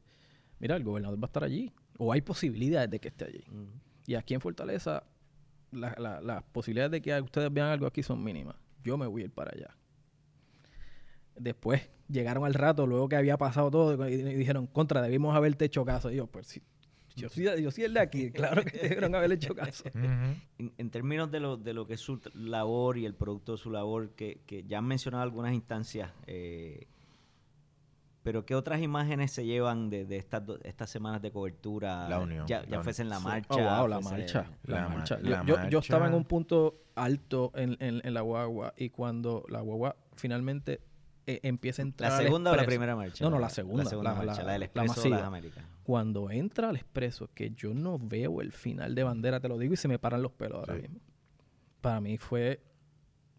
mira, 0.61 0.77
el 0.77 0.85
gobernador 0.85 1.19
va 1.19 1.25
a 1.25 1.27
estar 1.27 1.45
allí, 1.45 1.73
o 1.99 2.13
hay 2.13 2.21
posibilidades 2.21 2.91
de 2.91 3.01
que 3.01 3.09
esté 3.09 3.25
allí. 3.25 3.45
Y 4.07 4.15
aquí 4.15 4.35
en 4.35 4.41
Fortaleza, 4.41 5.03
las 5.73 6.43
posibilidades 6.53 6.93
de 6.93 7.03
que 7.03 7.21
ustedes 7.21 7.53
vean 7.53 7.69
algo 7.69 7.87
aquí 7.87 8.03
son 8.03 8.23
mínimas. 8.23 8.57
Yo 8.85 8.97
me 8.97 9.07
voy 9.07 9.23
a 9.23 9.25
ir 9.25 9.33
para 9.33 9.51
allá. 9.53 9.77
Después 11.37 11.89
llegaron 12.13 12.45
al 12.45 12.55
rato, 12.55 12.87
luego 12.87 13.09
que 13.09 13.17
había 13.17 13.37
pasado 13.37 13.71
todo, 13.71 14.09
y, 14.09 14.23
dijeron, 14.23 14.67
contra, 14.67 15.03
debimos 15.03 15.35
haberte 15.35 15.65
hecho 15.65 15.85
caso. 15.85 16.11
Y 16.11 16.17
yo, 16.17 16.27
pues 16.27 16.47
sí, 16.47 16.63
yo 17.17 17.29
soy, 17.29 17.45
yo 17.63 17.71
soy 17.71 17.85
el 17.85 17.95
de 17.95 18.01
aquí, 18.01 18.31
claro 18.33 18.65
que 18.65 18.79
debieron 18.79 19.15
haberle 19.15 19.37
hecho 19.37 19.55
caso. 19.55 19.85
en, 20.59 20.91
términos 20.91 21.31
de 21.31 21.41
lo, 21.41 21.57
de 21.57 21.75
lo 21.75 21.87
que 21.87 21.95
es 21.95 22.01
su 22.01 22.21
labor 22.35 22.99
y 22.99 23.07
el 23.07 23.15
producto 23.15 23.53
de 23.53 23.59
su 23.59 23.71
labor, 23.71 24.11
que, 24.11 24.41
que 24.47 24.65
ya 24.65 24.79
han 24.79 24.87
mencionado 24.87 25.23
algunas 25.23 25.53
instancias 25.55 26.11
eh, 26.27 26.87
pero 28.23 28.47
¿qué 28.47 28.55
otras 28.55 28.81
imágenes 28.81 29.33
se 29.33 29.45
llevan 29.45 29.91
de, 29.91 30.05
de 30.05 30.17
estas, 30.17 30.43
estas 30.63 30.91
semanas 30.91 31.21
de 31.23 31.33
cobertura? 31.33 32.09
La 32.09 32.21
unión. 32.21 32.47
Ya, 32.47 32.65
ya 32.67 32.81
fuese 32.81 33.03
en 33.03 33.09
la 33.09 33.19
marcha. 33.19 33.55
Oh, 33.55 33.79
wow, 33.79 33.89
la 33.89 34.01
marcha. 34.01 34.47
La, 34.63 34.89
marcha. 34.89 35.19
yo, 35.21 35.69
yo, 35.69 35.79
estaba 35.81 36.07
en 36.07 36.15
un 36.15 36.25
punto 36.25 36.85
alto 36.95 37.51
en, 37.55 37.77
en, 37.81 38.15
la 38.15 38.21
guagua 38.21 38.75
y 38.77 38.91
cuando 38.91 39.45
la 39.49 39.61
guagua 39.61 39.97
finalmente 40.15 40.81
eh, 41.27 41.41
empieza 41.43 41.83
a 41.83 41.85
entrar. 41.85 42.13
¿La 42.13 42.19
segunda 42.19 42.53
o 42.53 42.57
la 42.57 42.65
primera 42.65 42.97
marcha? 42.97 43.25
No, 43.25 43.31
no, 43.31 43.39
la 43.39 43.49
segunda. 43.49 43.85
La 43.85 43.91
segunda 43.91 44.15
marcha, 44.15 44.43
la, 44.43 44.53
del 44.53 44.65
Expreso 44.65 45.03
de 45.03 45.11
las 45.11 45.23
Américas. 45.23 45.65
Cuando 45.85 46.31
entra 46.31 46.69
al 46.69 46.77
Expreso, 46.77 47.31
que 47.35 47.51
yo 47.51 47.75
no 47.75 47.99
veo 47.99 48.41
el 48.41 48.53
final 48.53 48.95
de 48.95 49.05
bandera, 49.05 49.41
te 49.41 49.49
lo 49.49 49.59
digo, 49.59 49.75
y 49.75 49.77
se 49.77 49.89
me 49.89 49.99
paran 49.99 50.23
los 50.23 50.33
pelos 50.33 50.59
ahora 50.59 50.75
mismo. 50.75 51.01
Para 51.81 52.01
mí 52.01 52.19
fue 52.19 52.61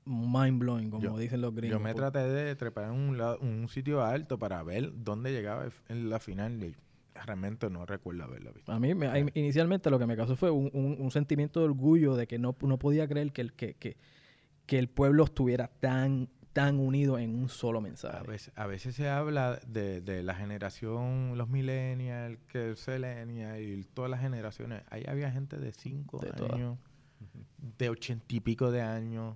mind 0.05 0.59
blowing, 0.59 0.89
como 0.89 1.17
dicen 1.17 1.41
los 1.41 1.53
gringos. 1.53 1.79
Yo 1.79 1.83
me 1.83 1.93
traté 1.93 2.19
de 2.19 2.55
trepar 2.55 2.85
en 2.85 2.91
un, 2.91 3.19
un 3.19 3.69
sitio 3.69 4.03
alto 4.03 4.37
para 4.37 4.61
ver 4.63 4.91
dónde 4.93 5.31
llegaba 5.31 5.67
en 5.87 6.09
la 6.09 6.19
final 6.19 6.63
y 6.63 6.75
realmente 7.25 7.69
no 7.69 7.85
recuerdo 7.85 8.23
haberla 8.23 8.51
visto. 8.51 8.71
A 8.71 8.79
mí, 8.79 8.93
inicialmente 9.33 9.89
lo 9.89 9.99
que 9.99 10.05
me 10.05 10.15
causó 10.15 10.35
fue 10.35 10.51
un, 10.51 10.69
un, 10.73 11.11
sentimiento 11.11 11.59
de 11.59 11.65
orgullo 11.65 12.15
de 12.15 12.27
que 12.27 12.39
no, 12.39 12.55
no 12.61 12.79
podía 12.79 13.07
creer 13.07 13.31
que 13.31 13.41
el, 13.41 13.53
que, 13.53 13.75
que, 13.75 13.97
que 14.65 14.79
el 14.79 14.89
pueblo 14.89 15.23
estuviera 15.23 15.67
tan 15.67 16.29
tan 16.53 16.79
unido 16.79 17.17
en 17.17 17.35
un 17.35 17.49
solo 17.49 17.81
mensaje. 17.81 18.17
A 18.17 18.23
veces, 18.23 18.53
a 18.55 18.67
veces 18.67 18.95
se 18.95 19.09
habla 19.09 19.59
de, 19.67 20.01
de 20.01 20.21
la 20.21 20.35
generación, 20.35 21.35
los 21.35 21.49
millennials, 21.49 22.37
que 22.47 22.75
el 22.87 23.61
y 23.61 23.83
todas 23.93 24.11
las 24.11 24.21
generaciones. 24.21 24.83
Ahí 24.89 25.03
había 25.07 25.31
gente 25.31 25.57
de 25.57 25.73
5 25.73 26.21
años, 26.53 26.77
de 27.77 27.89
ochenta 27.89 28.35
y 28.35 28.39
pico 28.39 28.71
de 28.71 28.81
años, 28.81 29.35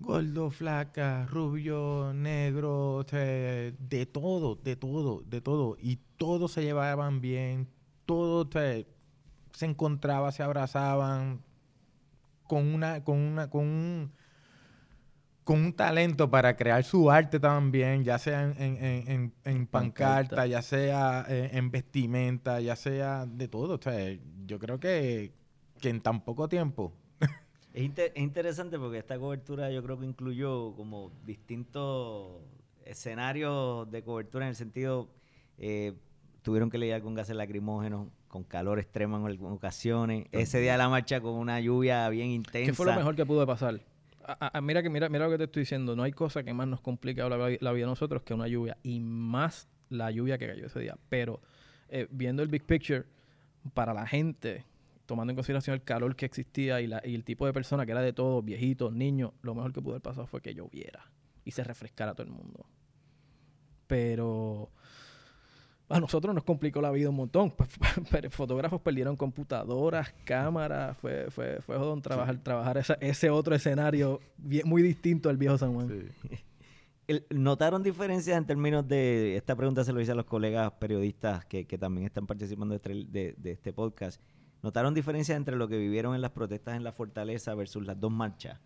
gordo, 0.00 0.50
flaca, 0.50 1.26
rubio, 1.26 2.12
negro, 2.12 3.04
de 3.08 4.08
todo, 4.12 4.56
de 4.56 4.76
todo, 4.76 5.22
de 5.24 5.40
todo. 5.40 5.76
Y 5.80 6.00
todos 6.16 6.52
se 6.52 6.62
llevaban 6.62 7.20
bien, 7.20 7.68
todos 8.04 8.48
se 8.52 9.64
encontraban, 9.64 10.32
se 10.32 10.42
abrazaban 10.42 11.40
con 12.48 12.66
una, 12.74 13.04
con 13.04 13.18
una, 13.18 13.48
con 13.48 13.64
un, 13.64 14.12
con 15.44 15.60
un 15.60 15.72
talento 15.74 16.30
para 16.30 16.56
crear 16.56 16.82
su 16.82 17.10
arte 17.10 17.38
también, 17.38 18.02
ya 18.02 18.18
sea 18.18 18.42
en, 18.42 18.58
en, 18.58 19.08
en, 19.08 19.34
en 19.44 19.66
pancarta, 19.66 20.46
ya 20.46 20.62
sea 20.62 21.26
eh, 21.28 21.50
en 21.52 21.70
vestimenta, 21.70 22.60
ya 22.60 22.76
sea 22.76 23.26
de 23.26 23.46
todo. 23.48 23.78
yo 24.46 24.58
creo 24.58 24.80
que, 24.80 25.32
que 25.80 25.90
en 25.90 26.00
tan 26.00 26.24
poco 26.24 26.48
tiempo 26.48 26.94
es, 27.74 27.90
interesante 28.14 28.78
porque 28.78 28.98
esta 28.98 29.18
cobertura 29.18 29.70
yo 29.70 29.82
creo 29.82 29.98
que 29.98 30.06
incluyó 30.06 30.74
como 30.76 31.10
distintos 31.26 32.40
escenarios 32.84 33.90
de 33.90 34.02
cobertura 34.04 34.44
en 34.44 34.50
el 34.50 34.56
sentido, 34.56 35.08
eh, 35.58 35.94
tuvieron 36.42 36.70
que 36.70 36.78
lidiar 36.78 37.02
con 37.02 37.14
gases 37.14 37.34
lacrimógenos, 37.34 38.08
con 38.28 38.44
calor 38.44 38.78
extremo 38.78 39.28
en 39.28 39.44
ocasiones, 39.46 40.26
ese 40.30 40.60
día 40.60 40.72
de 40.72 40.78
la 40.78 40.88
marcha 40.88 41.20
con 41.20 41.34
una 41.34 41.60
lluvia 41.60 42.08
bien 42.10 42.28
intensa. 42.28 42.70
¿Qué 42.70 42.74
fue 42.74 42.86
lo 42.86 42.94
mejor 42.94 43.16
que 43.16 43.26
pudo 43.26 43.44
pasar? 43.46 43.80
Mira 44.62 44.82
que 44.82 44.90
mira, 44.90 45.08
mira 45.08 45.24
lo 45.24 45.30
que 45.30 45.38
te 45.38 45.44
estoy 45.44 45.60
diciendo. 45.62 45.96
No 45.96 46.02
hay 46.02 46.12
cosa 46.12 46.42
que 46.42 46.52
más 46.52 46.66
nos 46.66 46.80
complique 46.80 47.22
la, 47.22 47.72
vida 47.72 47.84
a 47.84 47.88
nosotros 47.88 48.22
que 48.22 48.34
una 48.34 48.48
lluvia. 48.48 48.76
Y 48.82 49.00
más 49.00 49.68
la 49.88 50.10
lluvia 50.10 50.38
que 50.38 50.46
cayó 50.46 50.66
ese 50.66 50.80
día. 50.80 50.96
Pero 51.08 51.40
eh, 51.88 52.06
viendo 52.10 52.42
el 52.42 52.48
big 52.48 52.64
picture, 52.64 53.04
para 53.72 53.94
la 53.94 54.06
gente, 54.06 54.64
tomando 55.06 55.30
en 55.30 55.36
consideración 55.36 55.74
el 55.74 55.82
calor 55.82 56.16
que 56.16 56.26
existía 56.26 56.80
y, 56.80 56.86
la, 56.86 57.00
y 57.04 57.14
el 57.14 57.24
tipo 57.24 57.46
de 57.46 57.52
persona 57.52 57.86
que 57.86 57.92
era 57.92 58.02
de 58.02 58.12
todos, 58.12 58.44
viejitos, 58.44 58.92
niños, 58.92 59.32
lo 59.42 59.54
mejor 59.54 59.72
que 59.72 59.80
pudo 59.80 59.94
haber 59.94 60.02
pasado 60.02 60.26
fue 60.26 60.42
que 60.42 60.54
lloviera 60.54 61.10
y 61.44 61.52
se 61.52 61.64
refrescara 61.64 62.14
todo 62.14 62.26
el 62.26 62.32
mundo. 62.32 62.66
Pero 63.86 64.70
a 65.88 66.00
nosotros 66.00 66.34
nos 66.34 66.44
complicó 66.44 66.80
la 66.80 66.90
vida 66.90 67.10
un 67.10 67.16
montón. 67.16 67.52
Fotógrafos 68.30 68.80
perdieron 68.80 69.16
computadoras, 69.16 70.14
cámaras. 70.24 70.96
Fue, 70.96 71.30
fue, 71.30 71.60
fue 71.60 71.76
jodón 71.76 72.00
trabajar, 72.00 72.38
trabajar 72.38 72.82
ese 73.00 73.30
otro 73.30 73.54
escenario 73.54 74.20
muy 74.64 74.82
distinto 74.82 75.28
al 75.28 75.36
viejo 75.36 75.58
San 75.58 75.74
Juan. 75.74 76.10
¿Notaron 77.30 77.82
diferencias 77.82 78.38
en 78.38 78.46
términos 78.46 78.88
de, 78.88 79.36
esta 79.36 79.54
pregunta 79.54 79.84
se 79.84 79.92
lo 79.92 80.00
hice 80.00 80.12
a 80.12 80.14
los 80.14 80.24
colegas 80.24 80.72
periodistas 80.72 81.44
que, 81.44 81.64
también 81.78 82.06
están 82.06 82.26
participando 82.26 82.78
de, 82.78 83.34
de, 83.36 83.50
este 83.50 83.74
podcast, 83.74 84.22
¿notaron 84.62 84.94
diferencias 84.94 85.36
entre 85.36 85.56
lo 85.56 85.68
que 85.68 85.76
vivieron 85.76 86.14
en 86.14 86.22
las 86.22 86.30
protestas 86.30 86.76
en 86.76 86.82
la 86.82 86.92
fortaleza 86.92 87.54
versus 87.54 87.84
las 87.84 88.00
dos 88.00 88.10
marchas? 88.10 88.58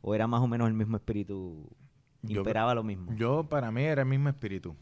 ¿O 0.00 0.14
era 0.14 0.26
más 0.26 0.40
o 0.40 0.48
menos 0.48 0.66
el 0.66 0.74
mismo 0.74 0.96
espíritu? 0.96 1.68
¿Imperaba 2.26 2.74
lo 2.74 2.82
mismo? 2.82 3.12
Yo, 3.14 3.44
para 3.44 3.70
mí, 3.70 3.82
era 3.82 4.00
el 4.00 4.08
mismo 4.08 4.30
espíritu. 4.30 4.74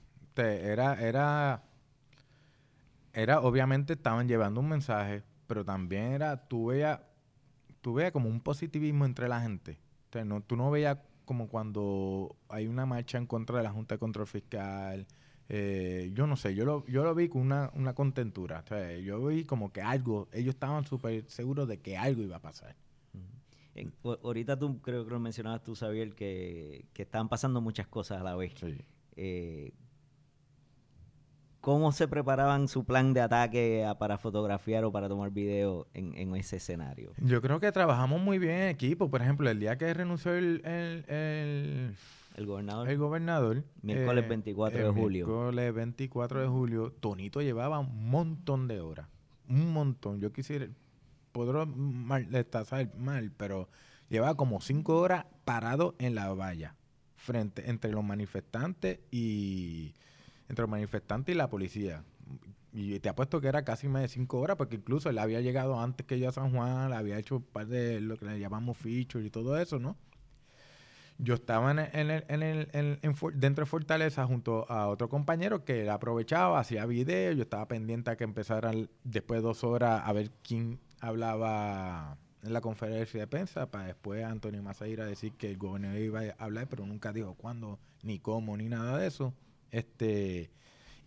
Era, 0.43 1.01
era, 1.01 1.63
era, 3.13 3.41
obviamente 3.41 3.95
estaban 3.95 4.29
llevando 4.29 4.61
un 4.61 4.69
mensaje, 4.69 5.23
pero 5.47 5.65
también 5.65 6.13
era, 6.13 6.49
tú 6.49 6.67
veías, 6.67 7.01
tú 7.81 7.95
veías 7.95 8.13
como 8.13 8.29
un 8.29 8.41
positivismo 8.41 9.05
entre 9.05 9.29
la 9.29 9.41
gente. 9.41 9.79
no, 10.25 10.43
tú 10.43 10.57
no 10.57 10.71
veías 10.71 10.99
como 11.25 11.49
cuando 11.49 12.37
hay 12.49 12.67
una 12.69 12.87
marcha 12.87 13.19
en 13.19 13.27
contra 13.27 13.59
de 13.59 13.65
la 13.65 13.71
Junta 13.71 13.97
de 13.97 13.99
Control 13.99 14.27
Fiscal. 14.27 15.07
Eh, 15.49 16.11
yo 16.15 16.27
no 16.27 16.37
sé, 16.37 16.55
yo 16.55 16.65
lo, 16.65 16.85
yo 16.87 17.05
lo 17.05 17.15
vi 17.15 17.29
con 17.29 17.43
una, 17.43 17.71
una 17.75 17.95
contentura. 17.95 18.65
yo 19.03 19.27
vi 19.27 19.45
como 19.45 19.73
que 19.73 19.81
algo, 19.81 20.29
ellos 20.33 20.55
estaban 20.55 20.85
súper 20.85 21.25
seguros 21.29 21.69
de 21.69 21.79
que 21.79 21.97
algo 21.97 22.23
iba 22.23 22.37
a 22.37 22.43
pasar. 22.43 22.77
ahorita 24.05 24.59
tú 24.59 24.81
creo 24.81 25.05
que 25.05 25.11
lo 25.11 25.21
mencionabas 25.21 25.63
tú, 25.63 25.75
Xavier, 25.75 26.15
que, 26.15 26.87
que 26.93 27.03
estaban 27.03 27.29
pasando 27.29 27.61
muchas 27.61 27.87
cosas 27.87 28.21
a 28.21 28.25
la 28.25 28.35
vez. 28.37 28.55
Sí. 28.59 28.77
Eh, 29.17 29.73
¿Cómo 31.67 31.91
se 31.91 32.07
preparaban 32.07 32.69
su 32.69 32.85
plan 32.85 33.13
de 33.13 33.21
ataque 33.21 33.93
para 33.99 34.19
fotografiar 34.19 34.85
o 34.85 34.93
para 34.93 35.09
tomar 35.09 35.33
video 35.33 35.89
en, 35.95 36.33
ese 36.37 36.59
escenario? 36.59 37.11
Yo 37.17 37.43
creo 37.43 37.59
que 37.59 37.73
trabajamos 37.73 38.21
muy 38.21 38.39
bien 38.39 38.53
en 38.53 38.69
equipo. 38.69 39.11
Por 39.11 39.21
ejemplo, 39.21 39.51
el 39.51 39.59
día 39.59 39.77
que 39.77 39.93
renunció 39.93 40.33
el, 40.37 40.63
el, 40.65 41.97
el 42.37 42.47
gobernador. 42.47 42.89
El 42.89 42.99
gobernador. 42.99 43.65
Miércoles 43.83 44.29
24 44.29 44.79
eh, 44.79 44.83
de 44.85 44.91
julio. 44.91 45.27
Miércoles 45.27 45.75
24 45.75 46.41
de 46.41 46.47
julio. 46.47 46.93
Tonito 47.01 47.43
llevaba 47.43 47.81
un 47.81 48.11
montón 48.11 48.69
de 48.69 48.81
horas. 48.81 49.09
Un 49.49 49.73
montón. 49.73 50.21
Yo 50.21 50.33
quisiera. 50.33 50.69
Podrá 51.33 51.67
mal, 51.67 52.29
mal, 52.97 53.33
pero 53.37 53.69
llevaba 54.09 54.37
como 54.37 54.61
cinco 54.61 55.01
horas 55.01 55.27
parado 55.45 55.97
en 55.99 56.15
la 56.15 56.33
valla. 56.33 56.77
Frente, 57.17 57.69
entre 57.69 57.91
los 57.91 58.05
manifestantes 58.05 59.01
y 59.11 59.95
entre 60.49 60.63
los 60.63 60.71
manifestantes 60.71 61.35
y 61.35 61.39
la 61.39 61.49
policía. 61.49 62.05
Y 62.73 63.01
te 63.01 63.09
apuesto 63.09 63.41
que 63.41 63.49
era 63.49 63.65
casi 63.65 63.89
más 63.89 64.03
de 64.03 64.09
cinco 64.09 64.39
horas, 64.39 64.57
porque 64.57 64.77
incluso 64.77 65.09
él 65.09 65.19
había 65.19 65.41
llegado 65.41 65.81
antes 65.81 66.07
que 66.07 66.19
yo 66.19 66.29
a 66.29 66.33
San 66.33 66.53
Juan, 66.53 66.93
había 66.93 67.19
hecho 67.19 67.37
un 67.37 67.43
par 67.43 67.67
de 67.67 68.01
lo 68.01 68.17
que 68.19 68.27
le 68.27 68.39
llamamos 68.39 68.77
features 68.77 69.25
y 69.25 69.31
todo 69.31 69.57
eso, 69.59 69.79
¿no? 69.79 69.97
Yo 71.19 71.33
estaba 71.33 71.71
en 71.71 71.79
el, 71.79 72.25
en 72.29 72.43
el, 72.43 72.69
en 72.75 73.15
dentro 73.41 73.65
de 73.65 73.71
Fortaleza 73.71 74.27
junto 74.27 74.71
a 74.71 74.89
otro 74.89 75.09
compañero 75.09 75.65
que 75.65 75.89
aprovechaba, 75.89 76.61
hacía 76.61 76.85
video, 76.85 77.33
yo 77.33 77.43
estaba 77.43 77.67
pendiente 77.67 78.11
a 78.11 78.17
que 78.17 78.25
empezaran 78.25 78.91
después 79.03 79.41
de 79.41 79.43
dos 79.47 79.65
horas 79.65 80.03
a 80.05 80.13
ver 80.13 80.31
quién 80.43 80.79
hablaba 81.01 82.19
en 82.43 82.53
la 82.53 82.61
conferencia 82.61 83.21
de 83.21 83.27
prensa, 83.27 83.71
para 83.71 83.87
después 83.87 84.23
Antonio 84.25 84.63
Mazaira 84.63 85.07
decir 85.07 85.33
que 85.33 85.51
el 85.51 85.57
gobernador 85.57 85.99
iba 85.99 86.21
a 86.21 86.45
hablar, 86.45 86.69
pero 86.69 86.85
nunca 86.85 87.15
dijo 87.15 87.35
cuándo, 87.35 87.79
ni 88.03 88.19
cómo, 88.19 88.55
ni 88.59 88.69
nada 88.69 88.99
de 88.99 89.07
eso. 89.07 89.33
Este, 89.71 90.51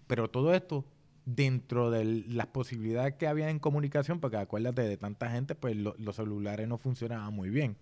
pero 0.07 0.29
todo 0.29 0.53
esto 0.53 0.85
dentro 1.25 1.91
de 1.91 2.05
las 2.05 2.47
posibilidades 2.47 3.15
que 3.15 3.27
había 3.27 3.49
en 3.49 3.59
comunicación, 3.59 4.19
porque 4.19 4.37
acuérdate 4.37 4.81
de 4.81 4.97
tanta 4.97 5.29
gente, 5.29 5.55
pues 5.55 5.75
los 5.75 6.15
celulares 6.15 6.67
no 6.67 6.77
funcionaban 6.77 7.33
muy 7.33 7.49
bien. 7.49 7.77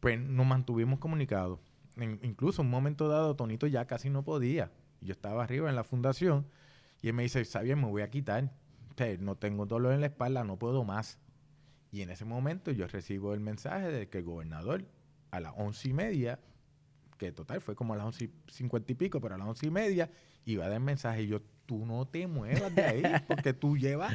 Pues 0.00 0.20
nos 0.20 0.46
mantuvimos 0.46 0.98
comunicados. 0.98 1.58
incluso 2.22 2.62
en 2.62 2.68
un 2.68 2.72
momento 2.72 3.08
dado, 3.08 3.36
Tonito 3.36 3.66
ya 3.66 3.86
casi 3.86 4.10
no 4.10 4.22
podía. 4.22 4.70
Yo 5.00 5.12
estaba 5.12 5.44
arriba 5.44 5.68
en 5.68 5.76
la 5.76 5.84
fundación 5.84 6.46
y 7.02 7.08
él 7.08 7.14
me 7.14 7.24
dice, 7.24 7.44
Xavier, 7.44 7.76
me 7.76 7.86
voy 7.86 8.02
a 8.02 8.10
quitar. 8.10 8.52
no 9.18 9.36
tengo 9.36 9.66
dolor 9.66 9.92
en 9.92 10.00
la 10.00 10.06
espalda, 10.06 10.44
no 10.44 10.58
puedo 10.58 10.84
más. 10.84 11.18
Y 11.90 12.02
en 12.02 12.10
ese 12.10 12.24
momento 12.24 12.70
yo 12.70 12.86
recibo 12.86 13.34
el 13.34 13.40
mensaje 13.40 13.90
de 13.90 14.08
que 14.08 14.18
el 14.18 14.24
gobernador 14.24 14.84
a 15.30 15.40
las 15.40 15.54
once 15.56 15.88
y 15.88 15.92
media 15.92 16.38
que 17.20 17.32
total 17.32 17.60
fue 17.60 17.74
como 17.74 17.92
a 17.92 17.98
las 17.98 18.06
once 18.06 18.24
y 18.24 18.32
cincuenta 18.50 18.90
y 18.92 18.94
pico, 18.94 19.20
pero 19.20 19.34
a 19.34 19.38
las 19.38 19.46
once 19.46 19.66
y 19.66 19.70
media 19.70 20.10
iba 20.46 20.64
a 20.64 20.70
dar 20.70 20.80
mensaje 20.80 21.24
y 21.24 21.26
yo, 21.26 21.42
tú 21.66 21.84
no 21.84 22.06
te 22.08 22.26
muevas 22.26 22.74
de 22.74 22.82
ahí, 22.82 23.02
porque 23.28 23.52
tú 23.52 23.76
llevas, 23.76 24.10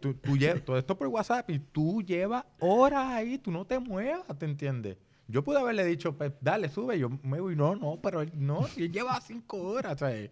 tú, 0.00 0.14
tú 0.14 0.38
llevas 0.38 0.64
todo 0.64 0.78
esto 0.78 0.96
por 0.96 1.08
WhatsApp 1.08 1.50
y 1.50 1.58
tú 1.58 2.00
llevas 2.00 2.46
horas 2.58 3.06
ahí, 3.08 3.36
tú 3.36 3.50
no 3.50 3.66
te 3.66 3.78
muevas, 3.78 4.24
¿te 4.38 4.46
entiendes? 4.46 4.96
Yo 5.28 5.44
pude 5.44 5.58
haberle 5.58 5.84
dicho, 5.84 6.16
pues, 6.16 6.32
dale, 6.40 6.70
sube, 6.70 6.98
yo 6.98 7.10
me 7.22 7.38
voy, 7.38 7.54
no, 7.54 7.76
no, 7.76 8.00
pero 8.00 8.22
él 8.22 8.32
no, 8.34 8.66
él 8.78 8.90
lleva 8.90 9.20
cinco 9.20 9.58
horas, 9.58 9.98
¿sabes? 9.98 10.30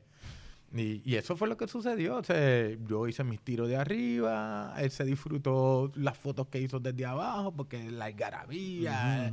Y, 0.73 1.03
y, 1.05 1.17
eso 1.17 1.37
fue 1.37 1.49
lo 1.49 1.57
que 1.57 1.69
sucedió. 1.69 2.17
O 2.17 2.25
sea, 2.25 2.71
yo 2.89 3.07
hice 3.07 3.23
mis 3.23 3.41
tiros 3.41 3.69
de 3.69 3.77
arriba, 3.77 4.75
él 4.79 4.91
se 4.91 5.05
disfrutó 5.05 5.93
las 5.95 6.17
fotos 6.17 6.49
que 6.49 6.61
hizo 6.61 6.81
desde 6.81 7.05
abajo, 7.05 7.53
porque 7.53 7.91
la 7.91 8.07
algarabía, 8.07 9.33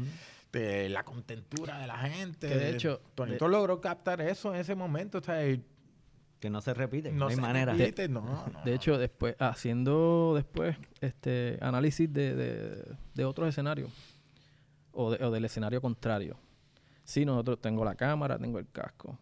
de 0.52 0.89
la 0.89 1.04
contentura 1.04 1.80
de 1.80 1.88
la 1.88 1.97
gente. 1.97 2.47
Que 2.47 2.56
de 2.56 2.70
hecho, 2.72 3.02
Tonito 3.16 3.47
logró 3.47 3.80
captar 3.80 4.22
eso 4.22 4.54
en 4.54 4.60
ese 4.60 4.76
momento. 4.76 5.20
O 5.20 5.24
sea, 5.24 5.41
que 6.39 6.49
no 6.49 6.60
se 6.62 6.74
repite, 6.74 7.12
no, 7.12 7.28
hay 7.28 7.36
manera. 7.36 7.74
Repite, 7.74 8.10
no, 8.10 8.22
no, 8.22 8.62
de 8.66 8.74
hecho, 8.74 8.97
después, 8.97 9.36
haciendo 9.39 10.34
después 10.36 10.76
este 10.99 11.60
análisis 11.62 12.12
de, 12.12 12.36
de, 12.36 12.95
de 13.14 13.26
otros 13.26 13.47
escenarios 13.47 13.91
o, 14.91 15.06
o, 15.06 15.32
del 15.32 15.45
escenario 15.45 15.82
contrario. 15.82 16.38
Sí, 17.04 17.26
nosotros 17.26 17.62
tengo 17.62 17.86
la 17.86 17.95
cámara, 17.95 18.39
tengo 18.39 18.58
el 18.58 18.68
casco, 18.70 19.18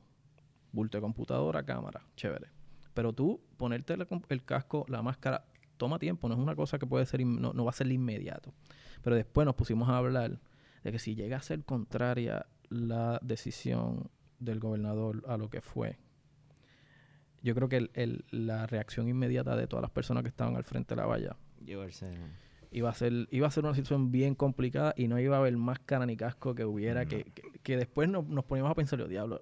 bulto 0.72 0.98
de 0.98 1.02
computadora, 1.02 1.64
cámara, 1.64 2.02
chévere. 2.16 2.48
Pero 2.94 3.14
tú 3.14 3.40
ponerte 3.58 3.96
el, 4.30 4.44
casco, 4.44 4.86
la 4.88 5.02
máscara, 5.02 5.46
toma 5.78 6.00
tiempo, 6.00 6.28
no 6.28 6.36
es 6.36 6.40
una 6.40 6.56
cosa 6.56 6.80
que 6.80 6.86
puede 6.86 7.06
ser, 7.06 7.26
no, 7.26 7.54
no 7.54 7.66
va 7.66 7.72
a 7.72 7.74
ser 7.74 7.92
inmediato. 7.92 8.54
Pero 9.02 9.16
después 9.16 9.46
nos 9.46 9.56
pusimos 9.56 9.90
a 9.90 9.98
hablar 9.98 10.40
de 10.84 10.92
que 10.92 11.00
si 11.00 11.16
llega 11.16 11.38
a 11.38 11.42
ser 11.42 11.64
contraria 11.64 12.46
la 12.70 13.20
decisión 13.22 14.10
del 14.40 14.60
gobernador 14.60 15.24
a 15.28 15.38
lo 15.38 15.50
que 15.50 15.62
fue, 15.62 15.98
yo 17.42 17.56
creo 17.56 17.70
que 17.70 17.90
el, 17.94 18.26
la 18.32 18.68
reacción 18.68 19.08
inmediata 19.08 19.56
de 19.56 19.68
todas 19.68 19.82
las 19.82 19.92
personas 19.92 20.24
que 20.24 20.30
estaban 20.30 20.56
al 20.56 20.64
frente 20.64 20.96
de 20.96 21.02
la 21.02 21.08
valla 21.08 21.36
iba 22.72 22.90
a 22.90 22.94
ser 22.94 23.28
iba 23.32 23.48
a 23.48 23.52
ser 23.52 23.64
una 23.64 23.74
situación 23.74 24.12
bien 24.12 24.36
complicada 24.36 24.94
y 24.96 25.08
no 25.08 25.20
iba 25.20 25.38
a 25.38 25.40
haber 25.40 25.58
más 25.58 25.80
cara 25.80 26.06
ni 26.06 26.16
casco 26.16 26.54
que 26.54 26.66
hubiera 26.66 27.06
que, 27.06 27.32
que, 27.64 27.78
después 27.78 28.08
nos, 28.10 28.28
nos 28.28 28.46
poníamos 28.46 28.72
a 28.72 28.76
pensar, 28.76 29.08
diablo, 29.08 29.42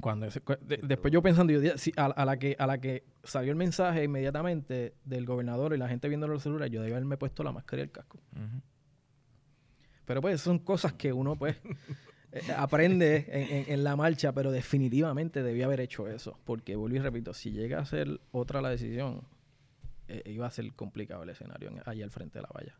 cuando 0.00 0.28
después 0.60 1.12
yo 1.12 1.22
pensando, 1.22 1.52
yo, 1.52 1.72
a, 1.96 2.24
la 2.24 2.38
que, 2.38 2.54
a 2.58 2.66
la 2.66 2.78
que 2.78 3.04
salió 3.24 3.50
el 3.50 3.56
mensaje 3.56 4.04
inmediatamente 4.04 4.94
del 5.04 5.24
gobernador 5.24 5.74
y 5.74 5.78
la 5.78 5.88
gente 5.88 6.08
viendo 6.08 6.28
los 6.28 6.42
celulares, 6.42 6.72
yo 6.72 6.80
debía 6.80 6.96
haberme 6.96 7.16
puesto 7.16 7.42
la 7.42 7.52
máscara 7.52 7.80
y 7.80 7.84
el 7.84 7.90
casco. 7.90 8.18
Pero 10.06 10.22
pues 10.22 10.40
son 10.40 10.58
cosas 10.60 10.94
que 10.94 11.12
uno 11.12 11.36
pues 11.36 11.56
eh, 12.32 12.52
aprende 12.56 13.64
en, 13.68 13.84
la 13.84 13.96
marcha, 13.96 14.32
pero 14.32 14.50
definitivamente 14.50 15.42
debía 15.42 15.66
haber 15.66 15.80
hecho 15.80 16.08
eso. 16.08 16.38
Porque, 16.44 16.76
vuelvo 16.76 16.96
y 16.96 17.00
repito, 17.00 17.34
si 17.34 17.50
llega 17.50 17.80
a 17.80 17.84
ser 17.84 18.20
otra 18.30 18.62
la 18.62 18.70
decisión, 18.70 19.22
eh, 20.08 20.22
iba 20.26 20.46
a 20.46 20.50
ser 20.50 20.72
complicado 20.74 21.24
el 21.24 21.30
escenario 21.30 21.70
allá 21.84 22.04
al 22.04 22.10
frente 22.10 22.38
de 22.38 22.42
la 22.42 22.50
valla. 22.54 22.76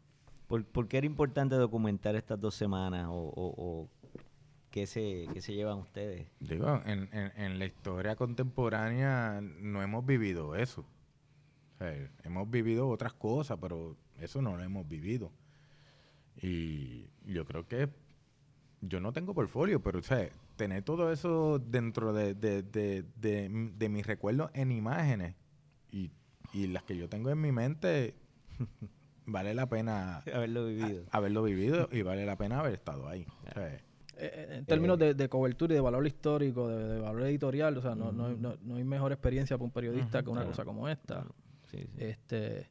¿Por, 0.47 0.87
qué 0.87 0.99
era 0.99 1.07
importante 1.07 1.57
documentar 1.57 2.15
estas 2.15 2.41
dos 2.41 2.55
semanas 2.55 3.09
o, 3.11 3.33
o, 3.35 3.89
qué, 4.71 4.87
se, 4.87 5.27
qué 5.33 5.41
se 5.41 5.55
llevan 5.55 5.79
ustedes? 5.79 6.29
Digo, 6.39 6.81
en, 6.87 7.09
en, 7.13 7.59
la 7.59 7.67
historia 7.67 8.15
contemporánea 8.15 9.41
no 9.41 9.83
hemos 9.83 10.07
vivido 10.07 10.55
eso. 10.55 10.87
hemos 12.23 12.49
vivido 12.49 12.89
otras 12.89 13.13
cosas, 13.15 13.59
pero 13.61 13.97
eso 14.21 14.41
no 14.41 14.57
lo 14.57 14.63
hemos 14.63 14.87
vivido. 14.87 15.33
Y 16.43 17.07
yo 17.25 17.45
creo 17.45 17.67
que 17.67 17.89
yo 18.81 19.01
no 19.01 19.13
tengo 19.13 19.35
portfolio, 19.35 19.83
pero 19.83 19.99
o 19.99 20.03
sea, 20.03 20.29
tener 20.57 20.83
todo 20.83 21.13
eso 21.13 21.59
dentro 21.59 22.13
de, 22.13 22.35
de, 22.35 22.63
de, 22.63 23.05
de, 23.17 23.89
mis 23.89 24.07
recuerdos 24.07 24.51
en 24.55 24.73
imágenes 24.73 25.35
y, 25.91 26.11
y, 26.53 26.67
las 26.69 26.83
que 26.83 26.97
yo 26.97 27.09
tengo 27.09 27.31
en 27.31 27.41
mi 27.41 27.53
mente, 27.53 28.15
vale 29.27 29.55
la 29.55 29.69
pena 29.69 30.23
haberlo 30.33 30.67
vivido. 30.67 31.05
haberlo 31.11 31.43
vivido 31.43 31.89
y 31.93 32.03
vale 32.03 32.27
la 32.27 32.37
pena 32.37 32.61
haber 32.61 32.75
estado 32.75 33.09
ahí. 33.09 33.27
Eh, 33.57 33.81
eh, 34.19 34.47
en 34.59 34.67
términos 34.67 34.99
de, 34.99 35.29
cobertura 35.29 35.75
y 35.75 35.77
de 35.77 35.81
valor 35.81 36.07
histórico, 36.07 36.69
de, 36.69 37.01
valor 37.01 37.23
editorial, 37.25 37.77
o 37.77 37.83
sea, 37.83 37.95
no, 37.95 38.13
no, 38.13 38.35
no, 38.35 38.77
hay 38.77 38.85
mejor 38.85 39.13
experiencia 39.13 39.57
para 39.57 39.65
un 39.65 39.73
periodista 39.73 40.23
que 40.23 40.31
una 40.31 40.45
cosa 40.45 40.65
como 40.65 40.89
esta. 40.89 41.27
Este, 41.99 42.71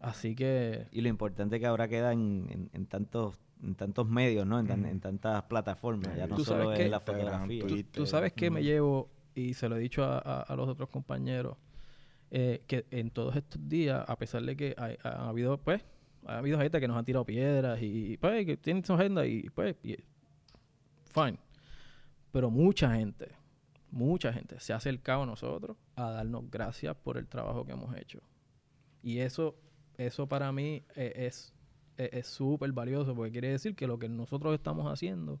así 0.00 0.34
que... 0.34 0.88
Y 0.92 1.00
lo 1.00 1.08
importante 1.08 1.60
que 1.60 1.66
ahora 1.66 1.88
queda 1.88 2.12
en, 2.12 2.70
en, 2.72 2.86
tantos 2.86 3.38
en 3.62 3.74
tantos 3.74 4.08
medios, 4.08 4.46
¿no? 4.46 4.58
En, 4.60 5.00
tantas 5.00 5.42
plataformas, 5.44 6.14
ya 6.16 6.26
no 6.26 6.38
solo 6.38 6.74
en 6.74 6.90
la 6.90 7.00
fotografía. 7.00 7.64
Tú, 7.90 8.06
sabes 8.06 8.32
que 8.32 8.50
me 8.50 8.62
llevo, 8.62 9.10
y 9.34 9.54
se 9.54 9.68
lo 9.68 9.76
he 9.76 9.80
dicho 9.80 10.04
a, 10.04 10.54
los 10.56 10.68
otros 10.68 10.88
compañeros, 10.88 11.56
eh, 12.30 12.62
que 12.66 12.86
en 12.90 13.10
todos 13.10 13.36
estos 13.36 13.68
días, 13.68 14.04
a 14.06 14.16
pesar 14.16 14.42
de 14.42 14.56
que 14.56 14.74
ha, 14.76 15.28
habido, 15.28 15.58
pues, 15.58 15.82
ha 16.26 16.38
habido 16.38 16.58
gente 16.58 16.80
que 16.80 16.88
nos 16.88 16.96
han 16.96 17.04
tirado 17.04 17.24
piedras 17.24 17.78
y, 17.80 18.16
pues, 18.18 18.44
que 18.44 18.56
tienen 18.56 18.84
su 18.84 18.92
agenda 18.92 19.26
y, 19.26 19.48
pues, 19.50 19.76
fine. 21.06 21.38
Pero 22.32 22.50
mucha 22.50 22.94
gente, 22.94 23.30
mucha 23.90 24.32
gente 24.32 24.60
se 24.60 24.72
ha 24.72 24.76
acercado 24.76 25.22
a 25.22 25.26
nosotros 25.26 25.76
a 25.94 26.10
darnos 26.10 26.50
gracias 26.50 26.94
por 26.96 27.16
el 27.16 27.26
trabajo 27.26 27.64
que 27.64 27.72
hemos 27.72 27.96
hecho. 27.96 28.20
Y 29.02 29.20
eso, 29.20 29.56
eso 29.96 30.26
para 30.26 30.52
mí 30.52 30.84
e, 30.94 31.26
es 31.26 31.52
es 31.96 32.26
súper 32.26 32.72
valioso 32.72 33.14
porque 33.14 33.32
quiere 33.32 33.48
decir 33.48 33.74
que 33.74 33.86
lo 33.86 33.98
que 33.98 34.08
nosotros 34.08 34.54
estamos 34.54 34.90
haciendo 34.92 35.40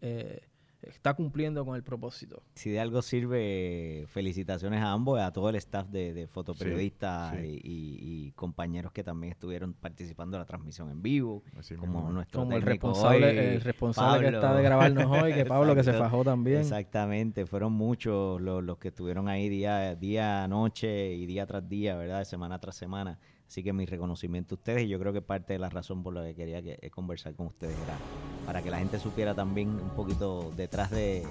eh, 0.00 0.40
está 0.82 1.12
cumpliendo 1.12 1.64
con 1.66 1.76
el 1.76 1.82
propósito. 1.82 2.42
Si 2.54 2.70
de 2.70 2.80
algo 2.80 3.02
sirve, 3.02 4.06
felicitaciones 4.08 4.80
a 4.80 4.92
ambos, 4.92 5.20
a 5.20 5.30
todo 5.30 5.50
el 5.50 5.56
staff 5.56 5.88
de, 5.88 6.26
fotoperiodistas 6.26 7.36
Y, 7.42 8.32
compañeros 8.34 8.92
que 8.92 9.04
también 9.04 9.32
estuvieron 9.32 9.74
participando 9.74 10.36
en 10.36 10.40
la 10.40 10.46
transmisión 10.46 10.88
en 10.88 11.02
vivo, 11.02 11.42
como 11.78 12.10
nuestro 12.10 12.40
como 12.40 12.56
el 12.56 12.62
responsable, 12.62 13.56
el 13.56 13.60
responsable 13.60 14.30
que 14.30 14.34
está 14.34 14.54
de 14.54 14.62
grabarnos 14.62 15.06
hoy, 15.06 15.34
que 15.34 15.44
Pablo 15.44 15.74
que 15.74 15.84
se 15.84 15.92
fajó 15.92 16.24
también. 16.24 16.60
Exactamente, 16.60 17.44
fueron 17.44 17.74
muchos 17.74 18.40
los, 18.40 18.62
los 18.64 18.78
que 18.78 18.88
estuvieron 18.88 19.28
ahí 19.28 19.50
día, 19.50 19.94
día, 19.96 20.48
noche 20.48 21.12
y 21.12 21.26
día 21.26 21.44
tras 21.44 21.68
día, 21.68 21.96
¿verdad? 21.96 22.24
Semana 22.24 22.58
tras 22.58 22.76
semana 22.76 23.18
Así 23.50 23.64
que 23.64 23.72
mi 23.72 23.84
reconocimiento 23.84 24.54
a 24.54 24.58
ustedes 24.58 24.84
y 24.84 24.88
yo 24.88 25.00
creo 25.00 25.12
que 25.12 25.22
parte 25.22 25.54
de 25.54 25.58
la 25.58 25.68
razón 25.68 26.04
por 26.04 26.14
la 26.14 26.22
que 26.22 26.36
quería 26.36 26.62
que, 26.62 26.78
eh, 26.80 26.88
conversar 26.88 27.34
con 27.34 27.48
ustedes 27.48 27.74
era 27.82 27.98
para 28.46 28.62
que 28.62 28.70
la 28.70 28.78
gente 28.78 29.00
supiera 29.00 29.34
también 29.34 29.70
un 29.70 29.90
poquito 29.96 30.52
detrás 30.56 30.92
de, 30.92 31.26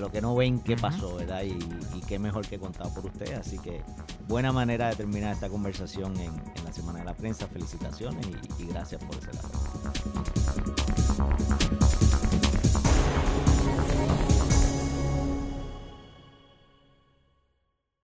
lo 0.00 0.10
que 0.10 0.22
no 0.22 0.34
ven 0.34 0.60
qué 0.60 0.74
pasó, 0.78 1.16
¿verdad? 1.16 1.42
Y, 1.42 1.58
qué 2.08 2.18
mejor 2.18 2.48
que 2.48 2.58
contado 2.58 2.94
por 2.94 3.04
ustedes. 3.04 3.34
Así 3.34 3.58
que 3.58 3.82
buena 4.26 4.52
manera 4.52 4.88
de 4.88 4.96
terminar 4.96 5.34
esta 5.34 5.50
conversación 5.50 6.18
en, 6.18 6.32
la 6.64 6.72
Semana 6.72 7.00
de 7.00 7.04
la 7.04 7.12
Prensa. 7.14 7.46
Felicitaciones 7.46 8.26
y, 8.26 8.62
y 8.62 8.66
gracias 8.68 9.04
por 9.04 9.14
ese 9.16 9.34
lado. 9.34 9.50